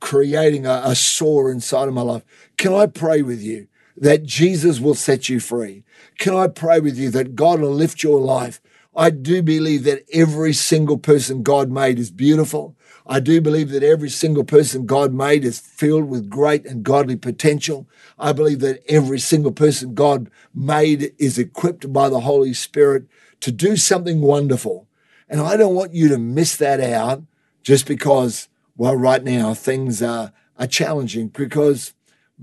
creating 0.00 0.66
a, 0.66 0.82
a 0.84 0.94
sore 0.94 1.50
inside 1.50 1.88
of 1.88 1.94
my 1.94 2.02
life. 2.02 2.24
Can 2.56 2.74
I 2.74 2.86
pray 2.86 3.22
with 3.22 3.40
you 3.40 3.68
that 3.96 4.24
Jesus 4.24 4.80
will 4.80 4.94
set 4.94 5.28
you 5.28 5.40
free? 5.40 5.84
Can 6.18 6.34
I 6.34 6.48
pray 6.48 6.80
with 6.80 6.96
you 6.96 7.10
that 7.10 7.34
God 7.34 7.60
will 7.60 7.72
lift 7.72 8.02
your 8.02 8.20
life? 8.20 8.60
I 8.94 9.10
do 9.10 9.42
believe 9.42 9.84
that 9.84 10.04
every 10.12 10.52
single 10.52 10.98
person 10.98 11.42
God 11.42 11.70
made 11.70 11.98
is 11.98 12.10
beautiful. 12.10 12.76
I 13.10 13.18
do 13.18 13.40
believe 13.40 13.70
that 13.70 13.82
every 13.82 14.08
single 14.08 14.44
person 14.44 14.86
God 14.86 15.12
made 15.12 15.44
is 15.44 15.58
filled 15.58 16.08
with 16.08 16.30
great 16.30 16.64
and 16.64 16.84
godly 16.84 17.16
potential. 17.16 17.88
I 18.20 18.32
believe 18.32 18.60
that 18.60 18.84
every 18.88 19.18
single 19.18 19.50
person 19.50 19.94
God 19.94 20.30
made 20.54 21.12
is 21.18 21.36
equipped 21.36 21.92
by 21.92 22.08
the 22.08 22.20
Holy 22.20 22.54
Spirit 22.54 23.06
to 23.40 23.50
do 23.50 23.76
something 23.76 24.20
wonderful. 24.20 24.86
And 25.28 25.40
I 25.40 25.56
don't 25.56 25.74
want 25.74 25.92
you 25.92 26.08
to 26.08 26.18
miss 26.18 26.54
that 26.58 26.78
out 26.78 27.24
just 27.64 27.84
because 27.84 28.48
well, 28.76 28.94
right 28.94 29.24
now 29.24 29.54
things 29.54 30.00
are, 30.00 30.32
are 30.56 30.68
challenging 30.68 31.28
because 31.28 31.94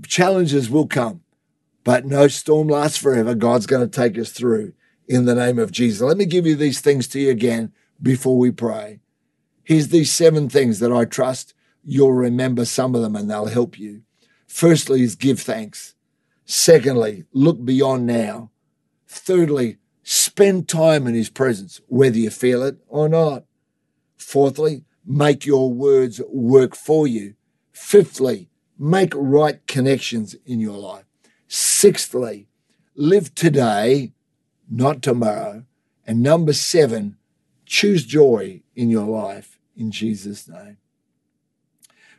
challenges 0.06 0.68
will 0.68 0.86
come, 0.86 1.22
but 1.82 2.04
no 2.04 2.28
storm 2.28 2.68
lasts 2.68 2.98
forever. 2.98 3.34
God's 3.34 3.66
going 3.66 3.88
to 3.88 4.00
take 4.00 4.18
us 4.18 4.32
through 4.32 4.74
in 5.08 5.24
the 5.24 5.34
name 5.34 5.58
of 5.58 5.72
Jesus. 5.72 6.02
Let 6.02 6.18
me 6.18 6.26
give 6.26 6.46
you 6.46 6.56
these 6.56 6.82
things 6.82 7.08
to 7.08 7.20
you 7.20 7.30
again 7.30 7.72
before 8.02 8.36
we 8.36 8.50
pray. 8.50 9.00
Here's 9.68 9.88
these 9.88 10.10
seven 10.10 10.48
things 10.48 10.78
that 10.78 10.94
I 10.94 11.04
trust 11.04 11.52
you'll 11.84 12.14
remember 12.14 12.64
some 12.64 12.94
of 12.94 13.02
them 13.02 13.14
and 13.14 13.30
they'll 13.30 13.48
help 13.48 13.78
you. 13.78 14.00
Firstly, 14.46 15.02
is 15.02 15.14
give 15.14 15.40
thanks. 15.40 15.94
Secondly, 16.46 17.26
look 17.34 17.62
beyond 17.62 18.06
now. 18.06 18.50
Thirdly, 19.06 19.76
spend 20.02 20.68
time 20.68 21.06
in 21.06 21.12
his 21.12 21.28
presence, 21.28 21.82
whether 21.86 22.16
you 22.16 22.30
feel 22.30 22.62
it 22.62 22.78
or 22.88 23.10
not. 23.10 23.44
Fourthly, 24.16 24.86
make 25.04 25.44
your 25.44 25.70
words 25.70 26.22
work 26.30 26.74
for 26.74 27.06
you. 27.06 27.34
Fifthly, 27.70 28.48
make 28.78 29.12
right 29.14 29.66
connections 29.66 30.34
in 30.46 30.60
your 30.60 30.78
life. 30.78 31.04
Sixthly, 31.46 32.48
live 32.94 33.34
today, 33.34 34.14
not 34.70 35.02
tomorrow. 35.02 35.66
And 36.06 36.22
number 36.22 36.54
seven, 36.54 37.18
choose 37.66 38.06
joy 38.06 38.62
in 38.74 38.88
your 38.88 39.04
life 39.04 39.57
in 39.78 39.90
Jesus' 39.90 40.48
name. 40.48 40.76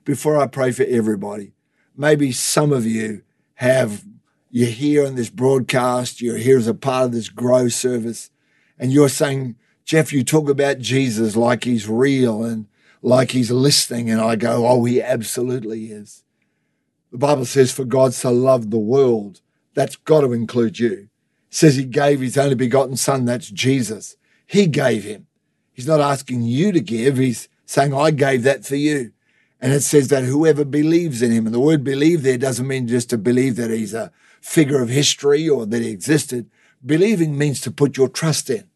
Before 0.05 0.38
I 0.38 0.47
pray 0.47 0.72
for 0.72 0.84
everybody, 0.84 1.51
maybe 1.95 2.32
some 2.32 2.72
of 2.72 2.86
you 2.86 3.22
have, 3.55 4.05
you're 4.49 4.70
here 4.70 5.05
on 5.05 5.16
this 5.16 5.30
broadcast, 5.30 6.22
you're 6.22 6.38
here 6.38 6.57
as 6.57 6.68
a 6.68 6.74
part 6.74 7.05
of 7.05 7.12
this 7.12 7.30
grow 7.30 7.68
service, 7.68 8.32
and 8.80 8.91
you're 8.93 9.10
saying, 9.10 9.55
Geoff, 9.84 10.14
you 10.14 10.24
talk 10.24 10.49
about 10.49 10.80
Jesus 10.80 11.36
like 11.36 11.66
he's 11.66 11.88
real 11.88 12.43
and 12.43 12.68
like 13.01 13.32
he's 13.32 13.51
listening. 13.51 14.10
And 14.10 14.22
I 14.22 14.36
go, 14.36 14.66
Oh, 14.66 14.86
he 14.86 15.01
absolutely 15.01 15.88
is. 15.88 16.24
The 17.12 17.18
Bible 17.18 17.45
says, 17.45 17.72
For 17.72 17.86
God 17.86 18.14
so 18.14 18.32
loved 18.32 18.72
the 18.72 18.78
world. 18.78 19.41
That's 19.74 19.95
got 19.95 20.22
to 20.22 20.32
include 20.32 20.80
you. 20.80 20.91
It 20.91 21.10
says 21.49 21.76
he 21.76 21.86
gave 21.86 22.22
his 22.22 22.38
only 22.38 22.55
begotten 22.55 22.97
son. 22.97 23.26
That's 23.26 23.49
Jesus. 23.49 24.16
He 24.45 24.68
gave 24.68 25.03
him. 25.03 25.26
He's 25.80 25.88
not 25.88 26.02
asking 26.02 26.42
you 26.42 26.74
to 26.74 26.82
give. 26.82 27.16
He's 27.16 27.48
saying, 27.66 27.94
I 27.94 28.12
gave 28.12 28.44
that 28.44 28.66
for 28.66 28.76
you. 28.76 29.14
And 29.62 29.72
it 29.72 29.80
says 29.80 30.10
that 30.10 30.26
whoever 30.26 30.66
believes 30.66 31.22
in 31.22 31.32
him, 31.32 31.46
and 31.46 31.56
the 31.56 31.60
word 31.62 31.86
believe 31.86 32.22
there 32.22 32.38
doesn't 32.38 32.68
mean 32.68 32.86
just 32.86 33.10
to 33.12 33.18
believe 33.18 33.56
that 33.56 33.72
he's 33.72 33.94
a 33.94 34.12
figure 34.42 34.82
of 34.82 34.90
history 34.90 35.48
or 35.48 35.66
that 35.66 35.82
he 35.82 35.90
existed. 35.90 36.50
Believing 36.86 37.38
means 37.38 37.62
to 37.62 37.72
put 37.72 37.96
your 37.96 38.10
trust 38.10 38.50
in. 38.50 38.70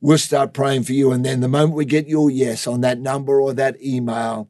We'll 0.00 0.18
start 0.18 0.52
praying 0.52 0.84
for 0.84 0.92
you. 0.92 1.10
And 1.10 1.24
then 1.24 1.40
the 1.40 1.48
moment 1.48 1.74
we 1.74 1.84
get 1.84 2.06
your 2.06 2.30
yes 2.30 2.66
on 2.66 2.82
that 2.82 3.00
number 3.00 3.40
or 3.40 3.52
that 3.54 3.82
email, 3.82 4.48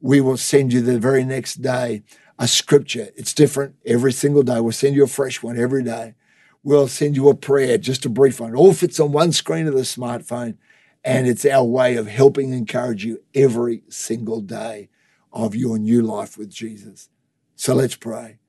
we 0.00 0.20
will 0.20 0.36
send 0.36 0.72
you 0.72 0.80
the 0.80 0.98
very 0.98 1.24
next 1.24 1.62
day 1.62 2.02
a 2.38 2.48
scripture. 2.48 3.08
It's 3.16 3.34
different 3.34 3.76
every 3.84 4.12
single 4.12 4.42
day. 4.42 4.60
We'll 4.60 4.72
send 4.72 4.96
you 4.96 5.04
a 5.04 5.08
fresh 5.08 5.42
one 5.42 5.58
every 5.58 5.84
day. 5.84 6.14
We'll 6.62 6.88
send 6.88 7.16
you 7.16 7.28
a 7.28 7.34
prayer, 7.34 7.78
just 7.78 8.04
a 8.04 8.10
brief 8.10 8.40
one. 8.40 8.54
It 8.54 8.56
all 8.56 8.74
fits 8.74 9.00
on 9.00 9.12
one 9.12 9.32
screen 9.32 9.66
of 9.66 9.74
the 9.74 9.80
smartphone. 9.80 10.56
And 11.02 11.26
it's 11.26 11.46
our 11.46 11.64
way 11.64 11.96
of 11.96 12.06
helping 12.06 12.52
encourage 12.52 13.04
you 13.04 13.22
every 13.34 13.84
single 13.88 14.42
day 14.42 14.90
of 15.32 15.54
your 15.54 15.78
new 15.78 16.02
life 16.02 16.36
with 16.36 16.50
Jesus. 16.50 17.08
So 17.56 17.74
let's 17.74 17.96
pray. 17.96 18.39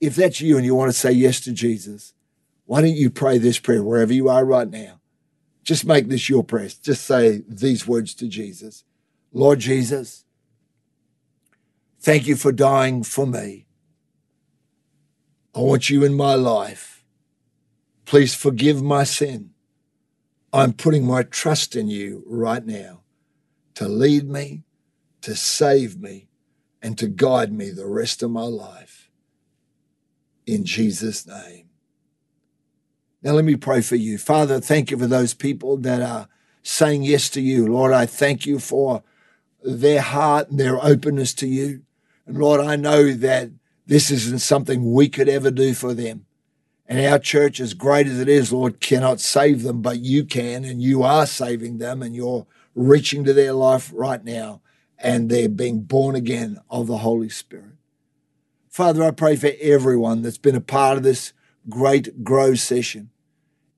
If 0.00 0.16
that's 0.16 0.40
you 0.40 0.56
and 0.56 0.64
you 0.64 0.74
want 0.74 0.92
to 0.92 0.98
say 0.98 1.12
yes 1.12 1.40
to 1.40 1.52
Jesus, 1.52 2.14
why 2.66 2.80
don't 2.80 2.96
you 2.96 3.10
pray 3.10 3.38
this 3.38 3.58
prayer 3.58 3.82
wherever 3.82 4.12
you 4.12 4.28
are 4.28 4.44
right 4.44 4.68
now? 4.68 5.00
Just 5.62 5.84
make 5.84 6.08
this 6.08 6.28
your 6.28 6.44
prayer. 6.44 6.68
Just 6.82 7.04
say 7.04 7.42
these 7.48 7.86
words 7.86 8.14
to 8.14 8.28
Jesus 8.28 8.84
Lord 9.32 9.58
Jesus, 9.58 10.24
thank 12.00 12.26
you 12.26 12.36
for 12.36 12.50
dying 12.50 13.02
for 13.02 13.26
me. 13.26 13.66
I 15.54 15.60
want 15.60 15.90
you 15.90 16.04
in 16.04 16.14
my 16.14 16.34
life. 16.34 17.04
Please 18.06 18.34
forgive 18.34 18.82
my 18.82 19.04
sin. 19.04 19.50
I'm 20.52 20.72
putting 20.72 21.06
my 21.06 21.24
trust 21.24 21.76
in 21.76 21.88
you 21.88 22.22
right 22.26 22.64
now 22.64 23.02
to 23.74 23.86
lead 23.86 24.28
me, 24.28 24.64
to 25.20 25.36
save 25.36 26.00
me, 26.00 26.28
and 26.80 26.96
to 26.98 27.06
guide 27.06 27.52
me 27.52 27.70
the 27.70 27.86
rest 27.86 28.22
of 28.22 28.30
my 28.30 28.44
life. 28.44 28.97
In 30.48 30.64
Jesus' 30.64 31.26
name. 31.26 31.66
Now, 33.22 33.32
let 33.32 33.44
me 33.44 33.56
pray 33.56 33.82
for 33.82 33.96
you. 33.96 34.16
Father, 34.16 34.60
thank 34.60 34.90
you 34.90 34.96
for 34.96 35.06
those 35.06 35.34
people 35.34 35.76
that 35.78 36.00
are 36.00 36.28
saying 36.62 37.02
yes 37.02 37.28
to 37.30 37.40
you. 37.40 37.66
Lord, 37.66 37.92
I 37.92 38.06
thank 38.06 38.46
you 38.46 38.58
for 38.58 39.02
their 39.62 40.00
heart 40.00 40.48
and 40.48 40.58
their 40.58 40.82
openness 40.82 41.34
to 41.34 41.46
you. 41.46 41.82
And 42.26 42.38
Lord, 42.38 42.60
I 42.60 42.76
know 42.76 43.12
that 43.12 43.50
this 43.86 44.10
isn't 44.10 44.38
something 44.40 44.92
we 44.92 45.08
could 45.08 45.28
ever 45.28 45.50
do 45.50 45.74
for 45.74 45.92
them. 45.92 46.24
And 46.86 47.04
our 47.04 47.18
church, 47.18 47.60
as 47.60 47.74
great 47.74 48.06
as 48.06 48.18
it 48.18 48.28
is, 48.28 48.50
Lord, 48.50 48.80
cannot 48.80 49.20
save 49.20 49.62
them, 49.62 49.82
but 49.82 50.00
you 50.00 50.24
can, 50.24 50.64
and 50.64 50.80
you 50.82 51.02
are 51.02 51.26
saving 51.26 51.76
them, 51.76 52.02
and 52.02 52.14
you're 52.16 52.46
reaching 52.74 53.24
to 53.24 53.34
their 53.34 53.52
life 53.52 53.90
right 53.94 54.24
now. 54.24 54.62
and 55.00 55.30
they're 55.30 55.48
being 55.48 55.80
born 55.82 56.16
again 56.16 56.58
of 56.68 56.86
the 56.88 56.98
Holy 56.98 57.28
Spirit. 57.28 57.77
Father, 58.78 59.02
I 59.02 59.10
pray 59.10 59.34
for 59.34 59.50
everyone 59.60 60.22
that's 60.22 60.38
been 60.38 60.54
a 60.54 60.60
part 60.60 60.98
of 60.98 61.02
this 61.02 61.32
great 61.68 62.22
grow 62.22 62.54
session. 62.54 63.10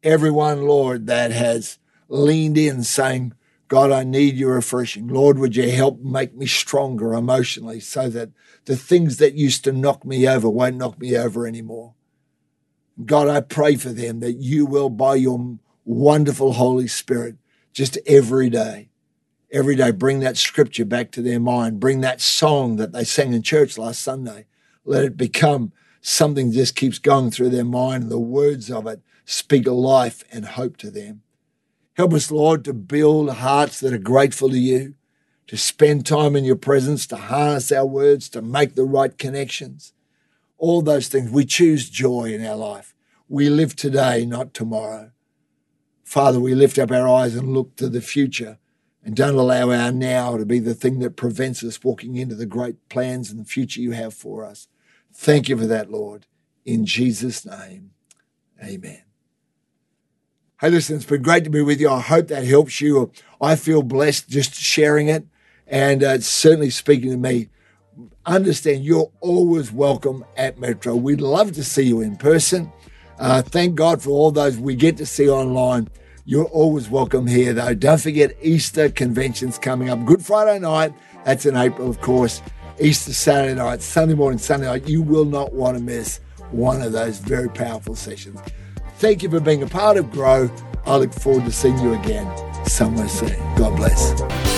Everyone, 0.02 0.66
Lord, 0.66 1.06
that 1.06 1.30
has 1.32 1.78
leaned 2.08 2.58
in 2.58 2.82
saying, 2.82 3.32
God, 3.68 3.90
I 3.92 4.04
need 4.04 4.36
your 4.36 4.56
refreshing. 4.56 5.08
Lord, 5.08 5.38
would 5.38 5.56
you 5.56 5.70
help 5.70 6.02
make 6.02 6.36
me 6.36 6.44
stronger 6.44 7.14
emotionally 7.14 7.80
so 7.80 8.10
that 8.10 8.28
the 8.66 8.76
things 8.76 9.16
that 9.16 9.32
used 9.32 9.64
to 9.64 9.72
knock 9.72 10.04
me 10.04 10.28
over 10.28 10.50
won't 10.50 10.76
knock 10.76 10.98
me 10.98 11.16
over 11.16 11.46
anymore? 11.46 11.94
God, 13.02 13.26
I 13.26 13.40
pray 13.40 13.76
for 13.76 13.94
them 13.94 14.20
that 14.20 14.34
you 14.34 14.66
will, 14.66 14.90
by 14.90 15.14
your 15.14 15.56
wonderful 15.86 16.52
Holy 16.52 16.88
Spirit, 16.88 17.36
just 17.72 17.96
every 18.06 18.50
day, 18.50 18.90
every 19.50 19.76
day, 19.76 19.92
bring 19.92 20.20
that 20.20 20.36
scripture 20.36 20.84
back 20.84 21.10
to 21.12 21.22
their 21.22 21.40
mind, 21.40 21.80
bring 21.80 22.02
that 22.02 22.20
song 22.20 22.76
that 22.76 22.92
they 22.92 23.04
sang 23.04 23.32
in 23.32 23.40
church 23.40 23.78
last 23.78 24.02
Sunday. 24.02 24.44
Let 24.90 25.04
it 25.04 25.16
become 25.16 25.70
something 26.00 26.48
that 26.48 26.56
just 26.56 26.74
keeps 26.74 26.98
going 26.98 27.30
through 27.30 27.50
their 27.50 27.64
mind, 27.64 28.02
and 28.02 28.10
the 28.10 28.18
words 28.18 28.72
of 28.72 28.88
it 28.88 29.00
speak 29.24 29.64
life 29.68 30.24
and 30.32 30.44
hope 30.44 30.76
to 30.78 30.90
them. 30.90 31.22
Help 31.94 32.12
us, 32.12 32.32
Lord, 32.32 32.64
to 32.64 32.72
build 32.72 33.30
hearts 33.30 33.78
that 33.78 33.92
are 33.92 33.98
grateful 33.98 34.50
to 34.50 34.58
you, 34.58 34.94
to 35.46 35.56
spend 35.56 36.06
time 36.06 36.34
in 36.34 36.42
your 36.42 36.56
presence, 36.56 37.06
to 37.06 37.16
harness 37.16 37.70
our 37.70 37.86
words, 37.86 38.28
to 38.30 38.42
make 38.42 38.74
the 38.74 38.82
right 38.82 39.16
connections. 39.16 39.92
All 40.58 40.82
those 40.82 41.06
things. 41.06 41.30
We 41.30 41.44
choose 41.44 41.88
joy 41.88 42.34
in 42.34 42.44
our 42.44 42.56
life. 42.56 42.92
We 43.28 43.48
live 43.48 43.76
today, 43.76 44.26
not 44.26 44.54
tomorrow. 44.54 45.12
Father, 46.02 46.40
we 46.40 46.56
lift 46.56 46.80
up 46.80 46.90
our 46.90 47.08
eyes 47.08 47.36
and 47.36 47.54
look 47.54 47.76
to 47.76 47.88
the 47.88 48.00
future 48.00 48.58
and 49.04 49.14
don't 49.14 49.36
allow 49.36 49.70
our 49.70 49.92
now 49.92 50.36
to 50.36 50.44
be 50.44 50.58
the 50.58 50.74
thing 50.74 50.98
that 50.98 51.14
prevents 51.14 51.62
us 51.62 51.84
walking 51.84 52.16
into 52.16 52.34
the 52.34 52.44
great 52.44 52.88
plans 52.88 53.30
and 53.30 53.38
the 53.38 53.48
future 53.48 53.80
you 53.80 53.92
have 53.92 54.12
for 54.12 54.44
us. 54.44 54.66
Thank 55.12 55.48
you 55.48 55.56
for 55.56 55.66
that, 55.66 55.90
Lord. 55.90 56.26
In 56.64 56.86
Jesus' 56.86 57.44
name, 57.44 57.90
amen. 58.62 59.02
Hey, 60.60 60.70
listen, 60.70 60.96
it's 60.96 61.06
been 61.06 61.22
great 61.22 61.44
to 61.44 61.50
be 61.50 61.62
with 61.62 61.80
you. 61.80 61.88
I 61.90 62.00
hope 62.00 62.28
that 62.28 62.44
helps 62.44 62.80
you. 62.80 63.10
I 63.40 63.56
feel 63.56 63.82
blessed 63.82 64.28
just 64.28 64.54
sharing 64.54 65.08
it, 65.08 65.26
and 65.66 66.02
uh, 66.02 66.20
certainly 66.20 66.70
speaking 66.70 67.10
to 67.10 67.16
me. 67.16 67.48
Understand 68.26 68.84
you're 68.84 69.10
always 69.20 69.72
welcome 69.72 70.24
at 70.36 70.58
Metro. 70.58 70.94
We'd 70.94 71.20
love 71.20 71.52
to 71.52 71.64
see 71.64 71.84
you 71.84 72.00
in 72.00 72.16
person. 72.16 72.72
Uh, 73.18 73.42
thank 73.42 73.74
God 73.74 74.02
for 74.02 74.10
all 74.10 74.30
those 74.30 74.58
we 74.58 74.74
get 74.74 74.96
to 74.98 75.06
see 75.06 75.28
online. 75.28 75.88
You're 76.24 76.44
always 76.44 76.88
welcome 76.88 77.26
here, 77.26 77.52
though. 77.52 77.74
Don't 77.74 78.00
forget 78.00 78.36
Easter 78.40 78.88
conventions 78.90 79.58
coming 79.58 79.88
up. 79.88 80.04
Good 80.04 80.24
Friday 80.24 80.58
night. 80.58 80.92
That's 81.24 81.46
in 81.46 81.56
April, 81.56 81.88
of 81.88 82.00
course. 82.00 82.40
Easter 82.80 83.12
Saturday 83.12 83.54
night, 83.54 83.82
Sunday 83.82 84.14
morning, 84.14 84.38
Sunday 84.38 84.66
night. 84.66 84.88
You 84.88 85.02
will 85.02 85.24
not 85.24 85.52
want 85.52 85.76
to 85.76 85.82
miss 85.82 86.20
one 86.50 86.82
of 86.82 86.92
those 86.92 87.18
very 87.18 87.48
powerful 87.48 87.94
sessions. 87.94 88.40
Thank 88.96 89.22
you 89.22 89.30
for 89.30 89.40
being 89.40 89.62
a 89.62 89.66
part 89.66 89.96
of 89.96 90.10
Grow. 90.10 90.50
I 90.86 90.96
look 90.96 91.12
forward 91.12 91.44
to 91.44 91.52
seeing 91.52 91.78
you 91.78 91.94
again 91.94 92.26
somewhere 92.66 93.08
soon. 93.08 93.36
God 93.56 93.76
bless. 93.76 94.49